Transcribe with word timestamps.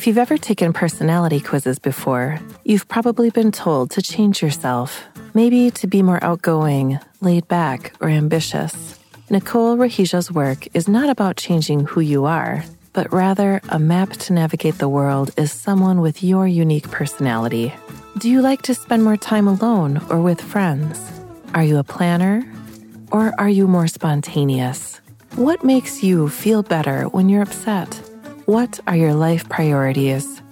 If 0.00 0.06
you've 0.06 0.16
ever 0.16 0.38
taken 0.38 0.72
personality 0.72 1.40
quizzes 1.40 1.78
before, 1.78 2.40
you've 2.64 2.88
probably 2.88 3.28
been 3.28 3.52
told 3.52 3.90
to 3.90 4.00
change 4.00 4.40
yourself, 4.40 5.04
maybe 5.34 5.70
to 5.72 5.86
be 5.86 6.00
more 6.00 6.24
outgoing, 6.24 6.98
laid 7.20 7.46
back, 7.48 7.92
or 8.00 8.08
ambitious. 8.08 8.98
Nicole 9.28 9.76
Raheja's 9.76 10.32
work 10.32 10.66
is 10.72 10.88
not 10.88 11.10
about 11.10 11.36
changing 11.36 11.80
who 11.80 12.00
you 12.00 12.24
are, 12.24 12.64
but 12.94 13.12
rather 13.12 13.60
a 13.68 13.78
map 13.78 14.12
to 14.12 14.32
navigate 14.32 14.78
the 14.78 14.88
world 14.88 15.32
as 15.36 15.52
someone 15.52 16.00
with 16.00 16.22
your 16.22 16.46
unique 16.46 16.90
personality. 16.90 17.74
Do 18.16 18.30
you 18.30 18.40
like 18.40 18.62
to 18.62 18.74
spend 18.74 19.04
more 19.04 19.18
time 19.18 19.46
alone 19.46 20.00
or 20.08 20.22
with 20.22 20.40
friends? 20.40 20.98
Are 21.52 21.62
you 21.62 21.76
a 21.76 21.84
planner? 21.84 22.50
Or 23.12 23.34
are 23.36 23.50
you 23.50 23.68
more 23.68 23.86
spontaneous? 23.86 24.98
What 25.36 25.62
makes 25.62 26.02
you 26.02 26.30
feel 26.30 26.62
better 26.62 27.02
when 27.10 27.28
you're 27.28 27.42
upset? 27.42 28.09
What 28.50 28.80
are 28.88 28.96
your 28.96 29.14
life 29.14 29.48
priorities? 29.48 30.42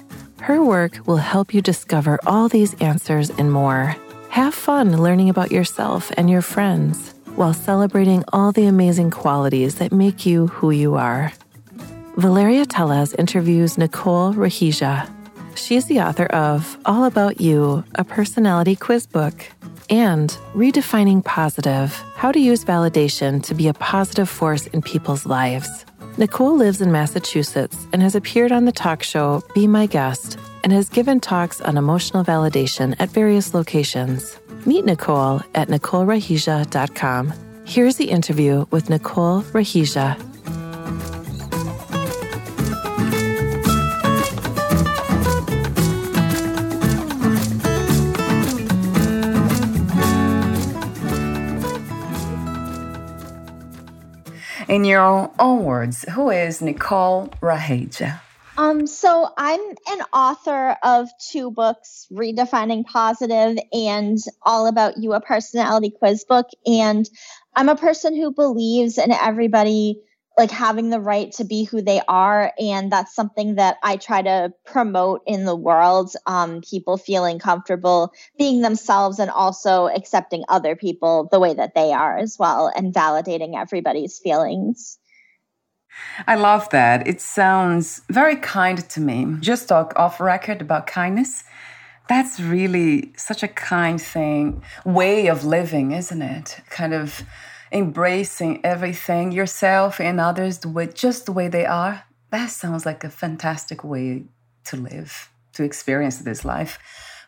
Her 0.41 0.63
work 0.63 1.01
will 1.05 1.17
help 1.17 1.53
you 1.53 1.61
discover 1.61 2.21
all 2.25 2.49
these 2.49 2.75
answers 2.75 3.29
and 3.29 3.51
more. 3.51 3.97
Have 4.29 4.55
fun 4.55 5.03
learning 5.03 5.31
about 5.31 5.51
yourself 5.51 6.13
and 6.17 6.31
your 6.31 6.41
friends 6.41 7.13
while 7.35 7.53
celebrating 7.53 8.23
all 8.33 8.53
the 8.53 8.67
amazing 8.67 9.11
qualities 9.11 9.79
that 9.79 9.91
make 9.91 10.25
you 10.25 10.47
who 10.47 10.71
you 10.71 10.95
are. 10.95 11.33
Valeria 12.17 12.67
Teles 12.67 13.19
interviews 13.19 13.77
Nicole 13.77 14.33
Raheja. 14.33 15.13
She 15.57 15.75
is 15.75 15.87
the 15.87 15.99
author 15.99 16.27
of 16.27 16.79
All 16.85 17.05
About 17.05 17.41
You, 17.41 17.83
a 17.97 18.05
personality 18.05 18.77
quiz 18.77 19.09
book, 19.09 19.45
and 19.91 20.31
Redefining 20.55 21.25
Positive 21.25 21.93
How 22.15 22.31
to 22.31 22.39
Use 22.39 22.65
Validation 22.65 23.43
to 23.43 23.57
Be 23.57 23.67
a 23.67 23.75
Positive 23.75 24.29
Force 24.29 24.69
in 24.69 24.83
People's 24.83 25.27
Lives. 25.27 25.85
Nicole 26.19 26.57
lives 26.57 26.81
in 26.81 26.91
Massachusetts 26.91 27.87
and 27.93 28.03
has 28.03 28.17
appeared 28.17 28.51
on 28.51 28.65
the 28.65 28.73
talk 28.73 29.05
show 29.05 29.41
Be 29.55 29.69
My 29.69 29.87
Guest 29.87 30.37
and 30.65 30.73
has 30.73 30.89
given 30.89 31.21
talks 31.21 31.61
on 31.61 31.77
emotional 31.77 32.25
validation 32.25 32.97
at 32.99 33.09
various 33.09 33.55
locations. 33.55 34.37
Meet 34.67 34.85
Nicole 34.85 35.43
at 35.55 35.69
NicoleRaheja.com. 35.69 37.33
Here's 37.65 37.97
the 37.97 38.11
interview 38.11 38.67
with 38.73 38.91
Nicole 38.91 39.43
Raheja. 39.53 40.17
In 54.69 54.85
your 54.85 55.31
own 55.39 55.65
words, 55.65 56.05
who 56.11 56.31
is 56.31 56.61
Nicole 56.61 57.31
Raheja? 57.41 58.21
Um, 58.59 58.89
so 58.89 59.29
I'm 59.39 59.61
an 59.61 60.01
author 60.13 60.77
of 60.83 61.09
two 61.31 61.53
books, 61.53 62.09
Redefining 62.13 62.85
Positive 62.85 63.57
and 63.73 64.19
All 64.43 64.67
About 64.67 64.99
You, 64.99 65.13
a 65.13 65.21
personality 65.21 65.91
quiz 65.91 66.25
book. 66.25 66.49
And 66.67 67.09
I'm 67.55 67.69
a 67.69 67.77
person 67.77 68.17
who 68.17 68.33
believes 68.33 68.99
in 68.99 69.13
everybody 69.13 70.01
like 70.39 70.51
having 70.53 70.89
the 70.89 71.01
right 71.01 71.33
to 71.33 71.45
be 71.45 71.65
who 71.65 71.83
they 71.83 72.01
are 72.09 72.53
and 72.59 72.91
that's 72.91 73.15
something 73.15 73.57
that 73.57 73.77
i 73.83 73.97
try 73.97 74.23
to 74.23 74.53
promote 74.65 75.21
in 75.27 75.45
the 75.45 75.57
world 75.57 76.15
um, 76.27 76.63
people 76.63 76.97
feeling 76.97 77.39
comfortable 77.39 78.13
being 78.39 78.63
themselves 78.63 79.19
and 79.19 79.31
also 79.31 79.89
accepting 79.89 80.45
other 80.49 80.77
people 80.77 81.29
the 81.33 81.41
way 81.41 81.53
that 81.53 81.75
they 81.75 81.93
are 81.93 82.17
as 82.17 82.39
well 82.39 82.73
and 82.75 82.95
validating 82.95 83.59
everybody's 83.61 84.19
feelings 84.19 84.99
I 86.27 86.37
love 86.37 86.69
that. 86.71 87.09
It 87.09 87.21
sounds 87.21 88.03
very 88.09 88.37
kind 88.37 88.89
to 88.91 89.01
me. 89.01 89.27
Just 89.41 89.69
talk 89.69 89.93
off 89.97 90.21
record 90.21 90.61
about 90.61 90.87
kindness. 90.87 91.43
That's 92.09 92.39
really 92.39 93.13
such 93.17 93.43
a 93.43 93.49
kind 93.49 94.01
thing, 94.01 94.63
way 94.85 95.27
of 95.27 95.45
living, 95.45 95.93
isn't 95.93 96.23
it? 96.23 96.61
Kind 96.71 96.95
of 96.95 97.25
embracing 97.73 98.65
everything, 98.65 99.33
yourself 99.33 100.01
and 100.01 100.21
others, 100.21 100.65
with 100.65 100.95
just 100.95 101.27
the 101.27 101.33
way 101.33 101.49
they 101.49 101.67
are. 101.67 102.05
That 102.31 102.51
sounds 102.51 102.85
like 102.85 103.05
a 103.05 103.11
fantastic 103.11 103.85
way 103.85 104.25
to 104.65 104.77
live, 104.77 105.31
to 105.55 105.65
experience 105.65 106.19
this 106.19 106.45
life. 106.45 106.79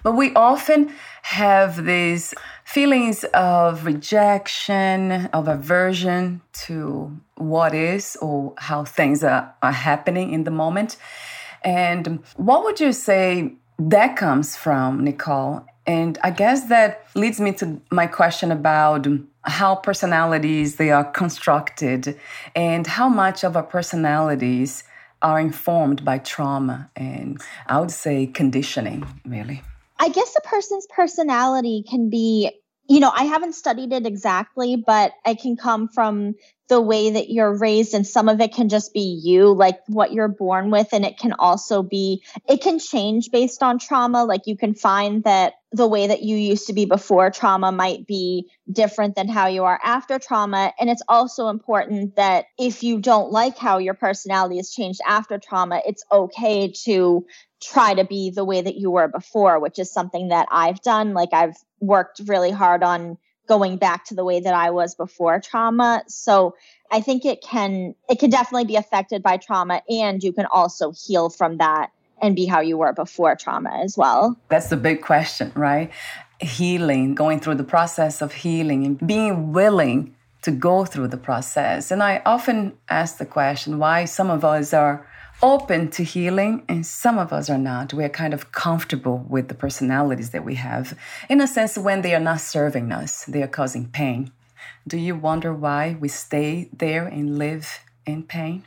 But 0.03 0.13
we 0.13 0.33
often 0.35 0.93
have 1.23 1.85
these 1.85 2.35
feelings 2.65 3.25
of 3.35 3.85
rejection, 3.85 5.27
of 5.33 5.47
aversion 5.49 6.41
to 6.65 7.17
what 7.37 7.75
is 7.75 8.17
or 8.23 8.55
how 8.57 8.85
things 8.85 9.23
are, 9.23 9.55
are 9.63 9.73
happening 9.73 10.33
in 10.33 10.45
the 10.45 10.51
moment. 10.51 10.97
And 11.63 12.23
what 12.37 12.65
would 12.65 12.81
you 12.81 12.93
say 12.93 13.55
that 13.79 14.17
comes 14.17 14.57
from, 14.57 15.05
Nicole? 15.05 15.67
And 15.91 16.19
I 16.23 16.31
guess 16.31 16.69
that 16.69 17.05
leads 17.17 17.41
me 17.41 17.53
to 17.55 17.81
my 17.91 18.07
question 18.07 18.53
about 18.53 19.09
how 19.43 19.75
personalities 19.75 20.77
they 20.77 20.91
are 20.93 21.03
constructed 21.03 22.17
and 22.55 22.87
how 22.87 23.09
much 23.09 23.43
of 23.43 23.57
our 23.57 23.65
personalities 23.65 24.85
are 25.21 25.41
informed 25.41 26.05
by 26.05 26.19
trauma 26.19 26.89
and 26.95 27.41
I 27.67 27.81
would 27.81 27.91
say 27.91 28.29
conditioning, 28.29 29.05
really. 29.27 29.63
I 29.99 30.11
guess 30.11 30.33
a 30.37 30.41
person's 30.43 30.87
personality 30.95 31.85
can 31.91 32.09
be, 32.09 32.53
you 32.91 32.99
know, 32.99 33.13
I 33.15 33.23
haven't 33.23 33.55
studied 33.55 33.93
it 33.93 34.05
exactly, 34.05 34.75
but 34.75 35.13
it 35.25 35.41
can 35.41 35.57
come 35.57 35.87
from 35.87 36.35
the 36.69 36.81
way 36.81 37.11
that 37.11 37.31
you're 37.31 37.57
raised 37.57 37.95
and 37.95 38.05
some 38.05 38.29
of 38.29 38.41
it 38.41 38.53
can 38.53 38.69
just 38.69 38.93
be 38.93 39.21
you 39.23 39.53
like 39.53 39.79
what 39.87 40.13
you're 40.13 40.29
born 40.29 40.71
with 40.71 40.89
and 40.93 41.05
it 41.05 41.17
can 41.17 41.33
also 41.33 41.85
be 41.85 42.23
it 42.49 42.61
can 42.61 42.81
change 42.81 43.31
based 43.31 43.63
on 43.63 43.79
trauma. 43.79 44.25
Like 44.25 44.43
you 44.47 44.57
can 44.57 44.75
find 44.75 45.23
that 45.23 45.55
the 45.71 45.87
way 45.87 46.09
that 46.09 46.23
you 46.23 46.37
used 46.37 46.67
to 46.67 46.73
be 46.73 46.85
before 46.85 47.31
trauma 47.31 47.71
might 47.71 48.09
be 48.09 48.51
different 48.71 49.15
than 49.15 49.29
how 49.29 49.47
you 49.47 49.65
are 49.65 49.81
after 49.85 50.19
trauma. 50.19 50.73
And 50.81 50.91
it's 50.91 51.03
also 51.09 51.49
important 51.49 52.17
that 52.17 52.47
if 52.59 52.83
you 52.83 53.01
don't 53.01 53.31
like 53.31 53.57
how 53.57 53.79
your 53.79 53.95
personality 53.95 54.57
has 54.57 54.71
changed 54.71 55.01
after 55.07 55.39
trauma 55.39 55.81
it's 55.87 56.05
okay 56.11 56.73
to 56.87 57.25
try 57.61 57.95
to 57.95 58.05
be 58.05 58.31
the 58.31 58.45
way 58.45 58.61
that 58.61 58.77
you 58.77 58.91
were 58.91 59.09
before 59.09 59.59
which 59.61 59.79
is 59.79 59.93
something 59.93 60.29
that 60.29 60.49
I've 60.51 60.81
done 60.83 61.15
like 61.15 61.33
I've 61.33 61.57
worked 61.81 62.21
really 62.27 62.51
hard 62.51 62.83
on 62.83 63.19
going 63.51 63.79
back 63.79 64.05
to 64.05 64.15
the 64.15 64.25
way 64.25 64.39
that 64.39 64.55
I 64.55 64.71
was 64.71 64.95
before 64.95 65.41
trauma. 65.41 66.05
So 66.07 66.55
I 66.93 67.01
think 67.01 67.25
it 67.25 67.43
can 67.43 67.97
it 68.09 68.21
can 68.21 68.31
definitely 68.31 68.67
be 68.67 68.77
affected 68.77 69.25
by 69.25 69.39
trauma 69.39 69.83
and 69.89 70.23
you 70.23 70.33
can 70.33 70.47
also 70.47 70.93
heal 70.93 71.31
from 71.31 71.57
that 71.57 71.91
and 72.23 72.37
be 72.37 72.47
how 72.47 72.61
you 72.61 72.79
were 72.79 72.93
before 72.93 73.35
trauma 73.35 73.71
as 73.83 73.99
well. 73.99 74.37
That's 74.51 74.69
the 74.69 74.77
big 74.77 75.03
question, 75.03 75.51
right? 75.57 75.91
Healing, 76.39 77.17
going 77.17 77.41
through 77.41 77.57
the 77.57 77.65
process 77.65 78.23
of 78.23 78.33
healing 78.33 78.87
and 78.87 79.05
being 79.05 79.53
willing 79.53 80.15
to 80.43 80.53
go 80.53 80.85
through 80.85 81.09
the 81.09 81.17
process. 81.17 81.91
And 81.91 82.05
I 82.05 82.23
often 82.25 82.79
ask 82.89 83.19
the 83.19 83.27
question 83.27 83.79
why 83.79 84.05
some 84.05 84.31
of 84.31 84.45
us 84.45 84.73
are 84.73 85.05
open 85.43 85.91
to 85.91 86.05
healing, 86.05 86.65
and 86.69 86.85
some 86.87 87.19
of 87.19 87.33
us 87.33 87.49
are 87.49 87.59
not. 87.59 87.95
We're 87.95 88.09
kind 88.09 88.35
of 88.35 88.53
comfortable 88.53 89.25
with 89.29 89.49
the 89.49 89.55
personalities 89.55 90.31
that 90.31 90.45
we 90.45 90.57
have. 90.57 90.97
In 91.29 91.41
a 91.41 91.47
sense, 91.47 91.79
when 91.79 92.03
they 92.03 92.15
are 92.15 92.21
not 92.21 92.41
serving 92.41 92.93
us, 92.93 93.25
they 93.25 93.43
are 93.43 93.49
causing 93.49 93.89
pain. 93.89 94.33
Do 94.87 94.99
you 94.99 95.15
wonder 95.15 95.53
why 95.53 95.97
we 95.99 96.09
stay 96.09 96.69
there 96.73 97.07
and 97.07 97.39
live 97.39 97.81
in 98.07 98.23
pain? 98.25 98.67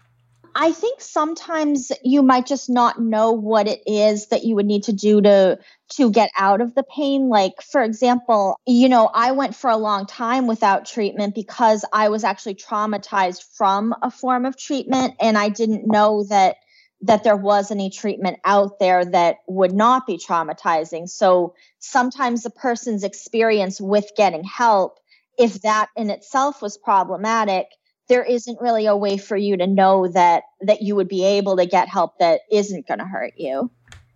I 0.56 0.72
think 0.72 1.02
sometimes 1.02 1.92
you 2.04 2.22
might 2.22 2.46
just 2.46 2.70
not 2.70 3.02
know 3.02 3.32
what 3.32 3.68
it 3.68 3.82
is 3.88 4.28
that 4.28 4.44
you 4.44 4.56
would 4.56 4.66
need 4.66 4.84
to 4.84 4.94
do 4.94 5.22
to 5.22 5.60
to 5.96 6.12
get 6.12 6.30
out 6.38 6.62
of 6.62 6.76
the 6.76 6.84
pain. 6.84 7.28
Like 7.30 7.62
for 7.62 7.82
example, 7.82 8.60
you 8.66 8.90
know, 8.90 9.10
I 9.12 9.32
went 9.32 9.56
for 9.56 9.70
a 9.70 9.78
long 9.78 10.06
time 10.06 10.48
without 10.48 10.86
treatment 10.86 11.34
because 11.34 11.86
I 11.92 12.10
was 12.10 12.24
actually 12.24 12.56
traumatized 12.56 13.44
from 13.56 13.96
a 14.02 14.12
form 14.12 14.46
of 14.46 14.58
treatment 14.58 15.16
and 15.20 15.38
I 15.38 15.50
didn't 15.50 15.88
know 15.88 16.24
that 16.26 16.58
that 17.02 17.24
there 17.24 17.36
was 17.36 17.70
any 17.70 17.90
treatment 17.90 18.40
out 18.46 18.80
there 18.80 19.04
that 19.04 19.38
would 19.48 19.74
not 19.74 20.08
be 20.08 20.18
traumatizing. 20.18 21.10
So 21.10 21.54
sometimes 21.80 22.46
a 22.46 22.50
person's 22.50 23.04
experience 23.04 23.82
with 23.82 24.10
getting 24.16 24.44
help 24.44 25.00
if 25.38 25.62
that 25.64 25.90
in 25.98 26.10
itself 26.10 26.62
was 26.62 26.78
problematic 26.78 27.68
there 28.10 28.24
isn't 28.24 28.60
really 28.62 28.86
a 28.86 28.96
way 28.96 29.18
for 29.18 29.38
you 29.38 29.58
to 29.58 29.68
know 29.68 30.08
that 30.10 30.44
that 30.62 30.82
you 30.82 30.96
would 30.96 31.08
be 31.08 31.24
able 31.26 31.58
to 31.58 31.66
get 31.66 31.88
help 31.88 32.20
that 32.20 32.42
isn't 32.52 32.88
going 32.88 33.00
to 33.00 33.06
hurt 33.06 33.34
you. 33.38 33.72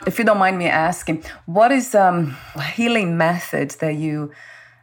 If 0.05 0.19
you 0.19 0.25
don't 0.25 0.37
mind 0.37 0.57
me 0.57 0.67
asking 0.67 1.23
what 1.45 1.71
is 1.71 1.95
um 1.95 2.35
healing 2.75 3.17
method 3.17 3.71
that 3.79 3.95
you 3.95 4.31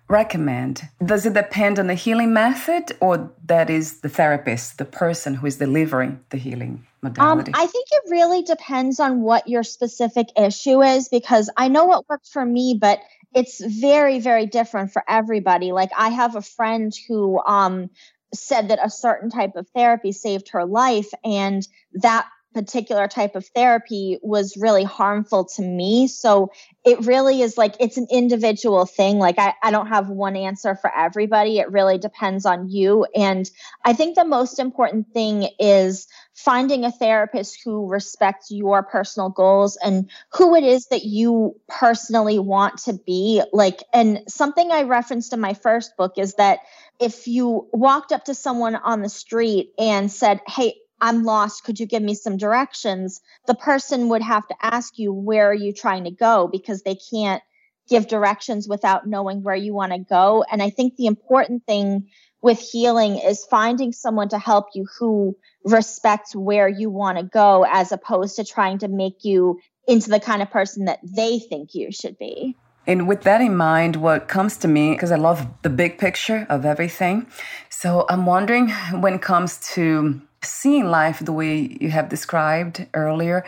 recommend? 0.09 0.83
Does 1.05 1.25
it 1.25 1.33
depend 1.33 1.79
on 1.79 1.87
the 1.87 1.95
healing 1.95 2.33
method 2.33 2.93
or 3.01 3.33
that 3.47 3.71
is 3.71 4.01
the 4.01 4.09
therapist 4.09 4.79
the 4.79 4.85
person 4.85 5.35
who 5.35 5.47
is 5.47 5.57
delivering 5.57 6.21
the 6.31 6.37
healing 6.37 6.87
modality? 7.03 7.53
Um, 7.53 7.61
i 7.61 7.67
think 7.67 7.87
it 7.91 8.03
really 8.11 8.43
depends 8.43 9.01
on 9.01 9.23
what 9.23 9.49
your 9.49 9.63
specific 9.63 10.29
issue 10.37 10.83
is 10.83 11.09
because 11.09 11.51
i 11.57 11.69
know 11.69 11.85
what 11.87 12.09
worked 12.09 12.29
for 12.29 12.45
me 12.45 12.77
but 12.79 13.01
it's 13.35 13.65
very 13.65 14.21
very 14.21 14.47
different 14.47 14.93
for 14.93 15.03
everybody. 15.09 15.73
Like 15.73 15.91
i 15.97 16.09
have 16.09 16.37
a 16.37 16.43
friend 16.43 16.95
who 17.09 17.41
um 17.41 17.91
said 18.35 18.69
that 18.69 18.79
a 18.83 18.91
certain 18.91 19.31
type 19.31 19.57
of 19.57 19.69
therapy 19.75 20.13
saved 20.13 20.51
her 20.51 20.65
life 20.65 21.11
and 21.25 21.67
that 21.95 22.27
particular 22.55 23.09
type 23.09 23.35
of 23.35 23.45
therapy 23.49 24.19
was 24.23 24.57
really 24.57 24.85
harmful 24.85 25.45
to 25.45 25.63
me. 25.63 26.07
So 26.07 26.53
it 26.85 27.05
really 27.05 27.43
is 27.43 27.59
like 27.59 27.75
it's 27.81 27.99
an 27.99 28.07
individual 28.11 28.87
thing. 28.87 29.19
Like 29.19 29.39
I, 29.39 29.55
I 29.63 29.71
don't 29.73 29.89
have 29.89 30.09
one 30.09 30.37
answer 30.37 30.77
for 30.77 30.95
everybody. 30.97 31.59
It 31.59 31.71
really 31.73 31.99
depends 31.99 32.47
on 32.47 32.71
you. 32.71 33.07
And 33.15 33.51
I 33.85 33.93
think 33.93 34.15
the 34.15 34.25
most 34.25 34.59
important 34.59 35.09
thing 35.13 35.49
is 35.59 36.07
finding 36.35 36.85
a 36.85 36.93
therapist 36.93 37.59
who 37.65 37.89
respects 37.89 38.51
your 38.51 38.83
personal 38.83 39.31
goals 39.31 39.77
and 39.85 40.09
who 40.33 40.55
it 40.55 40.65
is 40.65 40.87
that 40.87 41.05
you 41.05 41.61
personally 41.69 42.39
want 42.39 42.79
to 42.79 42.93
be. 42.93 43.43
Like, 43.53 43.83
and 43.93 44.21
something 44.29 44.71
I 44.71 44.83
referenced 44.83 45.33
in 45.33 45.41
my 45.41 45.55
first 45.55 45.97
book 45.97 46.15
is 46.19 46.35
that 46.35 46.61
if 47.01 47.27
you 47.27 47.69
walked 47.73 48.13
up 48.13 48.25
to 48.25 48.35
someone 48.35 48.77
on 48.77 49.03
the 49.03 49.09
street 49.09 49.71
and 49.79 50.11
said, 50.11 50.41
Hey, 50.47 50.75
I'm 51.01 51.25
lost. 51.25 51.65
Could 51.65 51.81
you 51.81 51.87
give 51.87 52.03
me 52.03 52.15
some 52.15 52.37
directions? 52.37 53.21
The 53.47 53.55
person 53.55 54.09
would 54.11 54.23
have 54.23 54.47
to 54.49 54.57
ask 54.63 54.99
you, 54.99 55.13
Where 55.13 55.51
are 55.51 55.55
you 55.55 55.73
trying 55.73 56.05
to 56.05 56.11
go? 56.11 56.49
Because 56.51 56.83
they 56.83 56.97
can't 56.97 57.43
give 57.89 58.09
directions 58.09 58.69
without 58.69 59.07
knowing 59.07 59.43
where 59.43 59.55
you 59.55 59.75
want 59.75 59.93
to 59.93 59.99
go. 59.99 60.45
And 60.51 60.63
I 60.63 60.71
think 60.71 60.97
the 60.97 61.07
important 61.07 61.65
thing 61.67 62.09
with 62.41 62.59
healing 62.59 63.17
is 63.17 63.45
finding 63.45 63.93
someone 63.93 64.29
to 64.29 64.39
help 64.39 64.67
you 64.75 64.87
who 64.99 65.37
respects 65.65 66.35
where 66.35 66.69
you 66.69 66.91
want 66.91 67.19
to 67.19 67.25
go 67.25 67.65
as 67.69 67.93
opposed 67.93 68.37
to 68.37 68.45
trying 68.45 68.79
to 68.79 68.89
make 68.89 69.25
you 69.25 69.61
into 69.87 70.11
the 70.11 70.21
kind 70.21 70.43
of 70.43 70.51
person 70.51 70.87
that 70.87 70.99
they 71.03 71.39
think 71.39 71.75
you 71.75 71.91
should 71.91 72.19
be. 72.19 72.57
And 72.87 73.09
with 73.09 73.23
that 73.23 73.41
in 73.41 73.57
mind, 73.57 73.97
what 73.97 74.29
comes 74.29 74.57
to 74.59 74.69
me, 74.69 74.93
because 74.93 75.11
I 75.11 75.17
love 75.17 75.47
the 75.63 75.71
big 75.71 75.99
picture 75.99 76.47
of 76.51 76.65
everything. 76.67 77.27
So 77.71 78.05
I'm 78.09 78.27
wondering 78.27 78.71
when 79.01 79.15
it 79.15 79.23
comes 79.23 79.59
to 79.75 80.21
seeing 80.43 80.87
life 80.91 81.21
the 81.21 81.33
way 81.33 81.77
you 81.81 81.91
have 81.91 82.09
described 82.09 82.87
earlier 82.93 83.45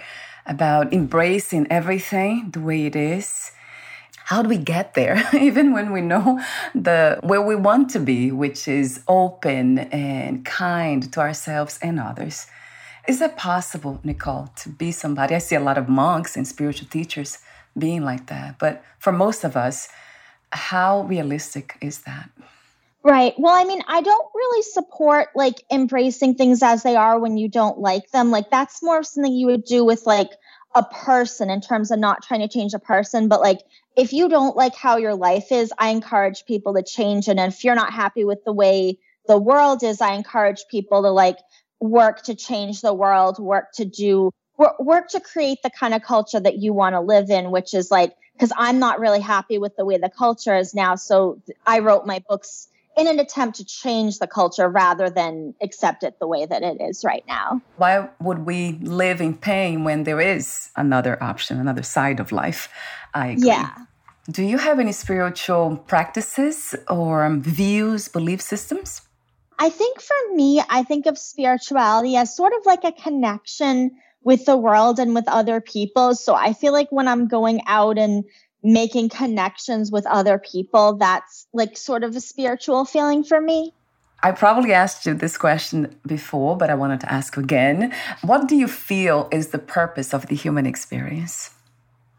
about 0.47 0.93
embracing 0.93 1.67
everything 1.71 2.50
the 2.53 2.61
way 2.61 2.87
it 2.87 2.97
is. 2.97 3.53
How 4.25 4.43
do 4.43 4.49
we 4.49 4.59
get 4.59 4.94
there? 4.94 5.23
Even 5.35 5.73
when 5.73 5.93
we 5.93 6.00
know 6.00 6.41
the 6.75 7.21
where 7.23 7.43
we 7.43 7.55
want 7.55 7.91
to 7.91 8.00
be, 8.00 8.33
which 8.33 8.67
is 8.67 9.00
open 9.06 9.79
and 9.79 10.44
kind 10.44 11.12
to 11.12 11.21
ourselves 11.21 11.79
and 11.83 12.00
others. 12.00 12.47
Is 13.06 13.21
it 13.21 13.37
possible, 13.37 14.00
Nicole, 14.03 14.49
to 14.56 14.69
be 14.69 14.91
somebody? 14.91 15.37
I 15.37 15.38
see 15.38 15.55
a 15.55 15.61
lot 15.61 15.79
of 15.79 15.88
monks 15.88 16.37
and 16.37 16.49
spiritual 16.49 16.88
teachers 16.88 17.38
being 17.78 18.02
like 18.02 18.26
that. 18.26 18.58
But 18.58 18.82
for 18.99 19.12
most 19.12 19.44
of 19.44 19.56
us, 19.56 19.88
how 20.50 21.02
realistic 21.02 21.76
is 21.81 22.00
that? 22.00 22.31
Right. 23.02 23.34
Well, 23.38 23.55
I 23.55 23.64
mean, 23.64 23.82
I 23.87 24.00
don't 24.00 24.28
really 24.34 24.62
support 24.62 25.28
like 25.37 25.62
embracing 25.70 26.34
things 26.34 26.62
as 26.62 26.82
they 26.82 26.96
are 26.96 27.20
when 27.20 27.37
you 27.37 27.49
don't 27.49 27.78
like 27.78 28.11
them. 28.11 28.32
Like 28.32 28.50
that's 28.50 28.82
more 28.82 29.05
something 29.05 29.32
you 29.32 29.46
would 29.46 29.64
do 29.64 29.84
with 29.84 30.06
like 30.06 30.31
a 30.75 30.82
person 30.82 31.49
in 31.49 31.61
terms 31.61 31.90
of 31.90 32.00
not 32.00 32.25
trying 32.25 32.40
to 32.40 32.49
change 32.49 32.75
a 32.75 32.81
person, 32.81 33.28
but 33.28 33.40
like 33.40 33.61
if 33.96 34.12
you 34.12 34.28
don't 34.28 34.56
like 34.56 34.75
how 34.75 34.96
your 34.96 35.14
life 35.14 35.52
is, 35.52 35.73
I 35.78 35.90
encourage 35.90 36.44
people 36.46 36.75
to 36.75 36.82
change. 36.82 37.28
And 37.28 37.38
if 37.38 37.62
you're 37.62 37.76
not 37.76 37.93
happy 37.93 38.25
with 38.25 38.44
the 38.44 38.52
way 38.52 38.99
the 39.28 39.38
world 39.38 39.82
is, 39.82 40.00
I 40.00 40.14
encourage 40.14 40.64
people 40.70 41.02
to 41.02 41.11
like 41.11 41.38
work 41.81 42.23
to 42.25 42.34
change 42.34 42.81
the 42.81 42.93
world, 42.93 43.38
work 43.38 43.73
to 43.75 43.84
do 43.84 44.32
work 44.58 45.08
to 45.08 45.20
create 45.20 45.62
the 45.62 45.70
kind 45.70 45.94
of 45.94 46.03
culture 46.03 46.41
that 46.41 46.58
you 46.58 46.73
want 46.73 46.94
to 46.94 47.00
live 47.00 47.31
in, 47.31 47.50
which 47.50 47.75
is 47.75 47.91
like, 47.91 48.14
because 48.35 48.53
I'm 48.56 48.79
not 48.79 49.00
really 49.00 49.20
happy 49.20 49.58
with 49.58 49.76
the 49.76 49.85
way 49.85 49.99
the 49.99 50.11
culture 50.11 50.56
is 50.56 50.75
now. 50.75 50.94
So 50.94 51.41
I 51.67 51.81
wrote 51.81 52.06
my 52.06 52.23
books 52.29 52.69
in 52.97 53.06
an 53.06 53.19
attempt 53.19 53.58
to 53.58 53.64
change 53.64 54.19
the 54.19 54.26
culture 54.26 54.69
rather 54.69 55.11
than 55.11 55.55
accept 55.62 56.03
it 56.03 56.19
the 56.19 56.26
way 56.26 56.47
that 56.47 56.62
it 56.62 56.81
is 56.81 57.05
right 57.05 57.25
now. 57.29 57.61
Why 57.76 58.08
would 58.20 58.47
we 58.47 58.79
live 58.82 59.20
in 59.20 59.37
pain 59.37 59.85
when 59.85 60.05
there 60.05 60.20
is 60.20 60.70
another 60.76 61.23
option, 61.23 61.61
another 61.61 61.82
side 61.82 62.20
of 62.20 62.32
life? 62.32 62.69
I 63.12 63.29
agree. 63.29 63.49
Yeah. 63.49 63.70
Do 64.31 64.43
you 64.43 64.59
have 64.59 64.81
any 64.81 64.93
spiritual 64.93 65.76
practices 65.87 66.75
or 66.88 67.25
um, 67.25 67.43
views, 67.43 68.09
belief 68.09 68.41
systems? 68.41 69.02
I 69.59 69.70
think 69.70 70.00
for 70.00 70.35
me, 70.35 70.62
I 70.69 70.82
think 70.82 71.06
of 71.06 71.17
spirituality 71.17 72.17
as 72.17 72.35
sort 72.35 72.52
of 72.55 72.67
like 72.67 72.85
a 72.85 72.93
connection 72.93 73.93
with 74.26 74.44
the 74.44 74.56
world 74.56 74.99
and 74.99 75.14
with 75.14 75.28
other 75.28 75.61
people. 75.61 76.12
So 76.17 76.34
I 76.34 76.52
feel 76.52 76.73
like 76.73 76.90
when 76.90 77.06
I'm 77.06 77.28
going 77.28 77.61
out 77.69 77.96
and 77.96 78.25
making 78.61 79.08
connections 79.08 79.93
with 79.93 80.05
other 80.05 80.37
people, 80.37 80.96
that's 80.96 81.46
like 81.52 81.76
sort 81.76 82.02
of 82.02 82.17
a 82.17 82.20
spiritual 82.20 82.84
feeling 82.84 83.23
for 83.23 83.40
me. 83.40 83.73
I 84.25 84.32
probably 84.32 84.73
asked 84.73 85.06
you 85.06 85.14
this 85.14 85.38
question 85.38 85.94
before, 86.05 86.56
but 86.56 86.70
I 86.70 86.75
wanted 86.75 86.99
to 87.00 87.12
ask 87.12 87.37
again. 87.37 87.94
What 88.23 88.49
do 88.49 88.56
you 88.56 88.66
feel 88.66 89.28
is 89.30 89.49
the 89.49 89.61
purpose 89.61 90.12
of 90.12 90.26
the 90.26 90.35
human 90.35 90.66
experience? 90.66 91.50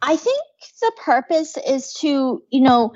I 0.02 0.16
think 0.16 0.42
the 0.80 0.94
purpose 1.04 1.58
is 1.68 1.92
to, 1.96 2.42
you 2.50 2.62
know, 2.62 2.94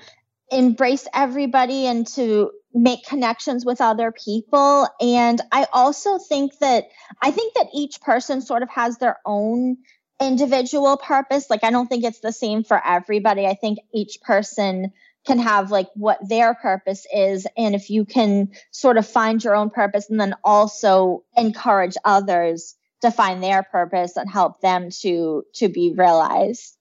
embrace 0.53 1.05
everybody 1.13 1.85
and 1.85 2.07
to 2.15 2.51
make 2.73 3.05
connections 3.05 3.65
with 3.65 3.81
other 3.81 4.11
people. 4.11 4.87
And 4.99 5.41
I 5.51 5.67
also 5.73 6.17
think 6.17 6.57
that 6.59 6.85
I 7.21 7.31
think 7.31 7.53
that 7.55 7.67
each 7.73 8.01
person 8.01 8.41
sort 8.41 8.63
of 8.63 8.69
has 8.69 8.97
their 8.97 9.17
own 9.25 9.77
individual 10.21 10.97
purpose. 10.97 11.49
Like, 11.49 11.63
I 11.63 11.71
don't 11.71 11.87
think 11.87 12.03
it's 12.03 12.19
the 12.19 12.31
same 12.31 12.63
for 12.63 12.81
everybody. 12.83 13.45
I 13.45 13.55
think 13.55 13.79
each 13.93 14.21
person 14.21 14.91
can 15.25 15.39
have 15.39 15.69
like 15.69 15.87
what 15.95 16.17
their 16.27 16.53
purpose 16.53 17.05
is. 17.13 17.45
And 17.57 17.75
if 17.75 17.89
you 17.89 18.05
can 18.05 18.51
sort 18.71 18.97
of 18.97 19.07
find 19.07 19.43
your 19.43 19.55
own 19.55 19.69
purpose 19.69 20.09
and 20.09 20.19
then 20.19 20.35
also 20.43 21.23
encourage 21.37 21.95
others 22.03 22.75
to 23.01 23.11
find 23.11 23.43
their 23.43 23.63
purpose 23.63 24.15
and 24.15 24.29
help 24.29 24.61
them 24.61 24.89
to 25.01 25.43
to 25.55 25.67
be 25.67 25.93
realized 25.95 26.77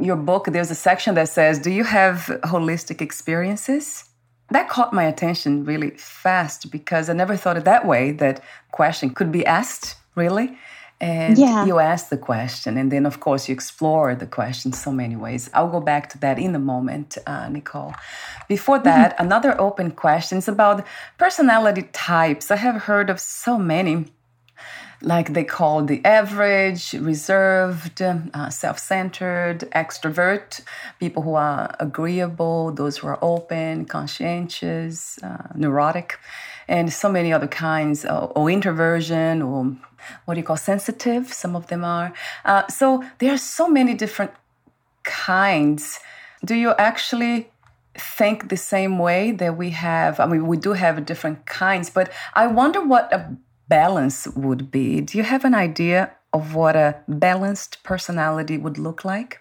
your 0.00 0.16
book 0.16 0.46
there's 0.46 0.70
a 0.70 0.74
section 0.74 1.14
that 1.14 1.28
says 1.28 1.58
do 1.58 1.70
you 1.70 1.84
have 1.84 2.30
holistic 2.44 3.00
experiences 3.00 4.07
that 4.50 4.68
caught 4.68 4.92
my 4.92 5.04
attention 5.04 5.64
really 5.64 5.90
fast 5.90 6.70
because 6.70 7.10
I 7.10 7.12
never 7.12 7.36
thought 7.36 7.56
it 7.56 7.64
that 7.64 7.86
way 7.86 8.12
that 8.12 8.42
question 8.70 9.10
could 9.10 9.30
be 9.30 9.44
asked, 9.44 9.96
really. 10.14 10.56
And 11.00 11.38
yeah. 11.38 11.64
you 11.64 11.78
ask 11.78 12.08
the 12.08 12.18
question, 12.18 12.76
and 12.76 12.90
then, 12.90 13.06
of 13.06 13.20
course, 13.20 13.48
you 13.48 13.52
explore 13.52 14.16
the 14.16 14.26
question 14.26 14.72
so 14.72 14.90
many 14.90 15.14
ways. 15.14 15.48
I'll 15.54 15.68
go 15.70 15.80
back 15.80 16.08
to 16.10 16.18
that 16.18 16.40
in 16.40 16.56
a 16.56 16.58
moment, 16.58 17.16
uh, 17.24 17.48
Nicole. 17.48 17.94
Before 18.48 18.80
that, 18.80 19.12
mm-hmm. 19.12 19.26
another 19.26 19.60
open 19.60 19.92
question 19.92 20.38
is 20.38 20.48
about 20.48 20.84
personality 21.16 21.82
types. 21.92 22.50
I 22.50 22.56
have 22.56 22.82
heard 22.82 23.10
of 23.10 23.20
so 23.20 23.58
many 23.58 24.06
like 25.00 25.32
they 25.32 25.44
call 25.44 25.84
the 25.84 26.04
average, 26.04 26.92
reserved, 26.94 28.02
uh, 28.02 28.50
self 28.50 28.78
centered, 28.78 29.60
extrovert, 29.74 30.60
people 30.98 31.22
who 31.22 31.34
are 31.34 31.74
agreeable, 31.78 32.72
those 32.72 32.98
who 32.98 33.06
are 33.06 33.18
open, 33.22 33.84
conscientious, 33.84 35.18
uh, 35.22 35.48
neurotic, 35.54 36.18
and 36.66 36.92
so 36.92 37.08
many 37.08 37.32
other 37.32 37.46
kinds, 37.46 38.04
uh, 38.04 38.26
or 38.34 38.50
introversion, 38.50 39.40
or 39.40 39.76
what 40.24 40.34
do 40.34 40.40
you 40.40 40.46
call 40.46 40.56
sensitive, 40.56 41.32
some 41.32 41.54
of 41.54 41.68
them 41.68 41.84
are. 41.84 42.12
Uh, 42.44 42.66
so 42.68 43.04
there 43.18 43.32
are 43.32 43.38
so 43.38 43.68
many 43.68 43.94
different 43.94 44.32
kinds. 45.04 46.00
Do 46.44 46.54
you 46.54 46.74
actually 46.78 47.50
think 47.94 48.48
the 48.48 48.56
same 48.56 48.98
way 48.98 49.32
that 49.32 49.56
we 49.56 49.70
have? 49.70 50.20
I 50.20 50.26
mean, 50.26 50.46
we 50.46 50.56
do 50.56 50.72
have 50.72 51.04
different 51.06 51.46
kinds, 51.46 51.90
but 51.90 52.10
I 52.34 52.46
wonder 52.46 52.84
what 52.84 53.12
a 53.12 53.36
balance 53.68 54.26
would 54.28 54.70
be. 54.70 55.00
Do 55.00 55.18
you 55.18 55.24
have 55.24 55.44
an 55.44 55.54
idea 55.54 56.12
of 56.32 56.54
what 56.54 56.76
a 56.76 56.96
balanced 57.08 57.82
personality 57.82 58.58
would 58.58 58.78
look 58.78 59.04
like? 59.04 59.40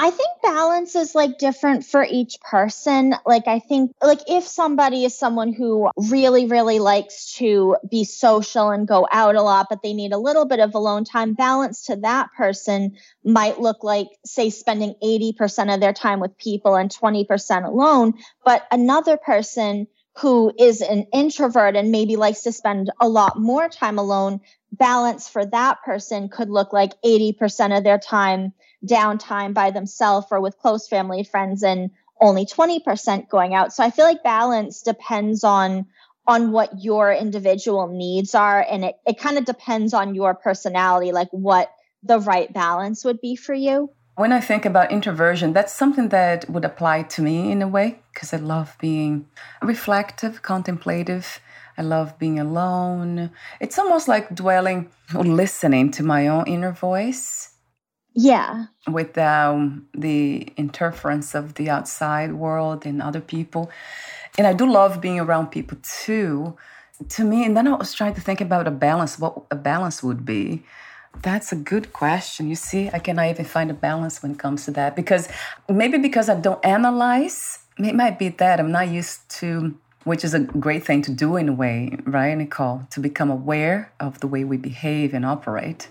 I 0.00 0.10
think 0.10 0.28
balance 0.44 0.94
is 0.94 1.16
like 1.16 1.38
different 1.38 1.84
for 1.84 2.06
each 2.08 2.40
person. 2.40 3.16
Like, 3.26 3.48
I 3.48 3.58
think, 3.58 3.90
like, 4.00 4.20
if 4.28 4.46
somebody 4.46 5.04
is 5.04 5.18
someone 5.18 5.52
who 5.52 5.90
really, 5.96 6.46
really 6.46 6.78
likes 6.78 7.34
to 7.38 7.76
be 7.90 8.04
social 8.04 8.70
and 8.70 8.86
go 8.86 9.08
out 9.10 9.34
a 9.34 9.42
lot, 9.42 9.66
but 9.68 9.82
they 9.82 9.92
need 9.92 10.12
a 10.12 10.18
little 10.18 10.44
bit 10.44 10.60
of 10.60 10.76
alone 10.76 11.02
time, 11.04 11.34
balance 11.34 11.86
to 11.86 11.96
that 11.96 12.28
person 12.36 12.96
might 13.24 13.60
look 13.60 13.82
like, 13.82 14.06
say, 14.24 14.50
spending 14.50 14.94
80% 15.02 15.74
of 15.74 15.80
their 15.80 15.92
time 15.92 16.20
with 16.20 16.38
people 16.38 16.76
and 16.76 16.90
20% 16.90 17.66
alone. 17.66 18.14
But 18.44 18.68
another 18.70 19.16
person 19.16 19.88
who 20.20 20.52
is 20.58 20.80
an 20.80 21.06
introvert 21.12 21.76
and 21.76 21.92
maybe 21.92 22.16
likes 22.16 22.42
to 22.42 22.52
spend 22.52 22.90
a 23.00 23.08
lot 23.08 23.38
more 23.38 23.68
time 23.68 23.98
alone, 23.98 24.40
balance 24.72 25.28
for 25.28 25.46
that 25.46 25.82
person 25.84 26.28
could 26.28 26.50
look 26.50 26.72
like 26.72 27.00
80% 27.02 27.76
of 27.76 27.84
their 27.84 27.98
time 27.98 28.52
downtime 28.84 29.54
by 29.54 29.70
themselves 29.70 30.26
or 30.30 30.40
with 30.40 30.58
close 30.58 30.88
family 30.88 31.22
friends 31.24 31.62
and 31.62 31.90
only 32.20 32.46
20% 32.46 33.28
going 33.28 33.54
out. 33.54 33.72
So 33.72 33.84
I 33.84 33.90
feel 33.90 34.04
like 34.04 34.24
balance 34.24 34.82
depends 34.82 35.44
on 35.44 35.86
on 36.26 36.52
what 36.52 36.82
your 36.82 37.10
individual 37.10 37.88
needs 37.88 38.34
are 38.34 38.60
and 38.70 38.84
it, 38.84 38.96
it 39.06 39.18
kind 39.18 39.38
of 39.38 39.46
depends 39.46 39.94
on 39.94 40.14
your 40.14 40.34
personality, 40.34 41.10
like 41.10 41.28
what 41.30 41.72
the 42.02 42.20
right 42.20 42.52
balance 42.52 43.02
would 43.02 43.20
be 43.20 43.34
for 43.34 43.54
you. 43.54 43.90
When 44.18 44.32
I 44.32 44.40
think 44.40 44.66
about 44.66 44.90
introversion, 44.90 45.52
that's 45.52 45.72
something 45.72 46.08
that 46.08 46.50
would 46.50 46.64
apply 46.64 47.04
to 47.04 47.22
me 47.22 47.52
in 47.52 47.62
a 47.62 47.68
way 47.68 48.00
because 48.12 48.34
I 48.34 48.38
love 48.38 48.76
being 48.80 49.28
reflective, 49.62 50.42
contemplative. 50.42 51.38
I 51.76 51.82
love 51.82 52.18
being 52.18 52.40
alone. 52.40 53.30
It's 53.60 53.78
almost 53.78 54.08
like 54.08 54.34
dwelling 54.34 54.90
or 55.14 55.22
listening 55.22 55.92
to 55.92 56.02
my 56.02 56.26
own 56.26 56.48
inner 56.48 56.72
voice. 56.72 57.50
Yeah. 58.12 58.66
Without 58.90 59.54
um, 59.54 59.86
the 59.94 60.48
interference 60.56 61.36
of 61.36 61.54
the 61.54 61.70
outside 61.70 62.32
world 62.32 62.84
and 62.84 63.00
other 63.00 63.20
people. 63.20 63.70
And 64.36 64.48
I 64.48 64.52
do 64.52 64.68
love 64.68 65.00
being 65.00 65.20
around 65.20 65.52
people 65.52 65.78
too. 66.04 66.56
To 67.10 67.22
me, 67.22 67.44
and 67.44 67.56
then 67.56 67.68
I 67.68 67.76
was 67.76 67.94
trying 67.94 68.14
to 68.14 68.20
think 68.20 68.40
about 68.40 68.66
a 68.66 68.72
balance, 68.72 69.16
what 69.16 69.44
a 69.52 69.54
balance 69.54 70.02
would 70.02 70.24
be. 70.24 70.64
That's 71.22 71.52
a 71.52 71.56
good 71.56 71.92
question. 71.92 72.48
You 72.48 72.54
see, 72.54 72.90
I 72.92 72.98
cannot 72.98 73.28
even 73.28 73.44
find 73.44 73.70
a 73.70 73.74
balance 73.74 74.22
when 74.22 74.32
it 74.32 74.38
comes 74.38 74.64
to 74.66 74.70
that 74.72 74.94
because 74.94 75.28
maybe 75.68 75.98
because 75.98 76.28
I 76.28 76.36
don't 76.36 76.64
analyze, 76.64 77.58
it 77.78 77.94
might 77.94 78.18
be 78.18 78.28
that 78.28 78.60
I'm 78.60 78.70
not 78.70 78.88
used 78.88 79.28
to, 79.40 79.76
which 80.04 80.24
is 80.24 80.34
a 80.34 80.40
great 80.40 80.84
thing 80.84 81.02
to 81.02 81.12
do 81.12 81.36
in 81.36 81.48
a 81.48 81.52
way, 81.52 81.98
right, 82.04 82.36
Nicole? 82.36 82.82
To 82.90 83.00
become 83.00 83.30
aware 83.30 83.92
of 83.98 84.20
the 84.20 84.26
way 84.26 84.44
we 84.44 84.56
behave 84.56 85.12
and 85.12 85.26
operate. 85.26 85.88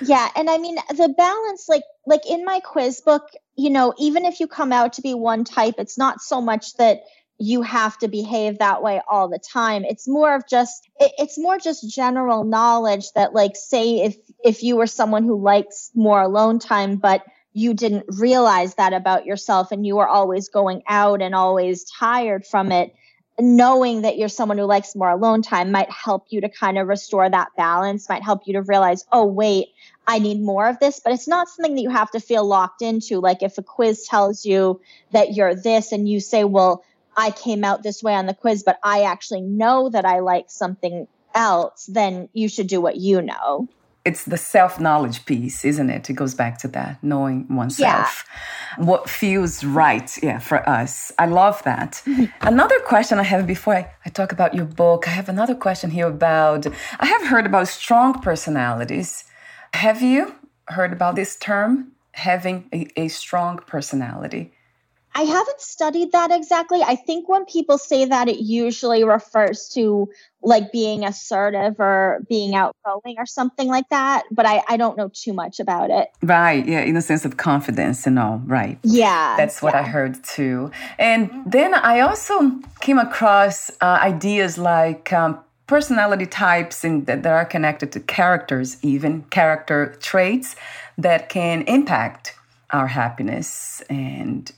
Yeah, 0.00 0.28
and 0.36 0.48
I 0.48 0.58
mean 0.58 0.76
the 0.90 1.12
balance 1.16 1.68
like 1.68 1.82
like 2.06 2.24
in 2.28 2.44
my 2.44 2.60
quiz 2.60 3.00
book, 3.00 3.30
you 3.56 3.70
know, 3.70 3.94
even 3.98 4.24
if 4.24 4.38
you 4.38 4.46
come 4.46 4.72
out 4.72 4.92
to 4.94 5.02
be 5.02 5.14
one 5.14 5.44
type, 5.44 5.74
it's 5.78 5.98
not 5.98 6.20
so 6.20 6.40
much 6.40 6.74
that 6.74 7.00
you 7.38 7.62
have 7.62 7.96
to 7.98 8.08
behave 8.08 8.58
that 8.58 8.82
way 8.82 9.00
all 9.08 9.28
the 9.28 9.38
time 9.38 9.84
it's 9.84 10.08
more 10.08 10.34
of 10.34 10.46
just 10.48 10.88
it, 10.98 11.12
it's 11.18 11.38
more 11.38 11.58
just 11.58 11.88
general 11.88 12.44
knowledge 12.44 13.12
that 13.14 13.32
like 13.32 13.54
say 13.54 14.00
if 14.00 14.16
if 14.44 14.62
you 14.62 14.76
were 14.76 14.86
someone 14.86 15.24
who 15.24 15.40
likes 15.40 15.90
more 15.94 16.20
alone 16.20 16.58
time 16.58 16.96
but 16.96 17.24
you 17.52 17.74
didn't 17.74 18.04
realize 18.08 18.74
that 18.74 18.92
about 18.92 19.24
yourself 19.24 19.72
and 19.72 19.86
you 19.86 19.96
were 19.96 20.08
always 20.08 20.48
going 20.48 20.82
out 20.88 21.22
and 21.22 21.34
always 21.34 21.84
tired 21.84 22.44
from 22.44 22.72
it 22.72 22.94
knowing 23.40 24.02
that 24.02 24.18
you're 24.18 24.28
someone 24.28 24.58
who 24.58 24.64
likes 24.64 24.96
more 24.96 25.10
alone 25.10 25.42
time 25.42 25.70
might 25.70 25.90
help 25.92 26.26
you 26.30 26.40
to 26.40 26.48
kind 26.48 26.76
of 26.76 26.88
restore 26.88 27.30
that 27.30 27.48
balance 27.56 28.08
might 28.08 28.22
help 28.22 28.42
you 28.46 28.54
to 28.54 28.62
realize 28.62 29.04
oh 29.12 29.24
wait 29.24 29.68
I 30.08 30.20
need 30.20 30.40
more 30.40 30.66
of 30.66 30.78
this, 30.78 31.00
but 31.04 31.12
it's 31.12 31.28
not 31.28 31.50
something 31.50 31.74
that 31.74 31.82
you 31.82 31.90
have 31.90 32.10
to 32.12 32.20
feel 32.20 32.42
locked 32.42 32.80
into. 32.80 33.20
Like 33.20 33.42
if 33.42 33.58
a 33.58 33.62
quiz 33.62 34.06
tells 34.06 34.46
you 34.46 34.80
that 35.12 35.34
you're 35.34 35.54
this 35.54 35.92
and 35.92 36.08
you 36.08 36.18
say, 36.18 36.44
well, 36.44 36.82
I 37.18 37.32
came 37.32 37.64
out 37.64 37.82
this 37.82 38.00
way 38.00 38.14
on 38.14 38.26
the 38.26 38.34
quiz, 38.34 38.62
but 38.62 38.78
I 38.84 39.02
actually 39.02 39.40
know 39.40 39.90
that 39.90 40.04
I 40.04 40.20
like 40.20 40.46
something 40.50 41.08
else, 41.34 41.86
then 41.86 42.28
you 42.32 42.48
should 42.48 42.68
do 42.68 42.80
what 42.80 42.96
you 42.96 43.20
know. 43.20 43.68
It's 44.04 44.24
the 44.24 44.36
self 44.36 44.78
knowledge 44.78 45.26
piece, 45.26 45.64
isn't 45.64 45.90
it? 45.90 46.08
It 46.08 46.12
goes 46.12 46.34
back 46.34 46.58
to 46.58 46.68
that, 46.68 47.02
knowing 47.02 47.52
oneself. 47.54 48.24
Yeah. 48.78 48.84
What 48.84 49.10
feels 49.10 49.64
right, 49.64 50.08
yeah, 50.22 50.38
for 50.38 50.66
us. 50.68 51.10
I 51.18 51.26
love 51.26 51.60
that. 51.64 52.02
Another 52.40 52.78
question 52.80 53.18
I 53.18 53.24
have 53.24 53.46
before 53.48 53.74
I, 53.74 53.90
I 54.06 54.10
talk 54.10 54.30
about 54.30 54.54
your 54.54 54.64
book, 54.64 55.08
I 55.08 55.10
have 55.10 55.28
another 55.28 55.56
question 55.56 55.90
here 55.90 56.06
about 56.06 56.66
I 57.00 57.06
have 57.06 57.26
heard 57.26 57.46
about 57.46 57.66
strong 57.66 58.22
personalities. 58.22 59.24
Have 59.74 60.00
you 60.02 60.36
heard 60.68 60.92
about 60.92 61.16
this 61.16 61.36
term, 61.36 61.92
having 62.12 62.68
a, 62.72 62.86
a 62.96 63.08
strong 63.08 63.58
personality? 63.66 64.52
I 65.18 65.22
haven't 65.22 65.60
studied 65.60 66.12
that 66.12 66.30
exactly. 66.30 66.80
I 66.80 66.94
think 66.94 67.28
when 67.28 67.44
people 67.44 67.76
say 67.76 68.04
that, 68.04 68.28
it 68.28 68.38
usually 68.38 69.02
refers 69.02 69.68
to 69.70 70.08
like 70.42 70.70
being 70.70 71.04
assertive 71.04 71.74
or 71.80 72.20
being 72.28 72.54
outgoing 72.54 73.16
or 73.18 73.26
something 73.26 73.66
like 73.66 73.88
that. 73.88 74.22
But 74.30 74.46
I, 74.46 74.62
I 74.68 74.76
don't 74.76 74.96
know 74.96 75.10
too 75.12 75.32
much 75.32 75.58
about 75.58 75.90
it. 75.90 76.10
Right. 76.22 76.64
Yeah. 76.64 76.82
In 76.82 76.94
the 76.94 77.02
sense 77.02 77.24
of 77.24 77.36
confidence 77.36 78.06
and 78.06 78.16
all. 78.16 78.40
Right. 78.46 78.78
Yeah. 78.84 79.34
That's 79.36 79.60
what 79.60 79.74
yeah. 79.74 79.80
I 79.80 79.82
heard 79.82 80.22
too. 80.22 80.70
And 81.00 81.32
then 81.44 81.74
I 81.74 81.98
also 81.98 82.52
came 82.78 83.00
across 83.00 83.70
uh, 83.80 83.98
ideas 84.00 84.56
like 84.56 85.12
um, 85.12 85.36
personality 85.66 86.26
types 86.26 86.84
and 86.84 87.06
that, 87.06 87.24
that 87.24 87.32
are 87.32 87.44
connected 87.44 87.90
to 87.90 87.98
characters, 87.98 88.76
even 88.84 89.22
character 89.30 89.96
traits 90.00 90.54
that 90.96 91.28
can 91.28 91.62
impact 91.62 92.36
our 92.70 92.86
happiness 92.86 93.82
and 93.90 94.52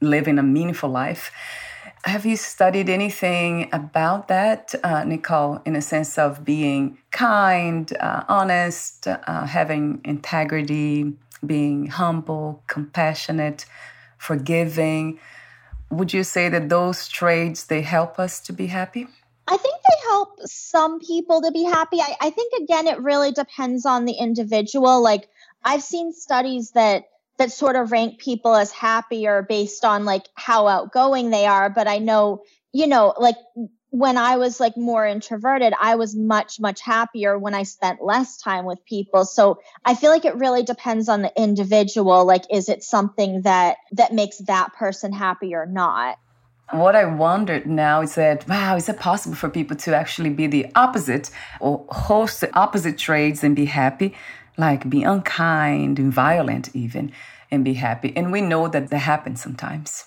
living 0.00 0.38
a 0.38 0.42
meaningful 0.42 0.90
life. 0.90 1.30
Have 2.04 2.26
you 2.26 2.36
studied 2.36 2.90
anything 2.90 3.70
about 3.72 4.28
that, 4.28 4.74
uh, 4.84 5.04
Nicole, 5.04 5.60
in 5.64 5.74
a 5.74 5.80
sense 5.80 6.18
of 6.18 6.44
being 6.44 6.98
kind, 7.10 7.90
uh, 7.98 8.24
honest, 8.28 9.06
uh, 9.06 9.46
having 9.46 10.00
integrity, 10.04 11.14
being 11.46 11.86
humble, 11.86 12.62
compassionate, 12.66 13.64
forgiving? 14.18 15.18
Would 15.90 16.12
you 16.12 16.24
say 16.24 16.48
that 16.50 16.68
those 16.68 17.08
traits 17.08 17.64
they 17.64 17.80
help 17.80 18.18
us 18.18 18.40
to 18.40 18.52
be 18.52 18.66
happy? 18.66 19.06
I 19.46 19.56
think 19.56 19.74
they 19.74 20.08
help 20.08 20.40
some 20.44 21.00
people 21.00 21.42
to 21.42 21.50
be 21.52 21.64
happy. 21.64 22.00
I, 22.00 22.16
I 22.20 22.30
think 22.30 22.52
again, 22.62 22.86
it 22.86 23.00
really 23.00 23.32
depends 23.32 23.84
on 23.86 24.04
the 24.04 24.14
individual. 24.14 25.02
Like 25.02 25.28
I've 25.62 25.82
seen 25.82 26.12
studies 26.12 26.72
that 26.72 27.04
that 27.38 27.52
sort 27.52 27.76
of 27.76 27.92
rank 27.92 28.18
people 28.18 28.54
as 28.54 28.70
happier 28.70 29.44
based 29.48 29.84
on 29.84 30.04
like 30.04 30.26
how 30.34 30.66
outgoing 30.66 31.30
they 31.30 31.46
are. 31.46 31.70
But 31.70 31.88
i 31.88 31.98
know 31.98 32.42
you 32.72 32.86
know 32.86 33.14
like 33.18 33.36
when 33.90 34.16
i 34.16 34.36
was 34.36 34.58
like 34.58 34.76
more 34.76 35.06
introverted 35.06 35.72
i 35.80 35.94
was 35.94 36.16
much 36.16 36.58
much 36.58 36.80
happier 36.80 37.38
when 37.38 37.54
i 37.54 37.62
spent 37.62 38.02
less 38.02 38.38
time 38.38 38.64
with 38.64 38.84
people. 38.84 39.24
So 39.24 39.58
i 39.84 39.94
feel 39.94 40.10
like 40.10 40.24
it 40.24 40.36
really 40.36 40.62
depends 40.62 41.08
on 41.08 41.22
the 41.22 41.32
individual. 41.36 42.24
Like 42.24 42.44
is 42.50 42.68
it 42.68 42.82
something 42.82 43.42
that 43.42 43.76
that 43.92 44.12
makes 44.12 44.38
that 44.38 44.72
person 44.74 45.12
happy 45.12 45.54
or 45.54 45.66
not? 45.66 46.18
What 46.72 46.96
I 46.96 47.04
wondered 47.04 47.66
now 47.66 48.00
is 48.00 48.14
that, 48.14 48.48
wow, 48.48 48.74
is 48.76 48.88
it 48.88 48.98
possible 48.98 49.36
for 49.36 49.50
people 49.50 49.76
to 49.76 49.94
actually 49.94 50.30
be 50.30 50.46
the 50.46 50.66
opposite 50.74 51.30
or 51.60 51.84
host 51.90 52.40
the 52.40 52.56
opposite 52.58 52.96
traits 52.96 53.44
and 53.44 53.54
be 53.54 53.66
happy? 53.66 54.14
Like 54.56 54.88
be 54.88 55.02
unkind 55.02 55.98
and 55.98 56.12
violent 56.12 56.74
even 56.74 57.12
and 57.50 57.64
be 57.64 57.74
happy 57.74 58.12
and 58.16 58.32
we 58.32 58.40
know 58.40 58.68
that 58.68 58.90
that 58.90 58.98
happens 58.98 59.42
sometimes 59.42 60.04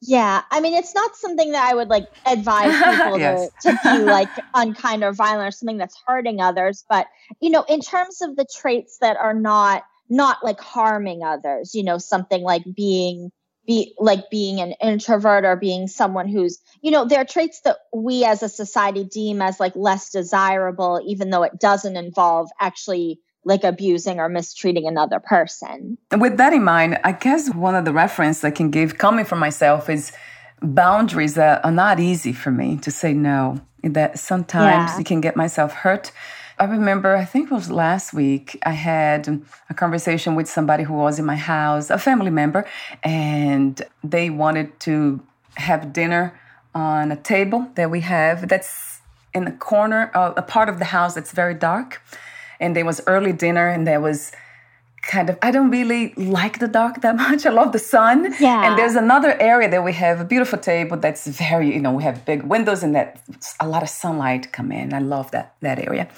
yeah 0.00 0.42
i 0.50 0.60
mean 0.60 0.74
it's 0.74 0.94
not 0.94 1.16
something 1.16 1.52
that 1.52 1.68
i 1.70 1.74
would 1.74 1.88
like 1.88 2.08
advise 2.26 2.72
people 2.96 3.18
yes. 3.18 3.50
to, 3.60 3.70
to 3.70 3.78
be 3.96 4.04
like 4.04 4.28
unkind 4.54 5.02
or 5.02 5.12
violent 5.12 5.48
or 5.48 5.50
something 5.50 5.78
that's 5.78 6.00
hurting 6.06 6.40
others 6.40 6.84
but 6.88 7.06
you 7.40 7.50
know 7.50 7.64
in 7.68 7.80
terms 7.80 8.22
of 8.22 8.36
the 8.36 8.46
traits 8.56 8.98
that 8.98 9.16
are 9.16 9.34
not 9.34 9.82
not 10.08 10.38
like 10.42 10.60
harming 10.60 11.22
others 11.22 11.74
you 11.74 11.82
know 11.82 11.98
something 11.98 12.42
like 12.42 12.62
being 12.74 13.30
be 13.66 13.94
like 13.98 14.30
being 14.30 14.60
an 14.60 14.72
introvert 14.82 15.44
or 15.44 15.54
being 15.54 15.86
someone 15.86 16.26
who's 16.26 16.58
you 16.80 16.90
know 16.90 17.04
there 17.04 17.20
are 17.20 17.24
traits 17.24 17.60
that 17.60 17.76
we 17.92 18.24
as 18.24 18.42
a 18.42 18.48
society 18.48 19.04
deem 19.04 19.42
as 19.42 19.60
like 19.60 19.76
less 19.76 20.10
desirable 20.10 21.00
even 21.06 21.28
though 21.28 21.42
it 21.42 21.60
doesn't 21.60 21.96
involve 21.96 22.48
actually 22.58 23.20
like 23.48 23.64
abusing 23.64 24.20
or 24.20 24.28
mistreating 24.28 24.86
another 24.86 25.18
person. 25.18 25.96
And 26.10 26.20
With 26.20 26.36
that 26.36 26.52
in 26.52 26.62
mind, 26.62 26.98
I 27.02 27.12
guess 27.12 27.52
one 27.54 27.74
of 27.74 27.84
the 27.86 27.92
reference 27.92 28.44
I 28.44 28.50
can 28.50 28.70
give 28.70 28.98
coming 28.98 29.24
from 29.24 29.38
myself 29.38 29.88
is 29.88 30.12
boundaries 30.60 31.34
that 31.34 31.64
are 31.64 31.72
not 31.72 31.98
easy 31.98 32.32
for 32.32 32.50
me 32.50 32.76
to 32.78 32.90
say 32.90 33.12
no. 33.12 33.60
That 33.82 34.18
sometimes 34.18 34.90
yeah. 34.92 34.98
you 34.98 35.04
can 35.04 35.20
get 35.20 35.34
myself 35.34 35.72
hurt. 35.72 36.12
I 36.58 36.64
remember, 36.64 37.16
I 37.16 37.24
think 37.24 37.50
it 37.50 37.54
was 37.54 37.70
last 37.70 38.12
week, 38.12 38.58
I 38.64 38.72
had 38.72 39.40
a 39.70 39.74
conversation 39.74 40.34
with 40.34 40.48
somebody 40.48 40.82
who 40.82 40.94
was 40.94 41.18
in 41.18 41.24
my 41.24 41.36
house, 41.36 41.88
a 41.88 41.98
family 41.98 42.30
member, 42.30 42.66
and 43.04 43.80
they 44.02 44.28
wanted 44.28 44.78
to 44.80 45.20
have 45.56 45.92
dinner 45.92 46.38
on 46.74 47.12
a 47.12 47.16
table 47.16 47.70
that 47.76 47.90
we 47.90 48.00
have 48.00 48.48
that's 48.48 49.00
in 49.32 49.46
a 49.46 49.52
corner, 49.52 50.10
uh, 50.14 50.34
a 50.36 50.42
part 50.42 50.68
of 50.68 50.80
the 50.80 50.86
house 50.86 51.14
that's 51.14 51.32
very 51.32 51.54
dark. 51.54 52.02
And 52.60 52.74
there 52.76 52.84
was 52.84 53.00
early 53.06 53.32
dinner, 53.32 53.68
and 53.68 53.86
there 53.86 54.00
was 54.00 54.32
kind 55.02 55.30
of 55.30 55.38
I 55.42 55.50
don't 55.50 55.70
really 55.70 56.12
like 56.16 56.58
the 56.58 56.68
dark 56.68 57.00
that 57.02 57.16
much. 57.26 57.46
I 57.46 57.50
love 57.50 57.72
the 57.72 57.78
sun. 57.78 58.34
Yeah. 58.40 58.64
And 58.66 58.78
there's 58.78 58.96
another 58.96 59.36
area 59.40 59.68
that 59.70 59.84
we 59.84 59.92
have 59.92 60.20
a 60.20 60.24
beautiful 60.24 60.58
table 60.58 60.96
that's 60.96 61.26
very, 61.26 61.72
you 61.74 61.80
know, 61.80 61.92
we 61.92 62.02
have 62.02 62.24
big 62.24 62.42
windows 62.42 62.82
and 62.82 62.94
that 62.94 63.20
a 63.60 63.66
lot 63.66 63.82
of 63.82 63.88
sunlight 63.88 64.52
come 64.52 64.72
in. 64.72 64.92
I 64.92 64.98
love 64.98 65.30
that 65.30 65.54
that 65.60 65.78
area. 65.78 66.08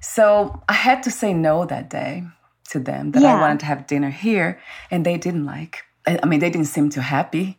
So 0.00 0.62
I 0.68 0.74
had 0.74 1.02
to 1.04 1.10
say 1.10 1.32
no 1.32 1.64
that 1.66 1.88
day 1.90 2.24
to 2.70 2.78
them 2.80 3.12
that 3.12 3.22
Yeah. 3.22 3.36
I 3.36 3.40
wanted 3.40 3.60
to 3.60 3.66
have 3.66 3.86
dinner 3.86 4.10
here 4.10 4.58
and 4.90 5.06
they 5.06 5.16
didn't 5.16 5.46
like. 5.46 5.84
I 6.06 6.18
I 6.22 6.26
mean, 6.26 6.40
they 6.40 6.50
didn't 6.50 6.66
seem 6.76 6.90
too 6.90 7.00
happy. 7.02 7.58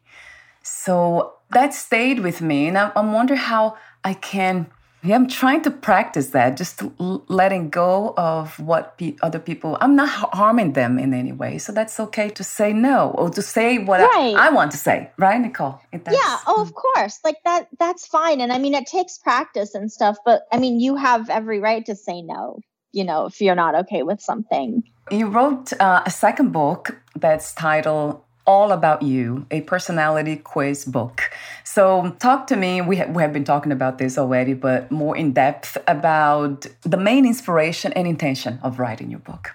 So 0.62 1.34
that 1.52 1.74
stayed 1.74 2.20
with 2.20 2.42
me. 2.42 2.68
And 2.68 2.78
I, 2.78 2.92
I 2.96 3.02
wonder 3.02 3.36
how 3.36 3.76
I 4.04 4.14
can, 4.14 4.68
yeah, 5.04 5.16
I'm 5.16 5.28
trying 5.28 5.62
to 5.64 5.72
practice 5.72 6.30
that, 6.30 6.58
just 6.58 6.82
letting 7.30 7.70
go 7.70 8.14
of 8.18 8.60
what 8.60 8.98
pe- 8.98 9.16
other 9.22 9.40
people, 9.40 9.78
I'm 9.80 9.96
not 9.96 10.10
harming 10.10 10.74
them 10.74 11.00
in 11.00 11.14
any 11.14 11.32
way. 11.32 11.58
So 11.58 11.72
that's 11.72 12.00
okay 12.00 12.30
to 12.30 12.44
say 12.44 12.74
no 12.74 13.12
or 13.12 13.30
to 13.30 13.42
say 13.42 13.78
what 13.78 14.02
Right. 14.02 14.36
I, 14.36 14.48
I 14.48 14.50
want 14.50 14.72
to 14.72 14.78
say, 14.78 15.12
right, 15.18 15.40
Nicole? 15.40 15.80
Yeah 15.92 16.40
oh 16.48 16.62
of 16.62 16.74
course 16.74 17.20
like 17.24 17.38
that 17.46 17.68
that's 17.78 18.08
fine 18.08 18.42
and 18.42 18.52
i 18.52 18.58
mean 18.58 18.74
it 18.74 18.88
takes 18.88 19.18
practice 19.18 19.76
and 19.76 19.92
stuff 19.92 20.18
but 20.26 20.44
i 20.52 20.58
mean 20.58 20.80
you 20.80 20.96
have 20.96 21.30
every 21.30 21.60
right 21.60 21.86
to 21.86 21.96
say 21.96 22.22
no 22.22 22.60
you 22.92 23.04
know 23.04 23.26
if 23.26 23.42
you're 23.42 23.56
not 23.56 23.76
okay 23.76 24.04
with 24.04 24.20
something 24.22 24.84
You 25.12 25.28
wrote 25.28 25.74
uh, 25.80 26.02
a 26.06 26.12
second 26.12 26.52
book 26.52 27.02
that's 27.16 27.54
titled 27.54 28.22
All 28.50 28.72
About 28.72 29.04
You, 29.04 29.46
a 29.52 29.62
personality 29.62 30.36
quiz 30.36 30.84
book. 30.84 31.30
So, 31.64 32.16
talk 32.18 32.48
to 32.48 32.56
me. 32.56 32.82
We, 32.82 32.98
ha- 32.98 33.06
we 33.06 33.22
have 33.22 33.32
been 33.32 33.44
talking 33.44 33.72
about 33.72 34.00
this 34.00 34.18
already, 34.18 34.56
but 34.56 34.90
more 34.90 35.16
in 35.16 35.34
depth 35.34 35.78
about 35.88 36.66
the 36.82 36.98
main 36.98 37.28
inspiration 37.28 37.94
and 37.94 38.08
intention 38.08 38.60
of 38.64 38.80
writing 38.80 39.12
your 39.12 39.20
book. 39.20 39.52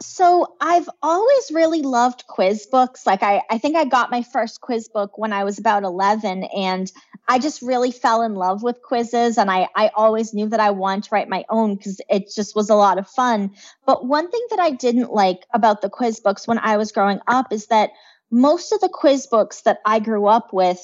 So 0.00 0.54
I've 0.60 0.88
always 1.02 1.50
really 1.50 1.82
loved 1.82 2.28
quiz 2.28 2.66
books. 2.66 3.04
Like 3.04 3.24
I, 3.24 3.42
I 3.50 3.58
think 3.58 3.74
I 3.76 3.84
got 3.84 4.12
my 4.12 4.22
first 4.22 4.60
quiz 4.60 4.88
book 4.88 5.18
when 5.18 5.32
I 5.32 5.42
was 5.42 5.58
about 5.58 5.82
11 5.82 6.44
and 6.44 6.92
I 7.26 7.40
just 7.40 7.62
really 7.62 7.90
fell 7.90 8.22
in 8.22 8.34
love 8.34 8.62
with 8.62 8.82
quizzes 8.82 9.38
and 9.38 9.50
I, 9.50 9.68
I 9.74 9.90
always 9.96 10.32
knew 10.34 10.48
that 10.50 10.60
I 10.60 10.70
wanted 10.70 11.04
to 11.04 11.10
write 11.12 11.28
my 11.28 11.44
own 11.48 11.74
because 11.74 12.00
it 12.08 12.30
just 12.32 12.54
was 12.54 12.70
a 12.70 12.74
lot 12.76 12.98
of 12.98 13.08
fun. 13.08 13.52
But 13.86 14.06
one 14.06 14.30
thing 14.30 14.46
that 14.50 14.60
I 14.60 14.70
didn't 14.70 15.12
like 15.12 15.46
about 15.52 15.80
the 15.80 15.90
quiz 15.90 16.20
books 16.20 16.46
when 16.46 16.58
I 16.58 16.76
was 16.76 16.92
growing 16.92 17.18
up 17.26 17.52
is 17.52 17.66
that 17.68 17.90
most 18.30 18.72
of 18.72 18.80
the 18.80 18.88
quiz 18.88 19.26
books 19.26 19.62
that 19.62 19.78
I 19.84 19.98
grew 19.98 20.26
up 20.26 20.52
with, 20.52 20.80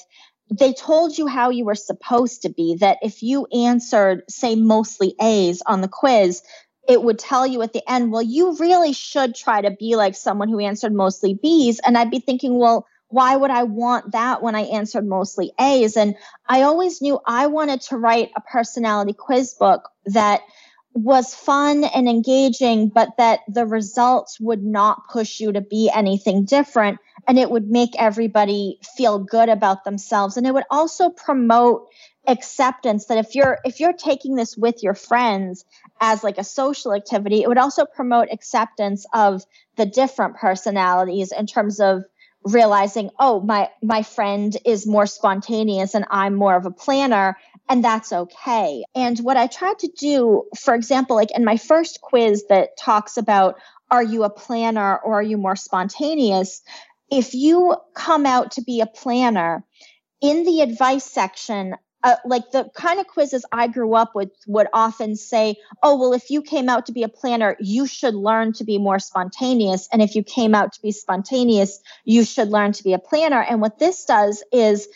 they 0.51 0.73
told 0.73 1.17
you 1.17 1.27
how 1.27 1.49
you 1.49 1.65
were 1.65 1.75
supposed 1.75 2.43
to 2.43 2.49
be, 2.49 2.75
that 2.79 2.97
if 3.01 3.23
you 3.23 3.47
answered, 3.47 4.23
say, 4.29 4.55
mostly 4.55 5.15
A's 5.21 5.61
on 5.65 5.81
the 5.81 5.87
quiz, 5.87 6.41
it 6.87 7.01
would 7.01 7.17
tell 7.17 7.47
you 7.47 7.61
at 7.61 7.73
the 7.73 7.89
end, 7.89 8.11
well, 8.11 8.21
you 8.21 8.55
really 8.57 8.93
should 8.93 9.35
try 9.35 9.61
to 9.61 9.71
be 9.71 9.95
like 9.95 10.15
someone 10.15 10.49
who 10.49 10.59
answered 10.59 10.93
mostly 10.93 11.33
B's. 11.33 11.79
And 11.79 11.97
I'd 11.97 12.11
be 12.11 12.19
thinking, 12.19 12.57
well, 12.57 12.85
why 13.07 13.35
would 13.35 13.51
I 13.51 13.63
want 13.63 14.11
that 14.13 14.41
when 14.41 14.55
I 14.55 14.61
answered 14.61 15.07
mostly 15.07 15.53
A's? 15.59 15.95
And 15.95 16.15
I 16.47 16.63
always 16.63 17.01
knew 17.01 17.19
I 17.25 17.47
wanted 17.47 17.81
to 17.81 17.97
write 17.97 18.31
a 18.35 18.41
personality 18.41 19.13
quiz 19.13 19.53
book 19.53 19.89
that 20.07 20.41
was 20.93 21.33
fun 21.33 21.83
and 21.83 22.07
engaging, 22.07 22.89
but 22.89 23.17
that 23.17 23.41
the 23.47 23.65
results 23.65 24.39
would 24.39 24.63
not 24.63 25.07
push 25.09 25.39
you 25.39 25.51
to 25.51 25.61
be 25.61 25.91
anything 25.93 26.45
different. 26.45 26.99
And 27.27 27.39
it 27.39 27.49
would 27.49 27.69
make 27.69 27.91
everybody 27.97 28.79
feel 28.95 29.19
good 29.19 29.49
about 29.49 29.83
themselves. 29.83 30.37
And 30.37 30.45
it 30.45 30.53
would 30.53 30.65
also 30.69 31.09
promote 31.09 31.87
acceptance 32.27 33.07
that 33.07 33.17
if 33.17 33.35
you're 33.35 33.59
if 33.65 33.81
you're 33.81 33.93
taking 33.93 34.35
this 34.35 34.55
with 34.55 34.81
your 34.81 34.93
friends 34.93 35.65
as 35.99 36.23
like 36.23 36.37
a 36.37 36.43
social 36.43 36.93
activity 36.93 37.41
it 37.43 37.49
would 37.49 37.57
also 37.57 37.85
promote 37.85 38.29
acceptance 38.31 39.05
of 39.13 39.43
the 39.75 39.85
different 39.85 40.37
personalities 40.37 41.33
in 41.33 41.45
terms 41.45 41.81
of 41.81 42.05
realizing 42.45 43.09
oh 43.19 43.39
my 43.41 43.69
my 43.81 44.03
friend 44.03 44.57
is 44.65 44.85
more 44.85 45.05
spontaneous 45.05 45.95
and 45.95 46.05
i'm 46.09 46.35
more 46.35 46.55
of 46.55 46.65
a 46.65 46.71
planner 46.71 47.37
and 47.69 47.81
that's 47.81 48.11
okay. 48.11 48.83
And 48.93 49.17
what 49.19 49.37
i 49.37 49.47
tried 49.47 49.79
to 49.79 49.89
do 49.97 50.43
for 50.59 50.75
example 50.75 51.15
like 51.15 51.35
in 51.35 51.45
my 51.45 51.57
first 51.57 52.01
quiz 52.01 52.45
that 52.49 52.77
talks 52.77 53.17
about 53.17 53.55
are 53.93 54.03
you 54.03 54.23
a 54.23 54.29
planner 54.29 54.97
or 54.97 55.19
are 55.19 55.23
you 55.23 55.37
more 55.37 55.55
spontaneous? 55.55 56.63
If 57.11 57.35
you 57.35 57.75
come 57.93 58.25
out 58.25 58.53
to 58.53 58.63
be 58.63 58.81
a 58.81 58.87
planner 58.87 59.63
in 60.19 60.45
the 60.45 60.61
advice 60.61 61.03
section 61.03 61.75
uh, 62.03 62.15
like 62.25 62.51
the 62.51 62.69
kind 62.75 62.99
of 62.99 63.07
quizzes 63.07 63.45
I 63.51 63.67
grew 63.67 63.95
up 63.95 64.13
with 64.13 64.29
would 64.45 64.67
often 64.73 65.15
say, 65.15 65.55
oh, 65.81 65.97
well, 65.97 66.13
if 66.13 66.29
you 66.29 66.41
came 66.41 66.67
out 66.67 66.85
to 66.87 66.91
be 66.91 67.03
a 67.03 67.09
planner, 67.09 67.55
you 67.59 67.87
should 67.87 68.13
learn 68.13 68.53
to 68.53 68.63
be 68.63 68.77
more 68.77 68.99
spontaneous. 68.99 69.87
And 69.91 70.01
if 70.01 70.15
you 70.15 70.23
came 70.23 70.53
out 70.53 70.73
to 70.73 70.81
be 70.81 70.91
spontaneous, 70.91 71.79
you 72.03 72.25
should 72.25 72.49
learn 72.49 72.73
to 72.73 72.83
be 72.83 72.93
a 72.93 72.99
planner. 72.99 73.41
And 73.41 73.61
what 73.61 73.79
this 73.79 74.03
does 74.05 74.43
is 74.51 74.87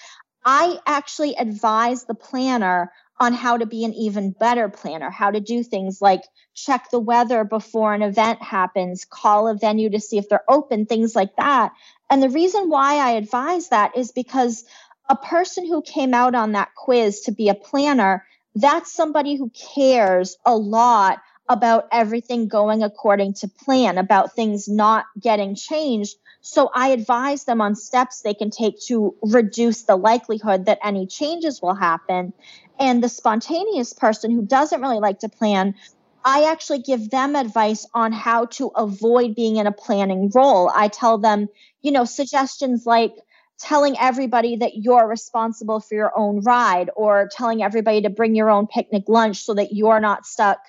I 0.45 0.79
actually 0.85 1.35
advise 1.35 2.05
the 2.05 2.15
planner 2.15 2.91
on 3.19 3.33
how 3.33 3.57
to 3.57 3.65
be 3.65 3.83
an 3.83 3.93
even 3.93 4.31
better 4.31 4.69
planner, 4.69 5.09
how 5.09 5.31
to 5.31 5.39
do 5.39 5.63
things 5.63 6.01
like 6.01 6.21
check 6.53 6.89
the 6.91 6.99
weather 6.99 7.43
before 7.43 7.93
an 7.93 8.01
event 8.01 8.41
happens, 8.41 9.05
call 9.05 9.47
a 9.47 9.55
venue 9.55 9.89
to 9.89 9.99
see 9.99 10.17
if 10.17 10.29
they're 10.29 10.49
open, 10.49 10.85
things 10.85 11.15
like 11.15 11.35
that. 11.37 11.71
And 12.09 12.21
the 12.21 12.29
reason 12.29 12.69
why 12.69 12.95
I 12.95 13.11
advise 13.11 13.69
that 13.69 13.97
is 13.97 14.11
because 14.11 14.63
a 15.09 15.15
person 15.15 15.65
who 15.65 15.81
came 15.81 16.13
out 16.13 16.35
on 16.35 16.53
that 16.53 16.75
quiz 16.75 17.21
to 17.21 17.31
be 17.31 17.49
a 17.49 17.55
planner, 17.55 18.25
that's 18.55 18.91
somebody 18.91 19.35
who 19.35 19.51
cares 19.75 20.37
a 20.45 20.55
lot 20.55 21.19
about 21.49 21.87
everything 21.91 22.47
going 22.47 22.83
according 22.83 23.33
to 23.33 23.47
plan, 23.47 23.97
about 23.97 24.35
things 24.35 24.67
not 24.67 25.05
getting 25.19 25.55
changed. 25.55 26.17
So 26.41 26.69
I 26.73 26.89
advise 26.89 27.45
them 27.45 27.61
on 27.61 27.75
steps 27.75 28.21
they 28.21 28.33
can 28.33 28.49
take 28.49 28.79
to 28.87 29.15
reduce 29.21 29.83
the 29.83 29.95
likelihood 29.95 30.65
that 30.65 30.79
any 30.83 31.07
changes 31.07 31.61
will 31.61 31.75
happen. 31.75 32.33
And 32.79 33.03
the 33.03 33.09
spontaneous 33.09 33.93
person 33.93 34.31
who 34.31 34.45
doesn't 34.45 34.81
really 34.81 34.99
like 34.99 35.19
to 35.19 35.29
plan, 35.29 35.75
I 36.23 36.51
actually 36.51 36.79
give 36.79 37.09
them 37.09 37.35
advice 37.35 37.87
on 37.93 38.11
how 38.11 38.45
to 38.45 38.67
avoid 38.75 39.35
being 39.35 39.55
in 39.55 39.67
a 39.67 39.71
planning 39.71 40.29
role. 40.33 40.69
I 40.73 40.89
tell 40.89 41.17
them, 41.17 41.47
you 41.81 41.91
know, 41.91 42.03
suggestions 42.03 42.85
like, 42.85 43.13
telling 43.59 43.95
everybody 43.99 44.57
that 44.57 44.75
you're 44.75 45.07
responsible 45.07 45.79
for 45.79 45.95
your 45.95 46.17
own 46.17 46.41
ride 46.41 46.89
or 46.95 47.29
telling 47.31 47.63
everybody 47.63 48.01
to 48.01 48.09
bring 48.09 48.35
your 48.35 48.49
own 48.49 48.67
picnic 48.67 49.03
lunch 49.07 49.43
so 49.43 49.53
that 49.53 49.73
you're 49.73 49.99
not 49.99 50.25
stuck 50.25 50.59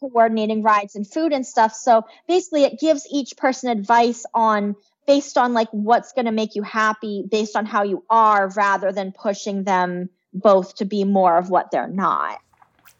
coordinating 0.00 0.62
rides 0.62 0.96
and 0.96 1.10
food 1.10 1.32
and 1.32 1.46
stuff. 1.46 1.74
So 1.74 2.02
basically 2.28 2.64
it 2.64 2.78
gives 2.78 3.06
each 3.10 3.36
person 3.36 3.70
advice 3.70 4.24
on 4.34 4.76
based 5.06 5.36
on 5.38 5.52
like 5.52 5.68
what's 5.70 6.12
going 6.12 6.26
to 6.26 6.32
make 6.32 6.54
you 6.54 6.62
happy 6.62 7.24
based 7.30 7.56
on 7.56 7.66
how 7.66 7.82
you 7.82 8.04
are 8.08 8.48
rather 8.50 8.92
than 8.92 9.12
pushing 9.12 9.64
them 9.64 10.08
both 10.32 10.76
to 10.76 10.84
be 10.84 11.04
more 11.04 11.36
of 11.36 11.50
what 11.50 11.70
they're 11.70 11.88
not. 11.88 12.38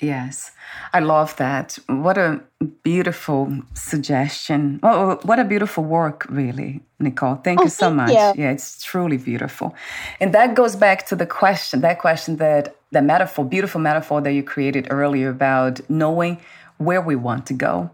Yes, 0.00 0.50
I 0.92 1.00
love 1.00 1.36
that. 1.36 1.78
What 1.86 2.18
a 2.18 2.40
beautiful 2.82 3.60
suggestion. 3.74 4.80
Oh, 4.82 5.12
oh, 5.12 5.20
what 5.22 5.38
a 5.38 5.44
beautiful 5.44 5.84
work, 5.84 6.26
really, 6.28 6.82
Nicole. 6.98 7.36
Thank 7.36 7.60
Oh, 7.60 7.64
you 7.64 7.70
so 7.70 7.86
thank 7.86 7.96
much. 7.96 8.10
you. 8.10 8.42
Yeah, 8.44 8.50
it's 8.50 8.82
truly 8.82 9.16
beautiful. 9.18 9.74
And 10.20 10.34
that 10.34 10.54
goes 10.54 10.74
back 10.76 11.06
to 11.06 11.16
the 11.16 11.26
question, 11.26 11.80
that 11.82 11.98
question 12.00 12.36
that 12.36 12.76
the 12.90 13.02
metaphor, 13.02 13.44
beautiful 13.44 13.80
metaphor 13.80 14.20
that 14.20 14.32
you 14.32 14.42
created 14.42 14.88
earlier 14.90 15.30
about 15.30 15.80
knowing 15.88 16.38
where 16.78 17.00
we 17.00 17.14
want 17.16 17.46
to 17.46 17.54
go. 17.54 17.90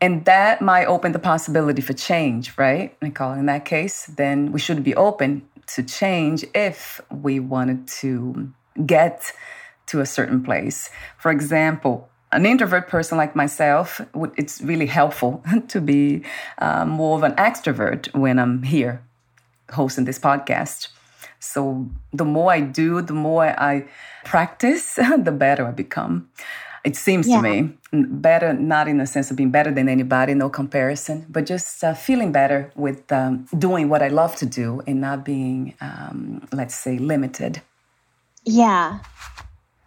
And 0.00 0.24
that 0.24 0.60
might 0.62 0.86
open 0.86 1.12
the 1.12 1.18
possibility 1.18 1.82
for 1.82 1.92
change, 1.92 2.56
right, 2.56 2.96
Nicole? 3.02 3.32
In 3.32 3.46
that 3.46 3.64
case, 3.64 4.06
then 4.06 4.52
we 4.52 4.58
should 4.60 4.82
be 4.82 4.94
open 4.94 5.42
to 5.74 5.82
change 5.82 6.44
if 6.54 7.00
we 7.10 7.40
wanted 7.40 7.86
to 8.00 8.52
get 8.86 9.32
to 9.92 10.00
a 10.00 10.06
certain 10.06 10.42
place. 10.42 10.90
For 11.18 11.30
example, 11.30 12.08
an 12.32 12.46
introvert 12.46 12.88
person 12.88 13.18
like 13.18 13.36
myself, 13.36 14.00
it's 14.40 14.60
really 14.62 14.86
helpful 14.86 15.42
to 15.68 15.80
be 15.80 16.22
uh, 16.58 16.84
more 16.86 17.16
of 17.18 17.22
an 17.22 17.32
extrovert 17.36 18.12
when 18.14 18.38
I'm 18.38 18.62
here 18.62 19.02
hosting 19.70 20.06
this 20.06 20.18
podcast. 20.18 20.88
So 21.40 21.86
the 22.12 22.24
more 22.24 22.50
I 22.52 22.60
do, 22.60 23.02
the 23.02 23.12
more 23.12 23.44
I 23.72 23.84
practice, 24.24 24.94
the 25.28 25.32
better 25.32 25.66
I 25.66 25.72
become. 25.72 26.30
It 26.84 26.96
seems 26.96 27.28
Yeah. 27.28 27.36
to 27.36 27.42
me 27.42 27.56
better, 27.92 28.52
not 28.54 28.88
in 28.88 28.96
the 28.98 29.06
sense 29.06 29.30
of 29.30 29.36
being 29.36 29.50
better 29.52 29.70
than 29.70 29.88
anybody, 29.88 30.32
no 30.34 30.48
comparison, 30.48 31.26
but 31.28 31.44
just 31.46 31.84
uh, 31.84 31.94
feeling 31.94 32.32
better 32.32 32.72
with 32.74 33.12
um, 33.12 33.46
doing 33.58 33.88
what 33.90 34.02
I 34.02 34.08
love 34.08 34.34
to 34.36 34.46
do 34.46 34.82
and 34.86 35.00
not 35.00 35.18
being, 35.24 35.74
um, 35.80 36.48
let's 36.52 36.74
say, 36.74 36.96
limited 36.98 37.60
Yeah. 38.44 38.98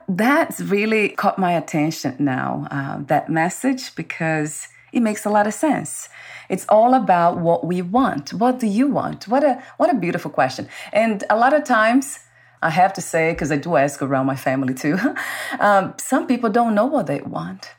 That's 0.08 0.62
really 0.62 1.10
caught 1.10 1.40
my 1.40 1.52
attention 1.52 2.16
now 2.20 2.68
uh, 2.72 2.98
that 3.08 3.30
message 3.30 3.96
because 3.96 4.68
it 4.94 5.02
makes 5.02 5.26
a 5.26 5.30
lot 5.30 5.48
of 5.48 5.54
sense 5.54 6.10
it's 6.50 6.66
all 6.70 6.94
about 6.94 7.38
what 7.38 7.66
we 7.66 7.82
want 7.82 8.34
what 8.34 8.60
do 8.60 8.68
you 8.68 8.88
want 8.88 9.28
what 9.28 9.44
a 9.44 9.62
what 9.78 9.90
a 9.90 9.96
beautiful 9.96 10.32
question 10.32 10.68
and 10.94 11.24
a 11.30 11.36
lot 11.36 11.54
of 11.54 11.64
times 11.64 12.20
I 12.62 12.72
have 12.72 12.94
to 12.94 13.02
say, 13.02 13.32
because 13.32 13.52
I 13.52 13.58
do 13.58 13.76
ask 13.76 14.02
around 14.02 14.26
my 14.26 14.36
family 14.36 14.74
too, 14.74 14.98
um, 15.60 15.94
some 15.98 16.26
people 16.26 16.50
don't 16.50 16.74
know 16.74 16.88
what 16.88 17.06
they 17.06 17.22
want. 17.22 17.70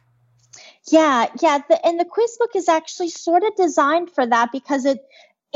Yeah, 0.90 1.26
yeah. 1.42 1.58
The, 1.68 1.84
and 1.84 1.98
the 1.98 2.04
quiz 2.04 2.36
book 2.38 2.50
is 2.54 2.68
actually 2.68 3.10
sort 3.10 3.42
of 3.42 3.56
designed 3.56 4.10
for 4.10 4.24
that 4.26 4.52
because 4.52 4.84
it 4.84 5.04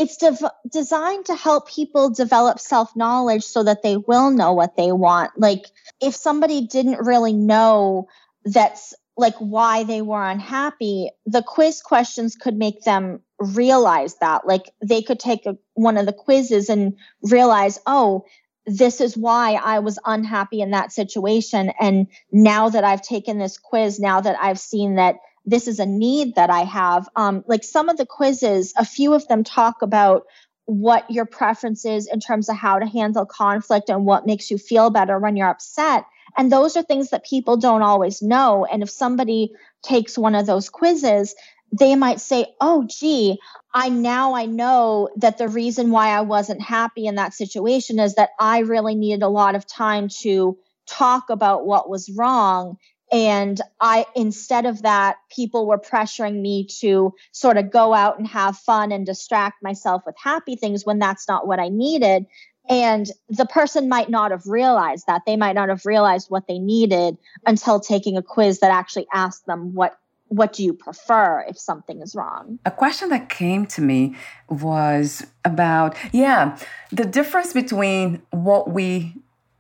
it's 0.01 0.17
de- 0.17 0.53
designed 0.73 1.27
to 1.27 1.35
help 1.35 1.69
people 1.69 2.09
develop 2.09 2.59
self 2.59 2.97
knowledge 2.97 3.45
so 3.45 3.63
that 3.63 3.83
they 3.83 3.99
will 3.99 4.31
know 4.31 4.55
what 4.55 4.75
they 4.75 4.93
want. 4.93 5.31
Like 5.37 5.67
if 6.01 6.15
somebody 6.15 6.67
didn't 6.67 7.05
really 7.05 7.35
know 7.35 8.09
that's 8.47 8.95
like 9.19 9.37
why 9.37 9.85
they 9.85 10.01
were 10.01 10.25
unhappy, 10.25 11.11
the 11.27 11.43
quiz 11.43 11.83
questions 11.83 12.35
could 12.35 12.57
make 12.57 12.83
them 12.85 13.21
realize 13.39 14.17
that. 14.23 14.47
Like 14.47 14.71
they 14.83 15.03
could 15.03 15.21
take 15.21 15.45
a, 15.45 15.59
one 15.75 15.99
of 15.99 16.07
the 16.07 16.15
quizzes 16.15 16.71
and 16.71 16.97
realize, 17.21 17.79
oh, 17.87 18.25
this 18.65 19.03
is 19.03 19.19
why 19.19 19.61
I 19.63 19.81
was 19.81 19.99
unhappy 20.07 20.63
in 20.63 20.71
that 20.71 20.93
situation. 20.93 21.73
And 21.79 22.07
now 22.33 22.71
that 22.71 22.85
I've 22.85 23.03
taken 23.03 23.39
this 23.39 23.59
quiz, 23.59 24.01
now 24.01 24.23
that 24.23 24.37
I've 24.41 24.59
seen 24.59 24.95
that 24.95 25.17
this 25.45 25.67
is 25.67 25.81
a 25.81 25.87
need 25.87 26.35
that 26.37 26.51
I 26.51 26.61
have, 26.61 27.09
um, 27.17 27.45
like 27.47 27.65
some 27.65 27.89
of 27.89 27.97
the 27.97 28.07
quizzes, 28.07 28.73
a 28.77 28.85
few 28.85 29.15
of 29.15 29.27
them 29.29 29.45
talk 29.45 29.83
about 29.83 30.25
what 30.67 31.11
your 31.11 31.25
preference 31.25 31.85
is 31.85 32.07
in 32.07 32.21
terms 32.21 32.49
of 32.49 32.57
how 32.57 32.79
to 32.79 32.87
handle 32.87 33.27
conflict 33.27 33.89
and 33.89 34.07
what 34.07 34.27
makes 34.27 34.51
you 34.51 34.59
feel 34.59 34.91
better 34.91 35.19
when 35.19 35.37
you're 35.37 35.49
upset. 35.49 36.05
And 36.37 36.53
those 36.53 36.77
are 36.77 36.83
things 36.83 37.11
that 37.11 37.25
people 37.25 37.57
don't 37.57 37.83
always 37.83 38.23
know. 38.23 38.65
And 38.67 38.83
if 38.83 38.91
somebody 38.91 39.53
takes 39.83 40.17
one 40.17 40.35
of 40.35 40.47
those 40.47 40.69
quizzes, 40.69 41.35
they 41.73 41.95
might 41.97 42.21
say, 42.21 42.47
"Oh, 42.61 42.85
gee, 42.89 43.39
I 43.75 43.89
now 43.89 44.35
I 44.35 44.47
know 44.47 45.09
that 45.17 45.39
the 45.39 45.49
reason 45.49 45.91
why 45.91 46.09
I 46.09 46.21
wasn't 46.21 46.61
happy 46.61 47.07
in 47.07 47.17
that 47.17 47.35
situation 47.35 47.99
is 47.99 48.15
that 48.15 48.31
I 48.39 48.61
really 48.61 48.95
needed 48.95 49.23
a 49.23 49.29
lot 49.29 49.55
of 49.55 49.67
time 49.67 50.09
to 50.21 50.59
talk 50.87 51.31
about 51.31 51.67
what 51.67 51.89
was 51.89 52.11
wrong." 52.17 52.77
And 53.13 53.61
I, 53.81 54.07
instead 54.15 54.67
of 54.67 54.83
that, 54.83 55.17
people 55.35 55.67
were 55.67 55.79
pressuring 55.79 56.41
me 56.41 56.67
to 56.81 57.15
sort 57.33 57.57
of 57.57 57.71
go 57.71 57.93
out 57.93 58.19
and 58.19 58.27
have 58.29 58.57
fun 58.57 58.93
and 58.93 59.05
distract 59.05 59.63
myself 59.63 60.03
with 60.07 60.15
happy 60.17 60.55
things 60.55 60.87
when 60.87 60.99
that's 60.99 61.27
not 61.27 61.47
what 61.47 61.59
I 61.59 61.69
needed. 61.69 62.27
And 62.69 63.11
the 63.29 63.47
person 63.47 63.89
might 63.89 64.11
not 64.11 64.31
have 64.31 64.47
realized 64.47 65.07
that. 65.09 65.23
They 65.27 65.37
might 65.37 65.55
not 65.55 65.71
have 65.71 65.85
realized 65.85 66.31
what 66.31 66.47
they 66.47 66.59
needed 66.61 67.19
until 67.45 67.81
taking 67.81 68.17
a 68.17 68.23
quiz 68.23 68.61
that 68.61 68.71
actually 68.71 69.09
asked 69.13 69.47
them 69.47 69.75
what 69.75 69.99
what 70.29 70.53
do 70.53 70.63
you 70.63 70.73
prefer 70.73 71.45
if 71.49 71.59
something 71.59 72.01
is 72.01 72.15
wrong? 72.15 72.61
A 72.65 72.71
question 72.71 73.09
that 73.09 73.29
came 73.29 73.67
to 73.67 73.83
me 73.83 74.15
was 74.49 75.27
about, 75.45 75.97
yeah, 76.13 76.57
the 76.93 77.05
difference 77.05 77.53
between 77.53 78.23
what 78.31 78.71
we 78.71 79.17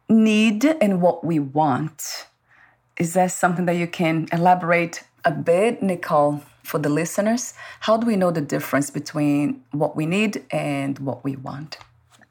need 0.08 0.64
and 0.64 1.02
what 1.02 1.24
we 1.24 1.40
want. 1.40 2.28
Is 3.00 3.14
that 3.14 3.32
something 3.32 3.64
that 3.64 3.76
you 3.76 3.86
can 3.86 4.28
elaborate 4.30 5.04
a 5.24 5.30
bit, 5.30 5.82
Nicole, 5.82 6.42
for 6.62 6.78
the 6.78 6.90
listeners? 6.90 7.54
How 7.80 7.96
do 7.96 8.06
we 8.06 8.14
know 8.14 8.30
the 8.30 8.42
difference 8.42 8.90
between 8.90 9.64
what 9.70 9.96
we 9.96 10.04
need 10.04 10.44
and 10.50 10.98
what 10.98 11.24
we 11.24 11.34
want? 11.34 11.78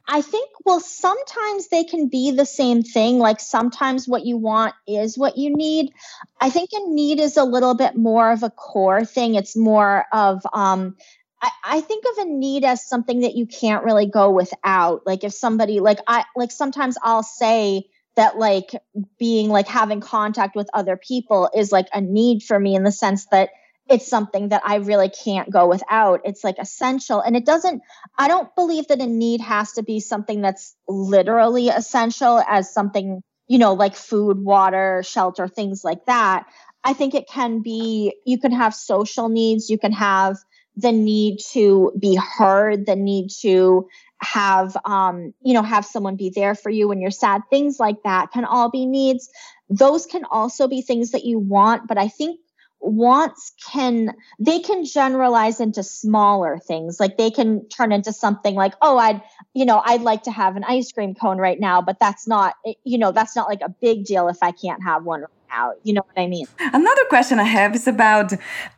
I 0.08 0.22
think, 0.22 0.48
well, 0.66 0.80
sometimes 0.80 1.70
they 1.70 1.84
can 1.84 2.08
be 2.08 2.30
the 2.30 2.46
same 2.46 2.84
thing. 2.84 3.18
Like 3.18 3.40
sometimes 3.40 4.08
what 4.08 4.28
you 4.28 4.38
want 4.38 4.76
is 4.88 5.18
what 5.18 5.40
you 5.40 5.56
need. 5.56 5.92
I 6.40 6.52
think 6.52 6.70
a 6.72 6.88
need 6.88 7.20
is 7.20 7.36
a 7.36 7.44
little 7.44 7.74
bit 7.74 7.96
more 7.96 8.32
of 8.32 8.44
a 8.44 8.52
core 8.52 9.06
thing. 9.06 9.34
It's 9.34 9.56
more 9.56 10.06
of, 10.14 10.46
um, 10.54 10.96
I, 11.42 11.50
I 11.64 11.82
think 11.82 12.06
of 12.12 12.28
a 12.28 12.30
need 12.30 12.64
as 12.64 12.86
something 12.86 13.22
that 13.22 13.36
you 13.36 13.48
can't 13.48 13.84
really 13.84 14.06
go 14.06 14.30
without. 14.30 15.02
Like 15.08 15.24
if 15.24 15.34
somebody, 15.34 15.80
like 15.80 16.00
I, 16.06 16.26
like 16.36 16.52
sometimes 16.52 16.96
I'll 17.02 17.24
say, 17.24 17.90
that 18.20 18.38
like 18.38 18.72
being 19.18 19.48
like 19.48 19.70
having 19.70 20.02
contact 20.02 20.54
with 20.54 20.70
other 20.74 20.98
people 20.98 21.50
is 21.56 21.72
like 21.72 21.88
a 21.94 22.02
need 22.02 22.44
for 22.44 22.60
me 22.60 22.76
in 22.76 22.84
the 22.84 22.92
sense 22.92 23.26
that 23.28 23.50
it's 23.90 24.10
something 24.10 24.50
that 24.50 24.62
I 24.66 24.76
really 24.76 25.08
can't 25.10 25.50
go 25.50 25.70
without. 25.70 26.20
It's 26.26 26.44
like 26.44 26.58
essential. 26.60 27.22
And 27.22 27.38
it 27.38 27.46
doesn't, 27.46 27.82
I 28.18 28.28
don't 28.28 28.54
believe 28.58 28.90
that 28.90 29.00
a 29.00 29.08
need 29.08 29.40
has 29.40 29.72
to 29.74 29.84
be 29.84 30.02
something 30.02 30.42
that's 30.42 30.76
literally 30.86 31.70
essential 31.70 32.44
as 32.46 32.74
something, 32.74 33.22
you 33.48 33.58
know, 33.58 33.74
like 33.74 33.96
food, 33.96 34.38
water, 34.38 35.02
shelter, 35.06 35.48
things 35.48 35.86
like 35.86 36.06
that. 36.08 36.46
I 36.84 36.92
think 36.92 37.16
it 37.16 37.30
can 37.30 37.62
be, 37.62 38.16
you 38.26 38.38
can 38.38 38.52
have 38.52 38.76
social 38.76 39.30
needs, 39.30 39.70
you 39.70 39.80
can 39.80 39.94
have 39.94 40.36
the 40.80 40.92
need 40.92 41.40
to 41.52 41.92
be 42.00 42.16
heard, 42.16 42.86
the 42.86 42.96
need 42.96 43.30
to 43.42 43.88
have, 44.22 44.78
um, 44.86 45.34
you 45.42 45.54
know, 45.54 45.64
have 45.64 45.86
someone 45.86 46.16
be 46.16 46.32
there 46.34 46.56
for 46.56 46.70
you 46.70 46.88
when 46.88 47.02
you're 47.02 47.12
sad. 47.12 47.42
Things 47.50 47.80
like 47.80 48.04
that 48.04 48.32
can 48.32 48.46
all 48.46 48.70
be 48.70 48.86
needs. 48.86 49.30
Those 49.70 50.06
can 50.06 50.24
also 50.26 50.68
be 50.68 50.82
things 50.82 51.12
that 51.12 51.26
you 51.26 51.38
want, 51.38 51.88
but 51.88 51.98
I 51.98 52.08
think 52.08 52.40
wants 52.82 53.52
can 53.72 54.14
they 54.40 54.60
can 54.60 54.86
generalize 54.86 55.60
into 55.60 55.84
smaller 55.84 56.58
things 56.60 56.98
like 56.98 57.18
they 57.18 57.30
can 57.30 57.68
turn 57.68 57.92
into 57.92 58.14
something 58.14 58.56
like 58.56 58.74
oh 58.82 58.98
i'd 58.98 59.22
you 59.54 59.66
know 59.66 59.82
i'd 59.84 60.02
like 60.02 60.24
to 60.24 60.32
have 60.32 60.56
an 60.56 60.64
ice 60.64 60.90
cream 60.90 61.14
cone 61.14 61.40
right 61.40 61.60
now 61.60 61.82
but 61.82 62.00
that's 62.00 62.26
not 62.26 62.56
eh, 62.66 62.72
you 62.86 62.98
know 62.98 63.12
that's 63.12 63.36
not 63.36 63.50
like 63.50 63.60
a 63.62 63.68
big 63.68 64.06
deal 64.06 64.30
if 64.30 64.38
i 64.42 64.52
can't 64.52 64.82
have 64.82 65.04
one 65.04 65.20
right 65.20 65.30
now 65.52 65.74
you 65.84 65.92
know 65.92 66.02
what 66.14 66.24
i 66.24 66.26
mean 66.26 66.46
another 66.58 67.04
question 67.10 67.38
i 67.38 67.44
have 67.44 67.76
is 67.76 67.86
about 67.86 68.32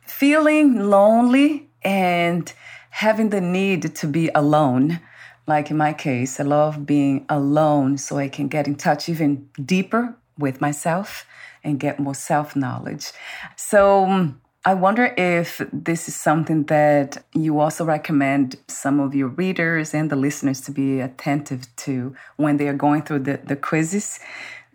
feeling 0.04 0.90
lonely 0.90 1.70
and 1.84 2.52
having 2.90 3.30
the 3.30 3.40
need 3.40 3.94
to 3.94 4.06
be 4.06 4.30
alone 4.34 5.00
like 5.46 5.70
in 5.70 5.76
my 5.76 5.92
case 5.92 6.38
i 6.38 6.42
love 6.42 6.86
being 6.86 7.24
alone 7.28 7.98
so 7.98 8.18
i 8.18 8.28
can 8.28 8.48
get 8.48 8.66
in 8.66 8.74
touch 8.74 9.08
even 9.08 9.48
deeper 9.64 10.14
with 10.38 10.60
myself 10.60 11.26
and 11.64 11.78
get 11.78 11.98
more 11.98 12.14
self 12.14 12.54
knowledge. 12.56 13.12
So, 13.56 14.04
um, 14.04 14.40
I 14.64 14.74
wonder 14.74 15.12
if 15.16 15.60
this 15.72 16.06
is 16.06 16.14
something 16.14 16.64
that 16.64 17.24
you 17.32 17.58
also 17.58 17.84
recommend 17.84 18.56
some 18.68 19.00
of 19.00 19.12
your 19.12 19.26
readers 19.26 19.92
and 19.92 20.08
the 20.08 20.14
listeners 20.14 20.60
to 20.62 20.70
be 20.70 21.00
attentive 21.00 21.66
to 21.78 22.14
when 22.36 22.58
they 22.58 22.68
are 22.68 22.74
going 22.74 23.02
through 23.02 23.20
the, 23.20 23.40
the 23.44 23.56
quizzes, 23.56 24.20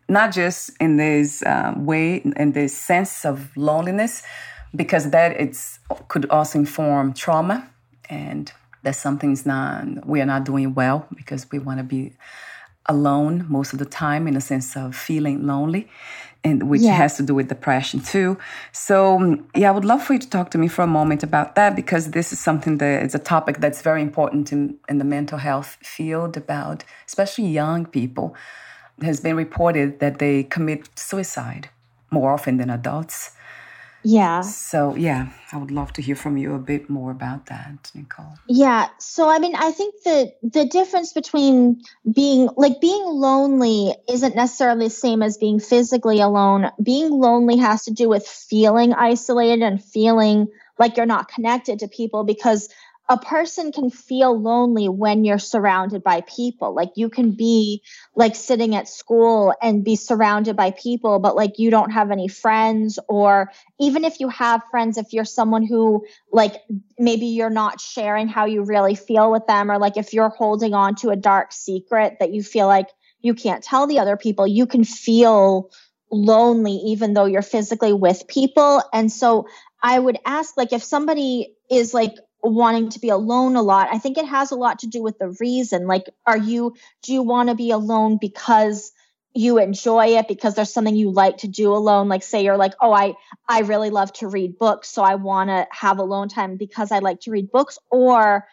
not 0.09 0.33
just 0.33 0.71
in 0.81 0.97
this 0.97 1.41
uh, 1.43 1.73
way, 1.77 2.17
in 2.17 2.51
this 2.51 2.77
sense 2.77 3.23
of 3.23 3.55
loneliness, 3.55 4.23
because 4.75 5.09
that 5.11 5.31
it's 5.39 5.79
could 6.07 6.29
also 6.29 6.59
inform 6.59 7.13
trauma 7.13 7.69
and 8.09 8.51
that 8.83 8.95
something's 8.95 9.45
not 9.45 10.05
we 10.05 10.21
are 10.21 10.25
not 10.25 10.43
doing 10.43 10.73
well 10.73 11.07
because 11.15 11.49
we 11.51 11.59
want 11.59 11.79
to 11.79 11.83
be 11.83 12.13
alone 12.87 13.45
most 13.49 13.73
of 13.73 13.79
the 13.79 13.85
time 13.85 14.27
in 14.27 14.35
a 14.35 14.41
sense 14.41 14.77
of 14.77 14.95
feeling 14.95 15.45
lonely 15.45 15.89
and 16.43 16.69
which 16.69 16.81
yeah. 16.81 16.93
has 16.93 17.17
to 17.17 17.23
do 17.23 17.35
with 17.35 17.49
depression 17.49 17.99
too. 17.99 18.37
So 18.71 19.37
yeah, 19.55 19.69
I 19.69 19.71
would 19.71 19.85
love 19.85 20.03
for 20.03 20.13
you 20.13 20.19
to 20.19 20.29
talk 20.29 20.51
to 20.51 20.57
me 20.57 20.67
for 20.67 20.83
a 20.83 20.87
moment 20.87 21.23
about 21.23 21.55
that 21.55 21.75
because 21.75 22.11
this 22.11 22.31
is 22.31 22.39
something 22.39 22.77
that 22.77 23.03
is 23.03 23.15
a 23.15 23.19
topic 23.19 23.59
that's 23.59 23.81
very 23.81 24.01
important 24.01 24.51
in, 24.51 24.77
in 24.87 24.97
the 24.97 25.03
mental 25.03 25.39
health 25.39 25.77
field 25.81 26.37
about 26.37 26.83
especially 27.05 27.47
young 27.47 27.85
people. 27.85 28.35
It 28.99 29.03
has 29.03 29.19
been 29.19 29.35
reported 29.35 29.99
that 29.99 30.19
they 30.19 30.43
commit 30.43 30.87
suicide 30.97 31.69
more 32.09 32.31
often 32.31 32.57
than 32.57 32.69
adults. 32.69 33.31
Yeah. 34.07 34.39
So, 34.39 34.95
yeah, 34.95 35.27
I 35.51 35.57
would 35.57 35.69
love 35.69 35.91
to 35.93 36.01
hear 36.01 36.15
from 36.15 36.37
you 36.37 36.55
a 36.55 36.59
bit 36.59 36.89
more 36.89 37.11
about 37.11 37.47
that, 37.47 37.91
Nicole. 37.93 38.37
Yeah. 38.47 38.87
So, 38.99 39.27
I 39.27 39.37
mean, 39.39 39.53
I 39.53 39.71
think 39.71 39.95
the 40.05 40.31
the 40.43 40.63
difference 40.63 41.11
between 41.11 41.81
being 42.09 42.47
like 42.55 42.79
being 42.79 43.03
lonely 43.03 43.93
isn't 44.07 44.33
necessarily 44.33 44.85
the 44.85 44.91
same 44.91 45.21
as 45.21 45.37
being 45.37 45.59
physically 45.59 46.21
alone. 46.21 46.71
Being 46.81 47.11
lonely 47.11 47.57
has 47.57 47.83
to 47.83 47.91
do 47.91 48.07
with 48.07 48.25
feeling 48.25 48.93
isolated 48.93 49.61
and 49.61 49.83
feeling 49.83 50.47
like 50.79 50.95
you're 50.95 51.05
not 51.05 51.27
connected 51.27 51.79
to 51.79 51.89
people 51.89 52.23
because 52.23 52.69
a 53.09 53.17
person 53.17 53.71
can 53.71 53.89
feel 53.89 54.37
lonely 54.37 54.89
when 54.89 55.23
you're 55.23 55.39
surrounded 55.39 56.03
by 56.03 56.21
people. 56.21 56.73
Like 56.73 56.91
you 56.95 57.09
can 57.09 57.31
be 57.31 57.81
like 58.15 58.35
sitting 58.35 58.75
at 58.75 58.89
school 58.89 59.53
and 59.61 59.83
be 59.83 59.95
surrounded 59.95 60.57
by 60.57 60.71
people, 60.71 61.19
but 61.19 61.35
like 61.35 61.57
you 61.57 61.71
don't 61.71 61.91
have 61.91 62.11
any 62.11 62.27
friends. 62.27 62.99
Or 63.07 63.49
even 63.79 64.03
if 64.03 64.19
you 64.19 64.27
have 64.27 64.61
friends, 64.69 64.97
if 64.97 65.13
you're 65.13 65.23
someone 65.23 65.65
who 65.65 66.05
like 66.33 66.55
maybe 66.99 67.27
you're 67.27 67.49
not 67.49 67.79
sharing 67.79 68.27
how 68.27 68.45
you 68.45 68.63
really 68.63 68.95
feel 68.95 69.31
with 69.31 69.47
them, 69.47 69.71
or 69.71 69.77
like 69.77 69.95
if 69.95 70.13
you're 70.13 70.29
holding 70.29 70.73
on 70.73 70.95
to 70.95 71.09
a 71.09 71.15
dark 71.15 71.53
secret 71.53 72.17
that 72.19 72.33
you 72.33 72.43
feel 72.43 72.67
like 72.67 72.87
you 73.21 73.33
can't 73.33 73.63
tell 73.63 73.87
the 73.87 73.99
other 73.99 74.17
people, 74.17 74.45
you 74.45 74.65
can 74.65 74.83
feel 74.83 75.71
lonely 76.11 76.73
even 76.73 77.13
though 77.13 77.25
you're 77.25 77.41
physically 77.41 77.93
with 77.93 78.27
people. 78.27 78.81
And 78.93 79.11
so 79.11 79.47
I 79.81 79.97
would 79.97 80.17
ask 80.25 80.57
like 80.57 80.73
if 80.73 80.83
somebody 80.83 81.55
is 81.69 81.93
like 81.93 82.15
wanting 82.47 82.89
to 82.89 82.99
be 82.99 83.09
alone 83.09 83.55
a 83.55 83.61
lot. 83.61 83.89
I 83.91 83.99
think 83.99 84.17
it 84.17 84.25
has 84.25 84.51
a 84.51 84.55
lot 84.55 84.79
to 84.79 84.87
do 84.87 85.01
with 85.01 85.17
the 85.19 85.35
reason. 85.39 85.87
Like 85.87 86.05
are 86.25 86.37
you 86.37 86.75
do 87.03 87.13
you 87.13 87.23
want 87.23 87.49
to 87.49 87.55
be 87.55 87.71
alone 87.71 88.17
because 88.19 88.91
you 89.33 89.59
enjoy 89.59 90.17
it 90.17 90.27
because 90.27 90.55
there's 90.55 90.73
something 90.73 90.95
you 90.95 91.11
like 91.11 91.37
to 91.37 91.47
do 91.47 91.73
alone? 91.73 92.09
Like 92.09 92.23
say 92.23 92.43
you're 92.43 92.57
like 92.57 92.73
oh 92.81 92.91
i 92.93 93.13
i 93.47 93.61
really 93.61 93.89
love 93.89 94.11
to 94.13 94.27
read 94.27 94.57
books 94.57 94.89
so 94.89 95.03
i 95.03 95.15
want 95.15 95.49
to 95.49 95.67
have 95.71 95.99
alone 95.99 96.29
time 96.29 96.57
because 96.57 96.91
i 96.91 96.99
like 96.99 97.21
to 97.21 97.31
read 97.31 97.51
books. 97.51 97.77
Or 97.91 98.45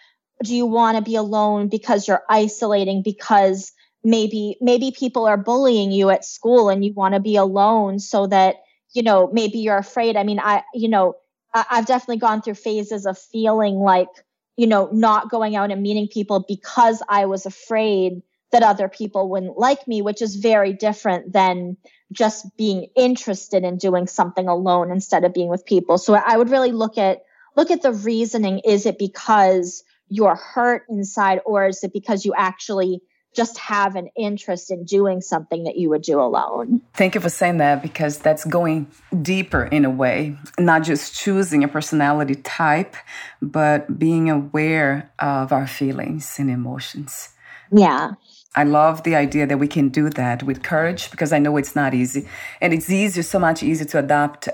do 0.43 0.55
you 0.55 0.67
want 0.67 0.97
to 0.97 1.03
be 1.03 1.17
alone 1.17 1.69
because 1.69 2.07
you're 2.07 2.23
isolating 2.29 3.03
because 3.03 3.73
maybe 4.03 4.57
maybe 4.61 4.91
people 4.91 5.27
are 5.27 5.39
bullying 5.39 5.91
you 5.91 6.11
at 6.11 6.25
school 6.25 6.69
and 6.69 6.85
you 6.85 6.93
want 6.93 7.15
to 7.15 7.21
be 7.21 7.37
alone 7.37 7.99
so 7.99 8.27
that 8.27 8.57
you 8.93 9.03
know 9.03 9.31
maybe 9.33 9.59
you're 9.59 9.79
afraid. 9.79 10.17
I 10.17 10.25
mean 10.25 10.39
i 10.41 10.63
you 10.75 10.89
know 10.89 11.15
i've 11.55 11.87
definitely 11.87 12.19
gone 12.19 12.43
through 12.43 12.55
phases 12.55 13.07
of 13.07 13.19
feeling 13.19 13.77
like 13.77 14.09
you 14.57 14.67
know 14.67 14.88
not 14.93 15.31
going 15.31 15.57
out 15.57 15.71
and 15.71 15.83
meeting 15.83 16.09
people 16.09 16.45
because 16.47 17.03
i 17.09 17.27
was 17.27 17.47
afraid 17.47 18.23
that 18.53 18.62
other 18.62 18.88
people 18.88 19.29
wouldn't 19.29 19.59
like 19.59 19.87
me 19.88 20.03
which 20.03 20.21
is 20.21 20.37
very 20.37 20.73
different 20.73 21.33
than 21.33 21.77
just 22.12 22.57
being 22.57 22.87
interested 22.97 23.64
in 23.64 23.77
doing 23.77 24.07
something 24.07 24.49
alone 24.49 24.90
instead 24.90 25.25
of 25.25 25.35
being 25.35 25.49
with 25.49 25.67
people. 25.67 25.99
So 25.99 26.14
i 26.14 26.37
would 26.37 26.51
really 26.51 26.73
look 26.73 26.97
at 26.97 27.23
look 27.57 27.71
at 27.71 27.83
the 27.83 27.93
reasoning. 27.93 28.61
Is 28.61 28.87
it 28.87 28.99
because 28.99 29.85
you're 30.09 30.37
hurt 30.37 30.85
inside 30.88 31.40
or 31.45 31.67
is 31.67 31.83
it 31.85 31.93
because 31.93 32.25
you 32.25 32.35
actually 32.37 33.01
just 33.35 33.59
have 33.59 33.97
an 33.97 34.09
interest 34.16 34.70
in 34.70 34.85
doing 34.85 35.20
something 35.20 35.64
that 35.64 35.77
you 35.77 35.90
would 35.90 36.03
do 36.03 36.20
alone. 36.20 36.81
Thank 36.94 37.14
you 37.14 37.20
for 37.20 37.29
saying 37.29 37.59
that 37.59 37.83
because 37.83 38.18
that's 38.18 38.44
going 38.44 38.87
deeper 39.23 39.64
in 39.64 39.85
a 39.85 39.90
way, 39.90 40.37
not 40.59 40.85
just 40.85 41.14
choosing 41.14 41.64
a 41.64 41.68
personality 41.68 42.37
type, 42.37 42.97
but 43.42 43.99
being 43.99 44.31
aware 44.31 45.11
of 45.18 45.53
our 45.53 45.66
feelings 45.66 46.37
and 46.38 46.51
emotions. 46.51 47.31
Yeah. 47.73 48.12
I 48.55 48.62
love 48.62 49.03
the 49.03 49.16
idea 49.16 49.47
that 49.47 49.59
we 49.59 49.66
can 49.66 49.88
do 49.88 50.09
that 50.11 50.44
with 50.44 50.62
courage 50.62 51.11
because 51.11 51.33
I 51.33 51.40
know 51.40 51.57
it's 51.57 51.75
not 51.75 51.92
easy. 51.92 52.29
And 52.61 52.73
it's 52.73 52.88
easier, 52.88 53.25
so 53.25 53.40
much 53.40 53.62
easier 53.64 53.87
to 53.87 53.99
adopt 53.99 54.49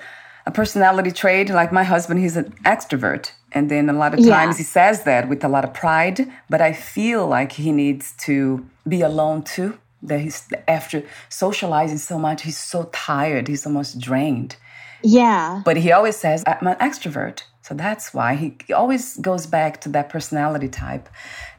a 0.47 0.51
personality 0.51 1.11
trait. 1.11 1.51
Like 1.51 1.71
my 1.71 1.85
husband, 1.85 2.21
he's 2.21 2.37
an 2.37 2.53
extrovert. 2.65 3.33
And 3.53 3.71
then 3.71 3.89
a 3.89 3.93
lot 3.93 4.15
of 4.15 4.21
times 4.21 4.55
yeah. 4.55 4.59
he 4.59 4.63
says 4.63 5.03
that 5.05 5.29
with 5.29 5.43
a 5.45 5.49
lot 5.49 5.65
of 5.65 5.75
pride, 5.75 6.31
but 6.49 6.61
I 6.61 6.73
feel 6.73 7.27
like 7.27 7.53
he 7.53 7.73
needs 7.73 8.13
to 8.19 8.67
be 8.87 9.01
alone 9.01 9.43
too. 9.43 9.79
That 10.03 10.21
he's 10.21 10.49
after 10.67 11.03
socializing 11.29 11.99
so 11.99 12.19
much, 12.19 12.43
he's 12.43 12.57
so 12.57 12.85
tired, 12.93 13.49
he's 13.49 13.67
almost 13.67 14.01
drained. 14.01 14.57
Yeah. 15.03 15.63
But 15.65 15.77
he 15.77 15.93
always 15.93 16.17
says, 16.17 16.43
I'm 16.47 16.67
an 16.67 16.77
extrovert. 16.77 17.43
So 17.63 17.75
that's 17.75 18.13
why 18.15 18.35
he, 18.35 18.57
he 18.67 18.73
always 18.73 19.17
goes 19.19 19.47
back 19.47 19.81
to 19.83 19.89
that 19.91 20.09
personality 20.09 20.69
type. 20.69 21.09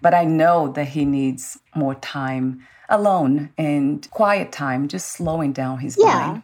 But 0.01 0.13
I 0.13 0.25
know 0.25 0.71
that 0.73 0.89
he 0.89 1.05
needs 1.05 1.57
more 1.75 1.95
time 1.95 2.67
alone 2.89 3.51
and 3.57 4.09
quiet 4.11 4.51
time, 4.51 4.87
just 4.87 5.13
slowing 5.13 5.53
down 5.53 5.79
his 5.79 5.97
yeah. 5.99 6.05
mind. 6.05 6.43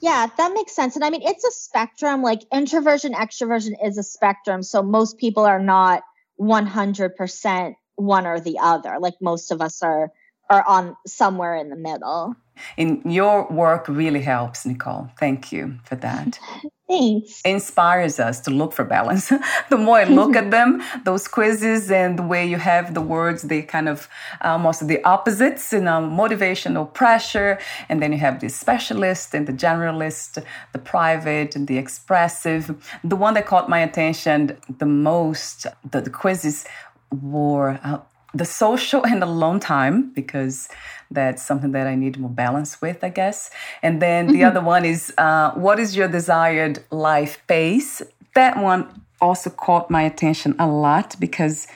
Yeah, 0.00 0.28
that 0.36 0.52
makes 0.54 0.74
sense. 0.74 0.96
And 0.96 1.04
I 1.04 1.10
mean, 1.10 1.22
it's 1.22 1.44
a 1.44 1.50
spectrum. 1.50 2.22
Like 2.22 2.40
introversion, 2.52 3.12
extroversion 3.12 3.74
is 3.84 3.98
a 3.98 4.02
spectrum. 4.02 4.62
So 4.62 4.82
most 4.82 5.18
people 5.18 5.44
are 5.44 5.60
not 5.60 6.02
100% 6.40 7.74
one 7.96 8.26
or 8.26 8.40
the 8.40 8.58
other. 8.58 8.96
Like 8.98 9.14
most 9.20 9.50
of 9.50 9.60
us 9.60 9.82
are 9.82 10.10
are 10.48 10.64
on 10.66 10.96
somewhere 11.06 11.54
in 11.54 11.70
the 11.70 11.76
middle. 11.76 12.34
And 12.76 13.00
your 13.04 13.46
work 13.50 13.88
really 13.88 14.20
helps, 14.20 14.66
Nicole. 14.66 15.08
Thank 15.18 15.52
you 15.52 15.78
for 15.84 15.94
that. 15.96 16.40
Thanks. 16.90 17.40
Inspires 17.44 18.18
us 18.18 18.40
to 18.40 18.50
look 18.50 18.72
for 18.72 18.84
balance. 18.84 19.28
the 19.70 19.76
more 19.76 19.98
I 19.98 20.04
look 20.04 20.34
at 20.34 20.50
them, 20.56 20.82
those 21.04 21.28
quizzes 21.28 21.88
and 21.90 22.18
the 22.18 22.24
way 22.24 22.44
you 22.44 22.56
have 22.56 22.94
the 22.94 23.00
words, 23.00 23.42
they 23.42 23.62
kind 23.62 23.88
of 23.88 24.08
almost 24.40 24.88
the 24.88 25.02
opposites, 25.04 25.72
you 25.72 25.82
know, 25.82 26.00
motivational 26.00 26.92
pressure. 26.92 27.60
And 27.88 28.02
then 28.02 28.10
you 28.10 28.18
have 28.18 28.40
the 28.40 28.48
specialist 28.48 29.34
and 29.34 29.46
the 29.46 29.52
generalist, 29.52 30.42
the 30.72 30.78
private 30.80 31.54
and 31.54 31.68
the 31.68 31.78
expressive. 31.78 32.64
The 33.04 33.16
one 33.16 33.34
that 33.34 33.46
caught 33.46 33.68
my 33.68 33.78
attention 33.78 34.56
the 34.78 34.86
most, 34.86 35.66
the, 35.88 36.00
the 36.00 36.10
quizzes 36.10 36.64
were 37.12 37.78
uh, 37.84 37.98
the 38.34 38.44
social 38.44 39.04
and 39.04 39.22
alone 39.22 39.60
time 39.60 40.10
because 40.12 40.68
that's 41.10 41.42
something 41.42 41.72
that 41.72 41.86
I 41.86 41.94
need 41.94 42.18
more 42.18 42.30
balance 42.30 42.80
with, 42.80 43.02
I 43.02 43.08
guess. 43.08 43.50
And 43.82 44.00
then 44.00 44.28
the 44.28 44.34
mm-hmm. 44.34 44.46
other 44.46 44.60
one 44.60 44.84
is 44.84 45.12
uh, 45.18 45.52
what 45.52 45.80
is 45.80 45.96
your 45.96 46.08
desired 46.08 46.84
life 46.90 47.42
pace? 47.46 48.02
That 48.34 48.56
one 48.56 49.02
also 49.20 49.50
caught 49.50 49.90
my 49.90 50.02
attention 50.02 50.54
a 50.58 50.68
lot 50.68 51.16
because 51.18 51.66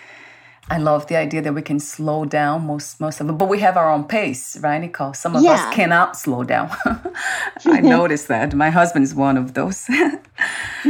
I 0.70 0.79
love 0.79 1.07
the 1.09 1.16
idea 1.16 1.42
that 1.42 1.53
we 1.53 1.61
can 1.61 1.79
slow 1.79 2.24
down 2.24 2.66
most 2.66 2.98
most 2.98 3.20
of 3.20 3.29
it, 3.29 3.33
but 3.33 3.48
we 3.48 3.61
have 3.61 3.77
our 3.77 3.90
own 3.90 4.05
pace, 4.05 4.57
right, 4.61 4.81
Nicole? 4.81 5.12
Some 5.12 5.37
of 5.37 5.42
yeah. 5.42 5.53
us 5.53 5.74
cannot 5.74 6.16
slow 6.16 6.42
down. 6.42 6.70
I 7.66 7.81
noticed 7.98 8.29
that. 8.29 8.55
My 8.55 8.70
husband 8.70 9.05
is 9.05 9.14
one 9.14 9.37
of 9.37 9.53
those. 9.53 9.87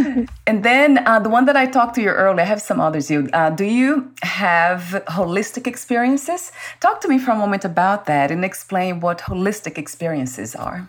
and 0.46 0.62
then 0.62 1.06
uh, 1.06 1.18
the 1.18 1.28
one 1.28 1.46
that 1.46 1.56
I 1.56 1.66
talked 1.66 1.96
to 1.96 2.02
you 2.02 2.10
earlier, 2.10 2.42
I 2.42 2.44
have 2.44 2.62
some 2.62 2.80
others. 2.80 3.10
You 3.10 3.28
uh, 3.32 3.50
do 3.50 3.64
you 3.64 4.12
have 4.22 5.02
holistic 5.08 5.66
experiences? 5.66 6.52
Talk 6.80 7.00
to 7.00 7.08
me 7.08 7.18
for 7.18 7.32
a 7.32 7.36
moment 7.36 7.64
about 7.64 8.06
that 8.06 8.30
and 8.30 8.44
explain 8.44 9.00
what 9.00 9.18
holistic 9.18 9.76
experiences 9.76 10.54
are. 10.54 10.88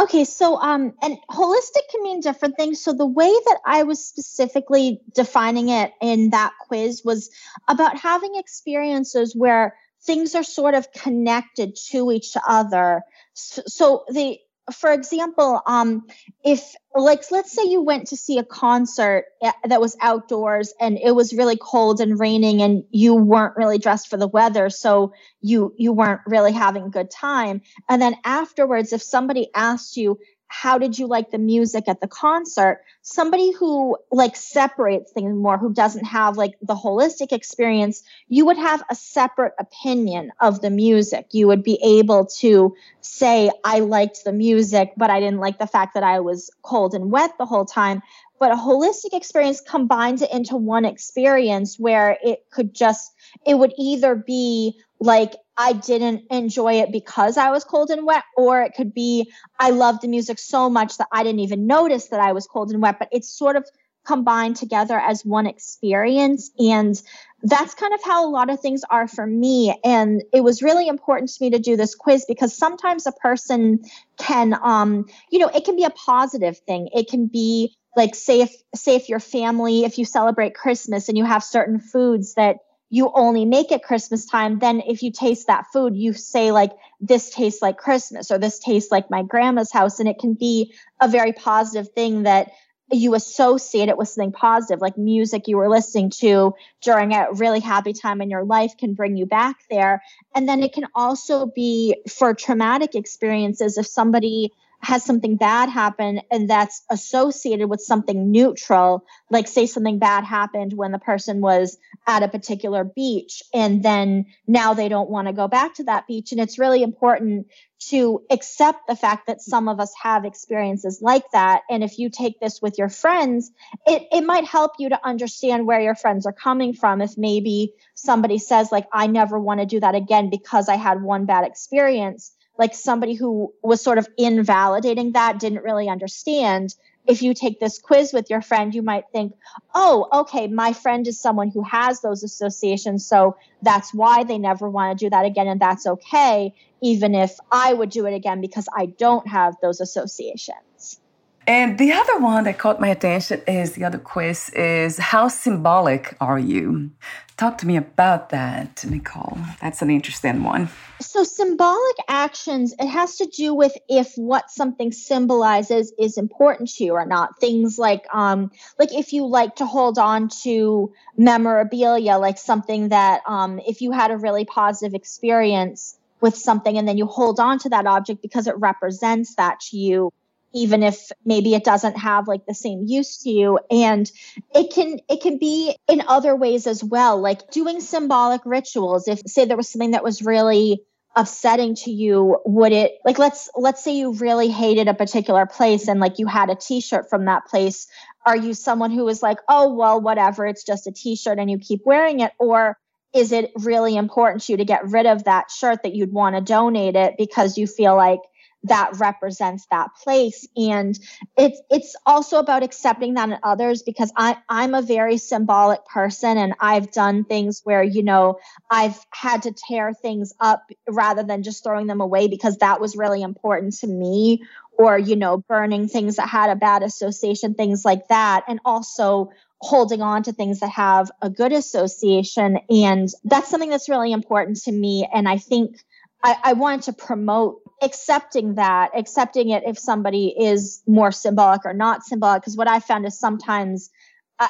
Okay, 0.00 0.24
so 0.24 0.56
um, 0.60 0.92
and 1.02 1.16
holistic 1.30 1.88
can 1.90 2.02
mean 2.02 2.20
different 2.20 2.56
things. 2.56 2.82
So 2.82 2.92
the 2.92 3.06
way 3.06 3.30
that 3.30 3.58
I 3.66 3.82
was 3.84 4.04
specifically 4.04 5.00
defining 5.14 5.68
it 5.68 5.92
in 6.00 6.30
that 6.30 6.52
quiz 6.60 7.02
was 7.04 7.30
about 7.68 7.98
having 7.98 8.36
experiences 8.36 9.34
where 9.34 9.76
things 10.04 10.34
are 10.34 10.42
sort 10.42 10.74
of 10.74 10.92
connected 10.92 11.76
to 11.90 12.10
each 12.10 12.36
other. 12.46 13.02
So, 13.34 14.04
the 14.10 14.38
for 14.70 14.92
example, 14.92 15.60
um, 15.66 16.06
if 16.44 16.74
like 16.94 17.30
let's 17.30 17.52
say 17.52 17.64
you 17.64 17.82
went 17.82 18.08
to 18.08 18.16
see 18.16 18.38
a 18.38 18.44
concert 18.44 19.24
eh, 19.42 19.50
that 19.64 19.80
was 19.80 19.96
outdoors 20.00 20.72
and 20.78 20.98
it 20.98 21.12
was 21.12 21.32
really 21.32 21.56
cold 21.56 22.00
and 22.00 22.20
raining 22.20 22.62
and 22.62 22.84
you 22.90 23.14
weren't 23.14 23.56
really 23.56 23.78
dressed 23.78 24.08
for 24.08 24.16
the 24.16 24.28
weather, 24.28 24.70
so 24.70 25.12
you 25.40 25.74
you 25.76 25.92
weren't 25.92 26.20
really 26.26 26.52
having 26.52 26.84
a 26.84 26.90
good 26.90 27.10
time. 27.10 27.62
And 27.88 28.00
then 28.00 28.14
afterwards, 28.24 28.92
if 28.92 29.02
somebody 29.02 29.48
asked 29.54 29.96
you, 29.96 30.18
how 30.52 30.76
did 30.76 30.98
you 30.98 31.06
like 31.06 31.30
the 31.30 31.38
music 31.38 31.88
at 31.88 32.02
the 32.02 32.06
concert? 32.06 32.82
Somebody 33.00 33.52
who 33.52 33.96
like 34.10 34.36
separates 34.36 35.10
things 35.10 35.34
more 35.34 35.56
who 35.56 35.72
doesn't 35.72 36.04
have 36.04 36.36
like 36.36 36.52
the 36.60 36.74
holistic 36.74 37.32
experience 37.32 38.02
you 38.28 38.44
would 38.44 38.58
have 38.58 38.84
a 38.90 38.94
separate 38.94 39.54
opinion 39.58 40.30
of 40.40 40.60
the 40.60 40.68
music. 40.68 41.28
You 41.32 41.46
would 41.46 41.62
be 41.62 41.78
able 41.82 42.26
to 42.40 42.76
say 43.00 43.50
i 43.64 43.80
liked 43.80 44.24
the 44.24 44.32
music 44.32 44.92
but 44.96 45.08
i 45.10 45.18
didn't 45.20 45.40
like 45.40 45.58
the 45.58 45.66
fact 45.66 45.94
that 45.94 46.02
i 46.02 46.20
was 46.20 46.50
cold 46.62 46.94
and 46.94 47.10
wet 47.10 47.32
the 47.38 47.46
whole 47.46 47.64
time. 47.64 48.02
But 48.38 48.52
a 48.52 48.56
holistic 48.56 49.14
experience 49.14 49.62
combines 49.62 50.20
it 50.20 50.32
into 50.32 50.56
one 50.56 50.84
experience 50.84 51.78
where 51.78 52.18
it 52.22 52.44
could 52.50 52.74
just 52.74 53.10
it 53.46 53.54
would 53.54 53.72
either 53.78 54.14
be 54.14 54.78
like 55.00 55.32
I 55.56 55.74
didn't 55.74 56.24
enjoy 56.30 56.74
it 56.80 56.92
because 56.92 57.36
I 57.36 57.50
was 57.50 57.64
cold 57.64 57.90
and 57.90 58.06
wet, 58.06 58.24
or 58.36 58.62
it 58.62 58.72
could 58.74 58.94
be 58.94 59.30
I 59.58 59.70
loved 59.70 60.02
the 60.02 60.08
music 60.08 60.38
so 60.38 60.70
much 60.70 60.96
that 60.98 61.08
I 61.12 61.22
didn't 61.22 61.40
even 61.40 61.66
notice 61.66 62.08
that 62.08 62.20
I 62.20 62.32
was 62.32 62.46
cold 62.46 62.70
and 62.70 62.82
wet, 62.82 62.98
but 62.98 63.08
it's 63.12 63.28
sort 63.28 63.56
of 63.56 63.66
combined 64.04 64.56
together 64.56 64.98
as 64.98 65.24
one 65.24 65.46
experience. 65.46 66.50
And 66.58 67.00
that's 67.42 67.74
kind 67.74 67.94
of 67.94 68.00
how 68.04 68.26
a 68.26 68.30
lot 68.30 68.50
of 68.50 68.60
things 68.60 68.82
are 68.88 69.06
for 69.06 69.26
me. 69.26 69.78
And 69.84 70.22
it 70.32 70.42
was 70.42 70.62
really 70.62 70.88
important 70.88 71.30
to 71.30 71.44
me 71.44 71.50
to 71.50 71.58
do 71.58 71.76
this 71.76 71.94
quiz 71.94 72.24
because 72.26 72.56
sometimes 72.56 73.06
a 73.06 73.12
person 73.12 73.84
can, 74.18 74.54
um, 74.62 75.06
you 75.30 75.38
know, 75.38 75.48
it 75.48 75.64
can 75.64 75.76
be 75.76 75.84
a 75.84 75.90
positive 75.90 76.58
thing. 76.58 76.88
It 76.92 77.08
can 77.08 77.26
be 77.26 77.76
like, 77.96 78.14
say 78.14 78.40
if, 78.40 78.54
say 78.74 78.96
if 78.96 79.08
your 79.08 79.20
family, 79.20 79.84
if 79.84 79.98
you 79.98 80.04
celebrate 80.04 80.54
Christmas 80.54 81.08
and 81.08 81.18
you 81.18 81.24
have 81.24 81.44
certain 81.44 81.78
foods 81.78 82.34
that 82.34 82.56
you 82.92 83.10
only 83.14 83.46
make 83.46 83.72
it 83.72 83.82
Christmas 83.82 84.26
time, 84.26 84.58
then 84.58 84.82
if 84.86 85.02
you 85.02 85.10
taste 85.10 85.46
that 85.46 85.64
food, 85.72 85.96
you 85.96 86.12
say 86.12 86.52
like, 86.52 86.72
this 87.00 87.30
tastes 87.30 87.62
like 87.62 87.78
Christmas 87.78 88.30
or 88.30 88.36
this 88.36 88.58
tastes 88.58 88.92
like 88.92 89.10
my 89.10 89.22
grandma's 89.22 89.72
house. 89.72 89.98
And 89.98 90.06
it 90.06 90.18
can 90.18 90.34
be 90.34 90.74
a 91.00 91.08
very 91.08 91.32
positive 91.32 91.90
thing 91.94 92.24
that 92.24 92.50
you 92.90 93.14
associate 93.14 93.88
it 93.88 93.96
with 93.96 94.08
something 94.08 94.30
positive, 94.30 94.82
like 94.82 94.98
music 94.98 95.48
you 95.48 95.56
were 95.56 95.70
listening 95.70 96.10
to 96.10 96.52
during 96.82 97.14
a 97.14 97.28
really 97.32 97.60
happy 97.60 97.94
time 97.94 98.20
in 98.20 98.28
your 98.28 98.44
life 98.44 98.76
can 98.76 98.92
bring 98.92 99.16
you 99.16 99.24
back 99.24 99.56
there. 99.70 100.02
And 100.34 100.46
then 100.46 100.62
it 100.62 100.74
can 100.74 100.86
also 100.94 101.46
be 101.46 101.96
for 102.10 102.34
traumatic 102.34 102.94
experiences. 102.94 103.78
If 103.78 103.86
somebody 103.86 104.52
has 104.82 105.04
something 105.04 105.36
bad 105.36 105.68
happen 105.68 106.20
and 106.30 106.50
that's 106.50 106.82
associated 106.90 107.68
with 107.68 107.80
something 107.80 108.32
neutral, 108.32 109.04
like 109.30 109.46
say 109.46 109.66
something 109.66 110.00
bad 110.00 110.24
happened 110.24 110.72
when 110.72 110.90
the 110.90 110.98
person 110.98 111.40
was 111.40 111.78
at 112.06 112.24
a 112.24 112.28
particular 112.28 112.82
beach 112.82 113.44
and 113.54 113.82
then 113.84 114.26
now 114.46 114.74
they 114.74 114.88
don't 114.88 115.08
want 115.08 115.28
to 115.28 115.32
go 115.32 115.46
back 115.46 115.74
to 115.74 115.84
that 115.84 116.08
beach. 116.08 116.32
And 116.32 116.40
it's 116.40 116.58
really 116.58 116.82
important 116.82 117.46
to 117.90 118.22
accept 118.30 118.86
the 118.88 118.96
fact 118.96 119.28
that 119.28 119.40
some 119.40 119.68
of 119.68 119.78
us 119.78 119.92
have 120.00 120.24
experiences 120.24 121.00
like 121.00 121.24
that. 121.32 121.62
And 121.70 121.84
if 121.84 121.98
you 121.98 122.10
take 122.10 122.40
this 122.40 122.60
with 122.60 122.76
your 122.76 122.88
friends, 122.88 123.50
it, 123.86 124.06
it 124.10 124.22
might 124.22 124.44
help 124.44 124.72
you 124.78 124.88
to 124.88 125.06
understand 125.06 125.66
where 125.66 125.80
your 125.80 125.94
friends 125.94 126.26
are 126.26 126.32
coming 126.32 126.74
from. 126.74 127.00
If 127.00 127.16
maybe 127.16 127.72
somebody 127.94 128.38
says, 128.38 128.70
like, 128.72 128.86
I 128.92 129.06
never 129.06 129.38
want 129.38 129.60
to 129.60 129.66
do 129.66 129.80
that 129.80 129.94
again 129.94 130.28
because 130.30 130.68
I 130.68 130.76
had 130.76 131.02
one 131.02 131.24
bad 131.24 131.44
experience 131.44 132.32
like 132.58 132.74
somebody 132.74 133.14
who 133.14 133.52
was 133.62 133.82
sort 133.82 133.98
of 133.98 134.08
invalidating 134.18 135.12
that 135.12 135.40
didn't 135.40 135.62
really 135.62 135.88
understand 135.88 136.74
if 137.06 137.22
you 137.22 137.34
take 137.34 137.58
this 137.58 137.78
quiz 137.78 138.12
with 138.12 138.30
your 138.30 138.40
friend, 138.40 138.74
you 138.74 138.82
might 138.82 139.04
think, 139.12 139.34
oh, 139.74 140.06
okay, 140.12 140.46
my 140.46 140.72
friend 140.72 141.06
is 141.08 141.20
someone 141.20 141.50
who 141.50 141.62
has 141.64 142.00
those 142.00 142.22
associations. 142.22 143.06
So 143.06 143.36
that's 143.60 143.92
why 143.92 144.24
they 144.24 144.38
never 144.38 144.70
want 144.70 144.96
to 144.96 145.04
do 145.06 145.10
that 145.10 145.24
again. 145.24 145.48
And 145.48 145.60
that's 145.60 145.86
okay, 145.86 146.54
even 146.80 147.14
if 147.14 147.36
I 147.50 147.74
would 147.74 147.90
do 147.90 148.06
it 148.06 148.14
again 148.14 148.40
because 148.40 148.68
I 148.76 148.86
don't 148.86 149.26
have 149.26 149.56
those 149.60 149.80
associations. 149.80 151.00
And 151.46 151.78
the 151.78 151.92
other 151.92 152.18
one 152.18 152.44
that 152.44 152.58
caught 152.58 152.80
my 152.80 152.88
attention 152.88 153.42
is 153.48 153.72
the 153.72 153.84
other 153.84 153.98
quiz 153.98 154.50
is 154.50 154.98
how 154.98 155.28
symbolic 155.28 156.16
are 156.20 156.38
you? 156.38 156.90
Talk 157.36 157.58
to 157.58 157.66
me 157.66 157.76
about 157.76 158.28
that, 158.28 158.84
Nicole. 158.88 159.38
That's 159.60 159.82
an 159.82 159.90
interesting 159.90 160.44
one. 160.44 160.68
So 161.00 161.24
symbolic 161.24 161.96
actions, 162.08 162.74
it 162.78 162.86
has 162.86 163.16
to 163.16 163.26
do 163.26 163.54
with 163.54 163.76
if 163.88 164.12
what 164.14 164.50
something 164.50 164.92
symbolizes 164.92 165.92
is 165.98 166.16
important 166.16 166.68
to 166.76 166.84
you 166.84 166.92
or 166.92 167.06
not. 167.06 167.40
Things 167.40 167.76
like 167.78 168.04
um 168.14 168.52
like 168.78 168.94
if 168.94 169.12
you 169.12 169.26
like 169.26 169.56
to 169.56 169.66
hold 169.66 169.98
on 169.98 170.28
to 170.44 170.92
memorabilia, 171.16 172.18
like 172.18 172.38
something 172.38 172.90
that 172.90 173.22
um 173.26 173.58
if 173.66 173.80
you 173.80 173.90
had 173.90 174.12
a 174.12 174.16
really 174.16 174.44
positive 174.44 174.94
experience 174.94 175.98
with 176.20 176.36
something 176.36 176.78
and 176.78 176.86
then 176.86 176.96
you 176.96 177.06
hold 177.06 177.40
on 177.40 177.58
to 177.58 177.68
that 177.70 177.86
object 177.86 178.22
because 178.22 178.46
it 178.46 178.56
represents 178.58 179.34
that 179.34 179.58
to 179.58 179.76
you 179.76 180.12
even 180.54 180.82
if 180.82 181.10
maybe 181.24 181.54
it 181.54 181.64
doesn't 181.64 181.96
have 181.96 182.28
like 182.28 182.46
the 182.46 182.54
same 182.54 182.84
use 182.86 183.18
to 183.18 183.30
you. 183.30 183.58
And 183.70 184.10
it 184.54 184.72
can 184.72 184.98
it 185.08 185.20
can 185.22 185.38
be 185.38 185.76
in 185.88 186.02
other 186.06 186.34
ways 186.36 186.66
as 186.66 186.82
well 186.82 187.20
like 187.20 187.50
doing 187.50 187.80
symbolic 187.80 188.42
rituals. 188.44 189.08
If 189.08 189.20
say 189.26 189.44
there 189.44 189.56
was 189.56 189.68
something 189.68 189.92
that 189.92 190.04
was 190.04 190.22
really 190.22 190.82
upsetting 191.14 191.74
to 191.74 191.90
you 191.90 192.38
would 192.46 192.72
it 192.72 192.92
like 193.04 193.18
let's 193.18 193.50
let's 193.54 193.84
say 193.84 193.96
you 193.96 194.14
really 194.14 194.48
hated 194.48 194.88
a 194.88 194.94
particular 194.94 195.44
place 195.44 195.86
and 195.86 196.00
like 196.00 196.18
you 196.18 196.26
had 196.26 196.48
a 196.48 196.54
t-shirt 196.54 197.10
from 197.10 197.26
that 197.26 197.46
place. 197.46 197.86
Are 198.24 198.36
you 198.36 198.54
someone 198.54 198.90
who 198.90 199.06
is 199.08 199.22
like 199.22 199.38
oh 199.48 199.74
well 199.74 200.00
whatever 200.00 200.46
it's 200.46 200.64
just 200.64 200.86
a 200.86 200.92
t-shirt 200.92 201.38
and 201.38 201.50
you 201.50 201.58
keep 201.58 201.82
wearing 201.84 202.20
it 202.20 202.32
or 202.38 202.78
is 203.12 203.32
it 203.32 203.52
really 203.56 203.96
important 203.96 204.42
to 204.42 204.52
you 204.52 204.56
to 204.56 204.64
get 204.64 204.88
rid 204.88 205.06
of 205.06 205.24
that 205.24 205.50
shirt 205.50 205.82
that 205.82 205.94
you'd 205.94 206.12
want 206.12 206.34
to 206.34 206.40
donate 206.40 206.96
it 206.96 207.14
because 207.18 207.58
you 207.58 207.66
feel 207.66 207.94
like 207.94 208.20
that 208.64 208.92
represents 208.98 209.66
that 209.70 209.88
place. 210.02 210.46
And 210.56 210.98
it's 211.36 211.60
it's 211.70 211.96
also 212.06 212.38
about 212.38 212.62
accepting 212.62 213.14
that 213.14 213.28
in 213.28 213.38
others 213.42 213.82
because 213.82 214.12
i 214.16 214.36
i'm 214.48 214.74
a 214.74 214.82
very 214.82 215.16
symbolic 215.16 215.84
person 215.86 216.36
and 216.36 216.54
i've 216.60 216.90
done 216.92 217.24
things 217.24 217.60
where 217.64 217.82
you 217.82 218.02
know 218.02 218.38
i've 218.70 218.98
had 219.10 219.42
to 219.42 219.52
tear 219.52 219.92
things 219.92 220.32
up 220.40 220.62
rather 220.88 221.22
than 221.22 221.42
just 221.42 221.64
throwing 221.64 221.86
them 221.86 222.00
away 222.00 222.28
because 222.28 222.58
that 222.58 222.80
was 222.80 222.96
really 222.96 223.22
important 223.22 223.74
to 223.74 223.86
me 223.86 224.42
or 224.78 224.98
you 224.98 225.16
know 225.16 225.38
burning 225.48 225.88
things 225.88 226.16
that 226.16 226.28
had 226.28 226.50
a 226.50 226.56
bad 226.56 226.82
association 226.82 227.54
things 227.54 227.84
like 227.84 228.08
that. 228.08 228.44
And 228.48 228.60
also 228.64 229.30
holding 229.60 230.02
on 230.02 230.24
to 230.24 230.32
things 230.32 230.58
that 230.58 230.70
have 230.70 231.08
a 231.22 231.30
good 231.30 231.52
association. 231.52 232.58
And 232.68 233.08
that's 233.22 233.48
something 233.48 233.70
that's 233.70 233.88
really 233.88 234.10
important 234.10 234.56
to 234.62 234.72
me. 234.72 235.08
And 235.12 235.28
i 235.28 235.38
think 235.38 235.76
I, 236.24 236.36
I 236.42 236.52
wanted 236.52 236.82
to 236.82 236.92
promote 236.92 237.61
accepting 237.82 238.54
that, 238.54 238.90
accepting 238.96 239.50
it 239.50 239.64
if 239.66 239.78
somebody 239.78 240.28
is 240.28 240.82
more 240.86 241.12
symbolic 241.12 241.64
or 241.64 241.74
not 241.74 242.04
symbolic. 242.04 242.42
Because 242.42 242.56
what 242.56 242.68
I 242.68 242.80
found 242.80 243.04
is 243.06 243.18
sometimes 243.18 243.90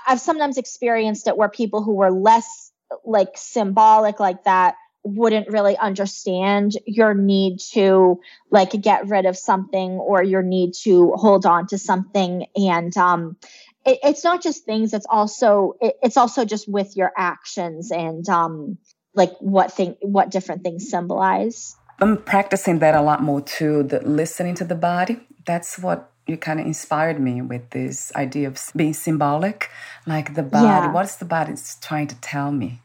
I've 0.07 0.21
sometimes 0.21 0.59
experienced 0.59 1.27
it 1.27 1.37
where 1.37 1.49
people 1.49 1.83
who 1.83 1.95
were 1.95 2.11
less 2.11 2.73
like 3.05 3.31
symbolic 3.37 4.21
like 4.21 4.45
that 4.45 4.75
wouldn't 5.05 5.49
really 5.49 5.77
understand 5.77 6.73
your 6.87 7.15
need 7.15 7.59
to 7.59 8.21
like 8.51 8.71
get 8.81 9.09
rid 9.09 9.27
of 9.27 9.37
something 9.37 9.93
or 9.93 10.23
your 10.23 10.43
need 10.43 10.75
to 10.75 11.13
hold 11.17 11.45
on 11.45 11.67
to 11.67 11.79
something 11.79 12.47
and 12.55 12.97
um 12.97 13.37
it, 13.85 13.99
it's 14.05 14.23
not 14.23 14.41
just 14.43 14.65
things 14.65 14.95
it's 14.95 15.07
also 15.09 15.75
it, 15.81 15.97
it's 16.03 16.17
also 16.17 16.45
just 16.45 16.69
with 16.69 16.97
your 16.97 17.11
actions 17.17 17.91
and 17.91 18.29
um 18.29 18.79
like 19.15 19.33
what 19.41 19.73
thing 19.73 19.97
what 20.03 20.31
different 20.31 20.63
things 20.63 20.89
symbolize 20.89 21.75
i'm 22.01 22.17
practicing 22.17 22.79
that 22.79 22.95
a 22.95 23.03
lot 23.03 23.23
more 23.23 23.41
too 23.41 23.83
the 23.85 24.01
listening 24.01 24.55
to 24.55 24.65
the 24.65 24.75
body 24.75 25.21
that's 25.45 25.79
what 25.79 26.11
you 26.27 26.37
kind 26.37 26.61
of 26.61 26.67
inspired 26.67 27.19
me 27.21 27.43
with 27.43 27.71
this 27.71 28.13
idea 28.15 28.47
of 28.47 28.59
being 28.77 28.95
symbolic 28.95 29.71
like 30.07 30.35
the 30.35 30.43
body 30.43 30.67
yeah. 30.67 30.93
what's 30.93 31.17
the 31.17 31.25
body 31.25 31.55
trying 31.81 32.07
to 32.07 32.15
tell 32.17 32.53
me 32.53 32.81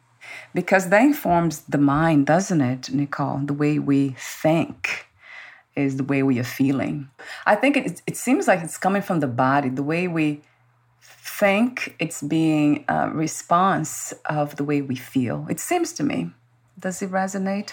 because 0.53 0.89
that 0.89 1.01
informs 1.01 1.61
the 1.61 1.77
mind 1.77 2.25
doesn't 2.25 2.61
it 2.61 2.89
nicole 2.91 3.39
the 3.39 3.53
way 3.53 3.79
we 3.79 4.15
think 4.17 5.07
is 5.75 5.97
the 5.97 6.03
way 6.03 6.23
we 6.23 6.39
are 6.39 6.43
feeling 6.43 7.09
i 7.45 7.55
think 7.55 7.77
it, 7.77 8.01
it 8.07 8.17
seems 8.17 8.47
like 8.47 8.61
it's 8.61 8.77
coming 8.77 9.01
from 9.01 9.19
the 9.19 9.27
body 9.27 9.69
the 9.69 9.83
way 9.83 10.07
we 10.07 10.41
think 11.39 11.95
it's 11.99 12.21
being 12.21 12.83
a 12.87 13.09
response 13.09 14.13
of 14.25 14.55
the 14.55 14.63
way 14.63 14.81
we 14.81 14.95
feel. 14.95 15.45
It 15.49 15.59
seems 15.59 15.93
to 15.93 16.03
me. 16.03 16.31
Does 16.79 17.01
it 17.01 17.11
resonate? 17.11 17.71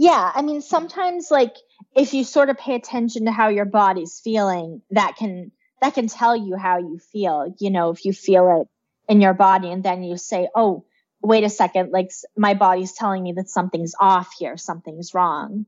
Yeah, 0.00 0.32
I 0.34 0.40
mean 0.40 0.62
sometimes 0.62 1.30
like 1.30 1.54
if 1.94 2.14
you 2.14 2.24
sort 2.24 2.48
of 2.48 2.56
pay 2.56 2.74
attention 2.74 3.26
to 3.26 3.30
how 3.30 3.48
your 3.48 3.66
body's 3.66 4.18
feeling, 4.18 4.80
that 4.92 5.16
can 5.16 5.52
that 5.82 5.92
can 5.92 6.08
tell 6.08 6.34
you 6.34 6.56
how 6.56 6.78
you 6.78 6.98
feel. 7.12 7.54
You 7.58 7.70
know, 7.70 7.90
if 7.90 8.06
you 8.06 8.14
feel 8.14 8.62
it 8.62 9.12
in 9.12 9.20
your 9.20 9.34
body 9.34 9.70
and 9.70 9.82
then 9.82 10.02
you 10.02 10.16
say, 10.16 10.48
"Oh, 10.54 10.86
wait 11.20 11.44
a 11.44 11.50
second, 11.50 11.92
like 11.92 12.12
my 12.34 12.54
body's 12.54 12.94
telling 12.94 13.22
me 13.22 13.32
that 13.32 13.50
something's 13.50 13.92
off 14.00 14.32
here, 14.38 14.56
something's 14.56 15.12
wrong." 15.12 15.66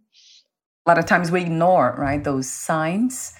A 0.86 0.90
lot 0.90 0.98
of 0.98 1.04
times 1.04 1.30
we 1.30 1.42
ignore, 1.42 1.94
right, 1.98 2.24
those 2.24 2.48
signs 2.48 3.34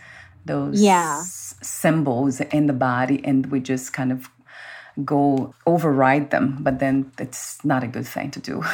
those 0.44 0.82
yeah. 0.82 1.22
symbols 1.24 2.40
in 2.40 2.66
the 2.66 2.72
body 2.72 3.20
and 3.24 3.46
we 3.46 3.60
just 3.60 3.92
kind 3.92 4.10
of 4.10 4.28
go 5.04 5.54
override 5.66 6.30
them 6.30 6.58
but 6.60 6.78
then 6.78 7.10
it's 7.18 7.64
not 7.64 7.82
a 7.82 7.86
good 7.86 8.06
thing 8.06 8.30
to 8.30 8.40
do. 8.40 8.62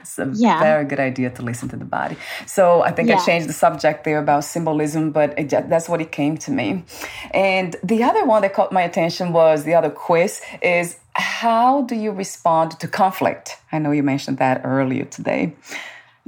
It's 0.00 0.18
a 0.18 0.30
yeah. 0.34 0.60
very 0.60 0.84
good 0.84 1.00
idea 1.00 1.30
to 1.30 1.42
listen 1.42 1.68
to 1.70 1.76
the 1.76 1.84
body. 1.84 2.16
So 2.46 2.82
i 2.82 2.90
think 2.90 3.08
yeah. 3.08 3.18
i 3.18 3.24
changed 3.24 3.48
the 3.48 3.58
subject 3.66 4.04
there 4.04 4.18
about 4.18 4.44
symbolism 4.44 5.10
but 5.10 5.38
it, 5.38 5.48
that's 5.50 5.88
what 5.88 6.00
it 6.00 6.12
came 6.12 6.36
to 6.38 6.50
me. 6.50 6.84
And 7.32 7.76
the 7.82 8.02
other 8.02 8.24
one 8.24 8.42
that 8.42 8.54
caught 8.54 8.72
my 8.72 8.82
attention 8.82 9.32
was 9.32 9.64
the 9.64 9.74
other 9.74 9.90
quiz 9.90 10.40
is 10.62 10.98
how 11.14 11.82
do 11.82 11.94
you 11.94 12.10
respond 12.10 12.78
to 12.80 12.86
conflict? 12.88 13.56
I 13.72 13.78
know 13.78 13.90
you 13.90 14.02
mentioned 14.02 14.38
that 14.38 14.60
earlier 14.64 15.06
today. 15.06 15.54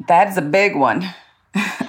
That's 0.07 0.37
a 0.37 0.43
big 0.43 0.77
one 0.77 1.15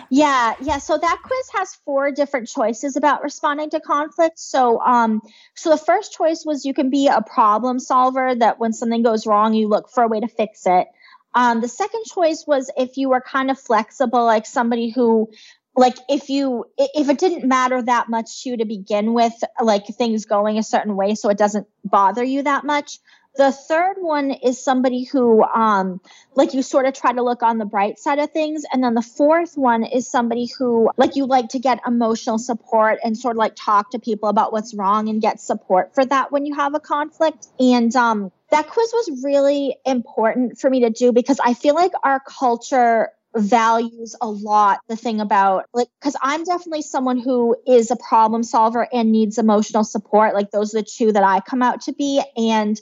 yeah, 0.09 0.55
yeah. 0.61 0.79
So 0.79 0.97
that 0.97 1.19
quiz 1.23 1.49
has 1.53 1.75
four 1.85 2.11
different 2.11 2.47
choices 2.47 2.95
about 2.95 3.23
responding 3.23 3.69
to 3.71 3.79
conflict. 3.79 4.39
So, 4.39 4.79
um, 4.81 5.21
so 5.55 5.69
the 5.69 5.77
first 5.77 6.13
choice 6.13 6.43
was 6.45 6.65
you 6.65 6.73
can 6.73 6.89
be 6.89 7.07
a 7.07 7.21
problem 7.21 7.79
solver. 7.79 8.33
That 8.35 8.59
when 8.59 8.73
something 8.73 9.03
goes 9.03 9.27
wrong, 9.27 9.53
you 9.53 9.67
look 9.67 9.89
for 9.89 10.03
a 10.03 10.07
way 10.07 10.19
to 10.19 10.27
fix 10.27 10.63
it. 10.65 10.87
Um, 11.35 11.61
the 11.61 11.67
second 11.67 12.05
choice 12.05 12.45
was 12.47 12.71
if 12.75 12.97
you 12.97 13.09
were 13.09 13.21
kind 13.21 13.51
of 13.51 13.59
flexible, 13.59 14.25
like 14.25 14.45
somebody 14.47 14.89
who, 14.89 15.29
like, 15.75 15.95
if 16.09 16.29
you 16.29 16.65
if 16.77 17.09
it 17.09 17.19
didn't 17.19 17.47
matter 17.47 17.81
that 17.81 18.09
much 18.09 18.43
to 18.43 18.49
you 18.49 18.57
to 18.57 18.65
begin 18.65 19.13
with, 19.13 19.33
like 19.61 19.85
things 19.85 20.25
going 20.25 20.57
a 20.57 20.63
certain 20.63 20.95
way, 20.95 21.15
so 21.15 21.29
it 21.29 21.37
doesn't 21.37 21.67
bother 21.85 22.23
you 22.23 22.43
that 22.43 22.63
much. 22.63 22.99
The 23.39 23.53
third 23.53 23.95
one 24.01 24.31
is 24.31 24.61
somebody 24.61 25.05
who, 25.05 25.41
um, 25.43 26.01
like 26.35 26.53
you 26.53 26.61
sort 26.61 26.85
of 26.85 26.93
try 26.93 27.13
to 27.13 27.23
look 27.23 27.41
on 27.41 27.57
the 27.57 27.63
bright 27.63 27.97
side 27.97 28.19
of 28.19 28.31
things. 28.31 28.65
And 28.69 28.83
then 28.83 28.95
the 28.95 29.01
fourth 29.01 29.57
one 29.57 29.85
is 29.85 30.11
somebody 30.11 30.49
who, 30.57 30.89
like, 30.97 31.15
you 31.15 31.25
like 31.25 31.47
to 31.51 31.59
get 31.59 31.79
emotional 31.87 32.37
support 32.37 32.99
and 33.01 33.17
sort 33.17 33.37
of 33.37 33.39
like 33.39 33.53
talk 33.55 33.91
to 33.91 33.99
people 33.99 34.27
about 34.27 34.51
what's 34.51 34.73
wrong 34.73 35.07
and 35.07 35.21
get 35.21 35.39
support 35.39 35.95
for 35.95 36.03
that 36.03 36.33
when 36.33 36.45
you 36.45 36.53
have 36.55 36.75
a 36.75 36.81
conflict. 36.81 37.47
And, 37.61 37.95
um, 37.95 38.29
that 38.51 38.67
quiz 38.67 38.91
was 38.91 39.23
really 39.23 39.77
important 39.85 40.59
for 40.59 40.69
me 40.69 40.81
to 40.81 40.89
do 40.89 41.13
because 41.13 41.39
I 41.39 41.53
feel 41.53 41.75
like 41.75 41.93
our 42.03 42.19
culture 42.19 43.09
values 43.35 44.15
a 44.21 44.27
lot 44.27 44.79
the 44.87 44.95
thing 44.95 45.21
about 45.21 45.65
like 45.71 45.87
because 45.99 46.15
i'm 46.23 46.43
definitely 46.43 46.81
someone 46.81 47.19
who 47.19 47.55
is 47.67 47.91
a 47.91 47.95
problem 47.95 48.41
solver 48.41 48.87
and 48.91 49.11
needs 49.11 49.37
emotional 49.37 49.83
support. 49.83 50.33
Like 50.33 50.49
those 50.49 50.73
are 50.73 50.79
the 50.79 50.87
two 50.87 51.11
that 51.11 51.23
i 51.23 51.39
come 51.39 51.61
out 51.61 51.81
to 51.81 51.93
be. 51.93 52.23
And 52.35 52.79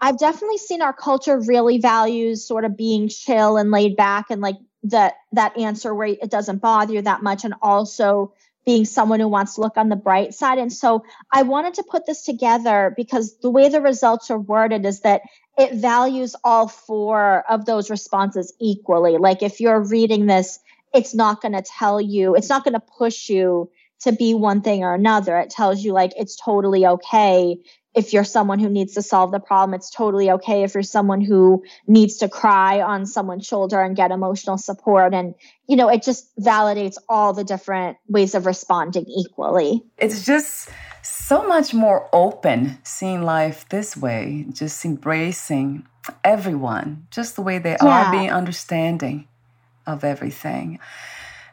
i've 0.00 0.18
definitely 0.18 0.58
seen 0.58 0.82
our 0.82 0.92
culture 0.92 1.40
really 1.40 1.78
values 1.78 2.46
sort 2.46 2.64
of 2.64 2.76
being 2.76 3.08
chill 3.08 3.56
and 3.56 3.70
laid 3.70 3.96
back 3.96 4.26
and 4.30 4.42
like 4.42 4.56
that 4.84 5.14
that 5.32 5.56
answer 5.58 5.94
where 5.94 6.08
it 6.08 6.30
doesn't 6.30 6.58
bother 6.58 6.92
you 6.92 7.02
that 7.02 7.22
much. 7.22 7.44
And 7.44 7.54
also 7.62 8.34
being 8.66 8.84
someone 8.84 9.20
who 9.20 9.28
wants 9.28 9.54
to 9.54 9.60
look 9.60 9.76
on 9.76 9.88
the 9.88 9.96
bright 9.96 10.34
side. 10.34 10.58
And 10.58 10.72
so 10.72 11.04
I 11.32 11.42
wanted 11.42 11.74
to 11.74 11.84
put 11.84 12.04
this 12.04 12.22
together 12.24 12.92
because 12.96 13.38
the 13.38 13.50
way 13.50 13.68
the 13.68 13.80
results 13.80 14.30
are 14.30 14.38
worded 14.38 14.84
is 14.84 15.00
that 15.00 15.22
it 15.56 15.74
values 15.74 16.34
all 16.42 16.66
four 16.66 17.44
of 17.48 17.64
those 17.64 17.88
responses 17.88 18.52
equally. 18.60 19.16
Like 19.18 19.42
if 19.42 19.60
you're 19.60 19.80
reading 19.80 20.26
this, 20.26 20.58
it's 20.92 21.14
not 21.14 21.40
going 21.40 21.52
to 21.52 21.62
tell 21.62 22.00
you, 22.00 22.34
it's 22.34 22.48
not 22.48 22.64
going 22.64 22.74
to 22.74 22.82
push 22.98 23.28
you 23.28 23.70
to 24.00 24.12
be 24.12 24.34
one 24.34 24.60
thing 24.60 24.82
or 24.82 24.94
another. 24.94 25.38
It 25.38 25.50
tells 25.50 25.82
you 25.82 25.92
like 25.92 26.12
it's 26.16 26.36
totally 26.36 26.86
okay 26.86 27.58
if 27.96 28.12
you're 28.12 28.24
someone 28.24 28.58
who 28.58 28.68
needs 28.68 28.92
to 28.94 29.02
solve 29.02 29.32
the 29.32 29.40
problem. 29.40 29.74
It's 29.74 29.90
totally 29.90 30.30
okay 30.32 30.62
if 30.62 30.74
you're 30.74 30.82
someone 30.82 31.22
who 31.22 31.64
needs 31.88 32.18
to 32.18 32.28
cry 32.28 32.82
on 32.82 33.06
someone's 33.06 33.46
shoulder 33.46 33.80
and 33.80 33.96
get 33.96 34.10
emotional 34.10 34.58
support. 34.58 35.14
And, 35.14 35.34
you 35.66 35.76
know, 35.76 35.88
it 35.88 36.02
just 36.02 36.30
validates 36.38 36.98
all 37.08 37.32
the 37.32 37.42
different 37.42 37.96
ways 38.06 38.34
of 38.34 38.44
responding 38.44 39.06
equally. 39.06 39.82
It's 39.96 40.26
just 40.26 40.68
so 41.02 41.48
much 41.48 41.72
more 41.72 42.08
open 42.12 42.78
seeing 42.84 43.22
life 43.22 43.66
this 43.70 43.96
way, 43.96 44.44
just 44.52 44.84
embracing 44.84 45.86
everyone 46.22 47.06
just 47.10 47.34
the 47.34 47.42
way 47.42 47.58
they 47.58 47.76
yeah. 47.82 48.08
are, 48.08 48.12
being 48.12 48.30
understanding 48.30 49.26
of 49.86 50.04
everything. 50.04 50.78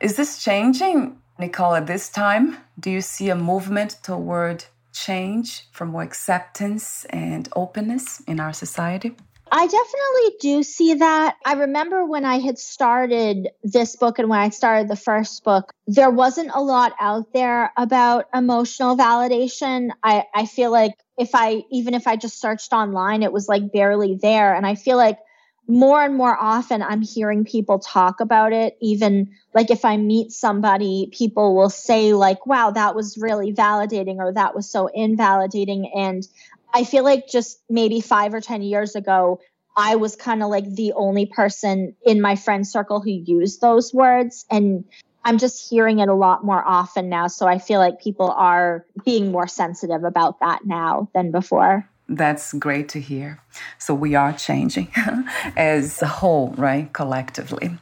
Is 0.01 0.17
this 0.17 0.43
changing, 0.43 1.17
Nicole, 1.39 1.75
at 1.75 1.87
this 1.87 2.09
time? 2.09 2.57
Do 2.77 2.91
you 2.91 2.99
see 2.99 3.29
a 3.29 3.35
movement 3.35 3.97
toward 4.03 4.65
change 4.93 5.67
for 5.71 5.85
more 5.85 6.03
acceptance 6.03 7.05
and 7.09 7.49
openness 7.55 8.21
in 8.21 8.39
our 8.39 8.53
society? 8.53 9.15
I 9.51 9.67
definitely 9.67 10.37
do 10.39 10.63
see 10.63 10.95
that. 10.95 11.35
I 11.45 11.53
remember 11.53 12.05
when 12.05 12.25
I 12.25 12.39
had 12.39 12.57
started 12.57 13.49
this 13.63 13.95
book 13.95 14.17
and 14.17 14.27
when 14.27 14.39
I 14.39 14.49
started 14.49 14.87
the 14.87 14.95
first 14.95 15.43
book, 15.43 15.71
there 15.85 16.09
wasn't 16.09 16.49
a 16.55 16.61
lot 16.61 16.93
out 16.99 17.33
there 17.33 17.71
about 17.77 18.25
emotional 18.33 18.97
validation. 18.97 19.91
I, 20.01 20.23
I 20.33 20.47
feel 20.47 20.71
like 20.71 20.93
if 21.19 21.35
I, 21.35 21.65
even 21.69 21.93
if 21.93 22.07
I 22.07 22.15
just 22.15 22.41
searched 22.41 22.73
online, 22.73 23.21
it 23.21 23.31
was 23.31 23.47
like 23.47 23.71
barely 23.71 24.15
there. 24.15 24.55
And 24.55 24.65
I 24.65 24.73
feel 24.73 24.97
like 24.97 25.19
more 25.67 26.03
and 26.03 26.15
more 26.15 26.37
often 26.37 26.81
I'm 26.81 27.01
hearing 27.01 27.45
people 27.45 27.79
talk 27.79 28.19
about 28.19 28.51
it. 28.51 28.77
Even 28.81 29.29
like 29.53 29.71
if 29.71 29.85
I 29.85 29.97
meet 29.97 30.31
somebody, 30.31 31.09
people 31.11 31.55
will 31.55 31.69
say, 31.69 32.13
like, 32.13 32.45
wow, 32.45 32.71
that 32.71 32.95
was 32.95 33.17
really 33.17 33.53
validating 33.53 34.17
or 34.17 34.33
that 34.33 34.55
was 34.55 34.69
so 34.69 34.87
invalidating. 34.87 35.91
And 35.95 36.27
I 36.73 36.83
feel 36.83 37.03
like 37.03 37.27
just 37.29 37.61
maybe 37.69 38.01
five 38.01 38.33
or 38.33 38.41
10 38.41 38.61
years 38.61 38.95
ago, 38.95 39.39
I 39.75 39.95
was 39.95 40.15
kind 40.15 40.43
of 40.43 40.49
like 40.49 40.69
the 40.69 40.93
only 40.93 41.25
person 41.25 41.95
in 42.05 42.21
my 42.21 42.35
friend 42.35 42.67
circle 42.67 42.99
who 42.99 43.11
used 43.11 43.61
those 43.61 43.93
words. 43.93 44.45
And 44.51 44.83
I'm 45.23 45.37
just 45.37 45.69
hearing 45.69 45.99
it 45.99 46.09
a 46.09 46.13
lot 46.13 46.43
more 46.43 46.61
often 46.63 47.09
now. 47.09 47.27
So 47.27 47.47
I 47.47 47.57
feel 47.57 47.79
like 47.79 48.01
people 48.01 48.29
are 48.29 48.85
being 49.05 49.31
more 49.31 49.47
sensitive 49.47 50.03
about 50.03 50.41
that 50.41 50.65
now 50.65 51.09
than 51.13 51.31
before. 51.31 51.89
That's 52.15 52.53
great 52.53 52.89
to 52.89 52.99
hear. 52.99 53.39
So 53.77 53.93
we 53.93 54.15
are 54.15 54.33
changing 54.33 54.89
as 55.57 56.01
a 56.01 56.07
whole, 56.07 56.53
right? 56.57 56.91
Collectively. 56.93 57.77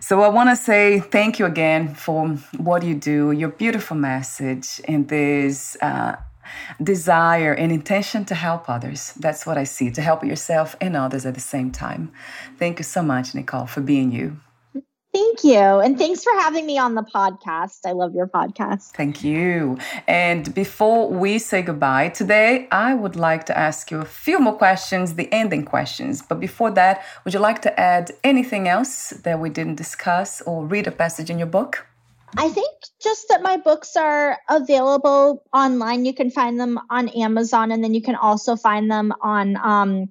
So 0.00 0.22
I 0.22 0.28
want 0.28 0.50
to 0.50 0.56
say 0.56 1.00
thank 1.00 1.38
you 1.38 1.46
again 1.46 1.94
for 1.94 2.28
what 2.56 2.82
you 2.82 2.94
do, 2.94 3.32
your 3.32 3.50
beautiful 3.50 3.96
message, 3.96 4.80
and 4.86 5.08
this 5.08 5.76
uh, 5.82 6.16
desire 6.82 7.52
and 7.52 7.72
intention 7.72 8.24
to 8.26 8.34
help 8.34 8.68
others. 8.68 9.12
That's 9.14 9.46
what 9.46 9.58
I 9.58 9.64
see, 9.64 9.90
to 9.90 10.02
help 10.02 10.24
yourself 10.24 10.76
and 10.80 10.96
others 10.96 11.26
at 11.26 11.34
the 11.34 11.40
same 11.40 11.70
time. 11.70 12.12
Thank 12.58 12.78
you 12.78 12.84
so 12.84 13.02
much, 13.02 13.34
Nicole, 13.34 13.66
for 13.66 13.80
being 13.80 14.12
you. 14.12 14.40
Thank 15.14 15.44
you. 15.44 15.60
And 15.84 15.96
thanks 15.96 16.24
for 16.24 16.32
having 16.32 16.66
me 16.66 16.76
on 16.76 16.96
the 16.96 17.02
podcast. 17.02 17.86
I 17.86 17.92
love 17.92 18.16
your 18.16 18.26
podcast. 18.26 18.90
Thank 18.96 19.22
you. 19.22 19.78
And 20.08 20.52
before 20.52 21.08
we 21.08 21.38
say 21.38 21.62
goodbye 21.62 22.08
today, 22.08 22.66
I 22.72 22.94
would 22.94 23.14
like 23.14 23.46
to 23.46 23.56
ask 23.56 23.92
you 23.92 24.00
a 24.00 24.04
few 24.04 24.40
more 24.40 24.56
questions, 24.56 25.14
the 25.14 25.32
ending 25.32 25.64
questions. 25.64 26.20
But 26.20 26.40
before 26.40 26.72
that, 26.72 27.04
would 27.24 27.32
you 27.32 27.38
like 27.38 27.62
to 27.62 27.78
add 27.78 28.10
anything 28.24 28.66
else 28.66 29.10
that 29.10 29.38
we 29.38 29.50
didn't 29.50 29.76
discuss 29.76 30.40
or 30.40 30.66
read 30.66 30.88
a 30.88 30.90
passage 30.90 31.30
in 31.30 31.38
your 31.38 31.46
book? 31.46 31.86
I 32.36 32.48
think 32.48 32.72
just 33.00 33.28
that 33.28 33.40
my 33.42 33.56
books 33.56 33.96
are 33.96 34.38
available 34.50 35.44
online. 35.52 36.04
You 36.04 36.14
can 36.14 36.32
find 36.32 36.58
them 36.58 36.80
on 36.90 37.08
Amazon, 37.10 37.70
and 37.70 37.84
then 37.84 37.94
you 37.94 38.02
can 38.02 38.16
also 38.16 38.56
find 38.56 38.90
them 38.90 39.12
on 39.20 39.56
um, 39.58 40.08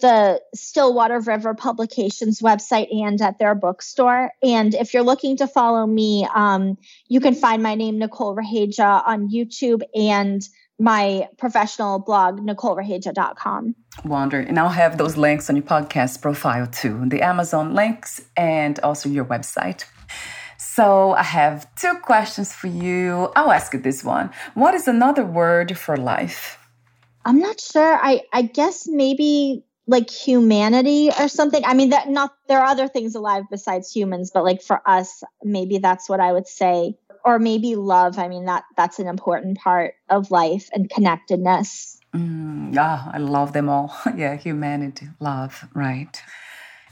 the 0.00 0.40
Stillwater 0.54 1.20
River 1.20 1.54
Publications 1.54 2.40
website 2.40 2.94
and 2.94 3.20
at 3.22 3.38
their 3.38 3.54
bookstore. 3.54 4.30
And 4.42 4.74
if 4.74 4.92
you're 4.92 5.02
looking 5.02 5.36
to 5.38 5.46
follow 5.46 5.86
me, 5.86 6.28
um, 6.34 6.76
you 7.08 7.20
can 7.20 7.34
find 7.34 7.62
my 7.62 7.74
name, 7.74 7.98
Nicole 7.98 8.34
Raheja, 8.34 9.02
on 9.06 9.30
YouTube 9.30 9.82
and 9.94 10.46
my 10.78 11.28
professional 11.38 11.98
blog, 11.98 12.40
NicoleRaheja.com. 12.40 13.74
Wonder. 14.04 14.40
And 14.40 14.58
I'll 14.58 14.68
have 14.68 14.98
those 14.98 15.16
links 15.16 15.48
on 15.48 15.56
your 15.56 15.64
podcast 15.64 16.20
profile 16.20 16.66
too, 16.66 17.02
the 17.06 17.22
Amazon 17.22 17.74
links 17.74 18.20
and 18.36 18.78
also 18.80 19.08
your 19.08 19.24
website. 19.24 19.84
So 20.58 21.12
I 21.12 21.22
have 21.22 21.74
two 21.76 21.94
questions 22.02 22.52
for 22.52 22.66
you. 22.66 23.32
I'll 23.34 23.52
ask 23.52 23.72
you 23.72 23.80
this 23.80 24.04
one. 24.04 24.30
What 24.54 24.74
is 24.74 24.86
another 24.86 25.24
word 25.24 25.78
for 25.78 25.96
life? 25.96 26.58
I'm 27.24 27.40
not 27.40 27.60
sure. 27.60 27.98
I, 28.00 28.22
I 28.32 28.42
guess 28.42 28.86
maybe 28.86 29.64
like 29.86 30.10
humanity 30.10 31.10
or 31.18 31.28
something. 31.28 31.64
I 31.64 31.74
mean 31.74 31.90
that 31.90 32.08
not 32.08 32.34
there 32.48 32.60
are 32.60 32.66
other 32.66 32.88
things 32.88 33.14
alive 33.14 33.44
besides 33.50 33.92
humans, 33.92 34.30
but 34.32 34.44
like 34.44 34.62
for 34.62 34.80
us, 34.86 35.22
maybe 35.42 35.78
that's 35.78 36.08
what 36.08 36.20
I 36.20 36.32
would 36.32 36.46
say. 36.46 36.96
Or 37.24 37.38
maybe 37.38 37.74
love. 37.74 38.18
I 38.18 38.28
mean 38.28 38.46
that 38.46 38.64
that's 38.76 38.98
an 38.98 39.06
important 39.06 39.58
part 39.58 39.94
of 40.08 40.30
life 40.30 40.68
and 40.72 40.88
connectedness. 40.90 42.00
Mm, 42.14 42.74
yeah, 42.74 43.10
I 43.12 43.18
love 43.18 43.52
them 43.52 43.68
all. 43.68 43.96
yeah, 44.16 44.36
humanity, 44.36 45.08
love, 45.20 45.66
right. 45.74 46.22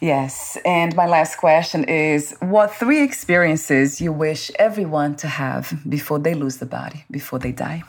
Yes. 0.01 0.59
And 0.65 0.95
my 0.97 1.07
last 1.07 1.37
question 1.37 1.85
is 1.85 2.37
what 2.41 2.75
three 2.75 3.03
experiences 3.03 4.01
you 4.01 4.13
wish 4.13 4.51
everyone 4.59 5.17
to 5.17 5.29
have 5.29 5.73
before 5.89 6.19
they 6.19 6.35
lose 6.35 6.59
the 6.59 6.67
body, 6.67 7.05
before 7.11 7.39
they 7.39 7.53
die? 7.53 7.85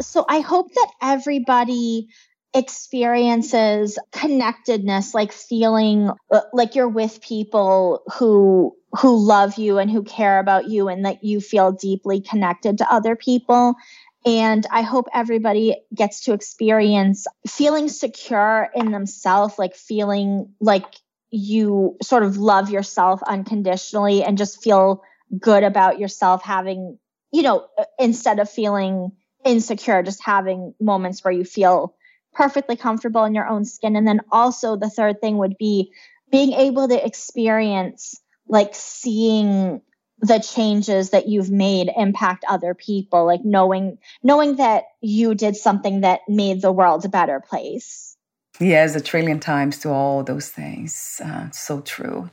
So 0.00 0.24
I 0.28 0.40
hope 0.40 0.72
that 0.74 0.90
everybody 1.02 2.08
experiences 2.54 3.98
connectedness 4.12 5.12
like 5.12 5.32
feeling 5.32 6.10
uh, 6.30 6.40
like 6.52 6.76
you're 6.76 6.88
with 6.88 7.20
people 7.20 8.02
who 8.16 8.76
who 9.00 9.16
love 9.16 9.58
you 9.58 9.78
and 9.78 9.90
who 9.90 10.04
care 10.04 10.38
about 10.38 10.68
you 10.68 10.88
and 10.88 11.04
that 11.04 11.24
you 11.24 11.40
feel 11.40 11.72
deeply 11.72 12.20
connected 12.20 12.78
to 12.78 12.92
other 12.92 13.16
people. 13.16 13.74
And 14.24 14.64
I 14.70 14.82
hope 14.82 15.06
everybody 15.12 15.76
gets 15.92 16.22
to 16.22 16.32
experience 16.32 17.26
feeling 17.46 17.88
secure 17.88 18.68
in 18.74 18.92
themselves, 18.92 19.58
like 19.58 19.74
feeling 19.74 20.54
like 20.60 20.86
you 21.30 21.96
sort 22.02 22.22
of 22.22 22.36
love 22.36 22.70
yourself 22.70 23.20
unconditionally 23.24 24.22
and 24.22 24.38
just 24.38 24.62
feel 24.62 25.02
good 25.38 25.64
about 25.64 25.98
yourself 25.98 26.44
having, 26.44 26.98
you 27.32 27.42
know, 27.42 27.66
instead 27.98 28.38
of 28.38 28.48
feeling 28.48 29.10
insecure, 29.44 30.04
just 30.04 30.22
having 30.24 30.72
moments 30.80 31.24
where 31.24 31.34
you 31.34 31.44
feel 31.44 31.96
perfectly 32.34 32.76
comfortable 32.76 33.24
in 33.24 33.34
your 33.34 33.46
own 33.46 33.64
skin. 33.64 33.96
And 33.96 34.06
then 34.06 34.20
also 34.30 34.76
the 34.76 34.90
third 34.90 35.20
thing 35.20 35.38
would 35.38 35.56
be 35.58 35.92
being 36.30 36.52
able 36.52 36.88
to 36.88 37.06
experience 37.06 38.20
like 38.48 38.74
seeing 38.74 39.80
the 40.18 40.38
changes 40.38 41.10
that 41.10 41.28
you've 41.28 41.50
made 41.50 41.90
impact 41.96 42.44
other 42.48 42.72
people 42.72 43.26
like 43.26 43.44
knowing 43.44 43.98
knowing 44.22 44.56
that 44.56 44.84
you 45.00 45.34
did 45.34 45.56
something 45.56 46.02
that 46.02 46.20
made 46.28 46.62
the 46.62 46.70
world 46.72 47.04
a 47.04 47.08
better 47.08 47.40
place 47.40 48.16
Yes, 48.60 48.94
a 48.94 49.00
trillion 49.00 49.40
times 49.40 49.78
to 49.78 49.90
all 49.90 50.22
those 50.22 50.48
things. 50.48 51.20
Uh, 51.24 51.50
so 51.50 51.80
true. 51.80 52.30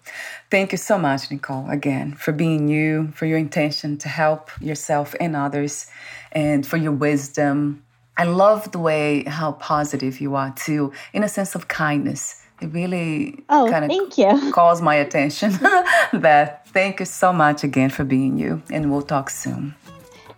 Thank 0.51 0.71
you 0.71 0.77
so 0.77 0.99
much, 0.99 1.31
Nicole, 1.31 1.67
again, 1.67 2.13
for 2.13 2.31
being 2.31 2.67
you, 2.67 3.11
for 3.15 3.25
your 3.25 3.39
intention 3.39 3.97
to 3.97 4.07
help 4.07 4.51
yourself 4.61 5.15
and 5.19 5.35
others, 5.35 5.87
and 6.31 6.65
for 6.65 6.77
your 6.77 6.91
wisdom. 6.91 7.83
I 8.17 8.25
love 8.25 8.71
the 8.71 8.79
way 8.79 9.23
how 9.23 9.53
positive 9.53 10.19
you 10.19 10.35
are 10.35 10.53
too, 10.55 10.91
in 11.13 11.23
a 11.23 11.29
sense 11.29 11.55
of 11.55 11.67
kindness. 11.67 12.41
It 12.61 12.67
really 12.67 13.43
oh, 13.49 13.67
kind 13.71 13.85
of 13.85 13.89
thank 13.89 14.17
you. 14.17 14.51
calls 14.53 14.81
my 14.81 14.95
attention. 14.95 15.51
that 16.13 16.67
thank 16.67 16.99
you 16.99 17.05
so 17.05 17.33
much 17.33 17.63
again 17.63 17.89
for 17.89 18.03
being 18.03 18.37
you, 18.37 18.61
and 18.69 18.91
we'll 18.91 19.01
talk 19.01 19.29
soon. 19.29 19.73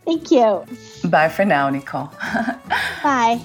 Thank 0.06 0.32
you. 0.32 0.66
Bye 1.06 1.30
for 1.30 1.46
now, 1.46 1.70
Nicole. 1.70 2.12
Bye. 3.04 3.42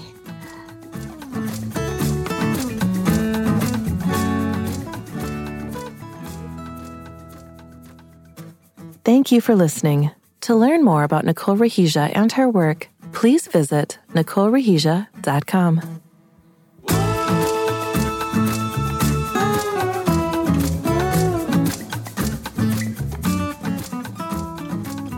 Thank 9.03 9.31
you 9.31 9.41
for 9.41 9.55
listening. 9.55 10.11
To 10.41 10.55
learn 10.55 10.83
more 10.85 11.03
about 11.03 11.25
Nicole 11.25 11.57
Raheja 11.57 12.11
and 12.15 12.31
her 12.33 12.47
work, 12.47 12.89
please 13.11 13.47
visit 13.47 13.99
NicoleRaheja.com. 14.13 16.01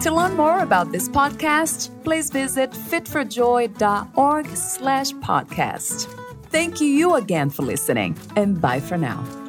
To 0.02 0.12
learn 0.12 0.36
more 0.36 0.60
about 0.60 0.92
this 0.92 1.08
podcast, 1.08 1.92
please 2.04 2.32
visit 2.32 2.72
fitforjoy.org 2.72 4.48
slash 4.48 5.12
podcast. 5.12 6.08
Thank 6.48 6.82
you 6.82 7.16
again 7.16 7.50
for 7.50 7.62
listening, 7.62 8.18
and 8.36 8.60
bye 8.60 8.80
for 8.80 8.98
now. 8.98 9.41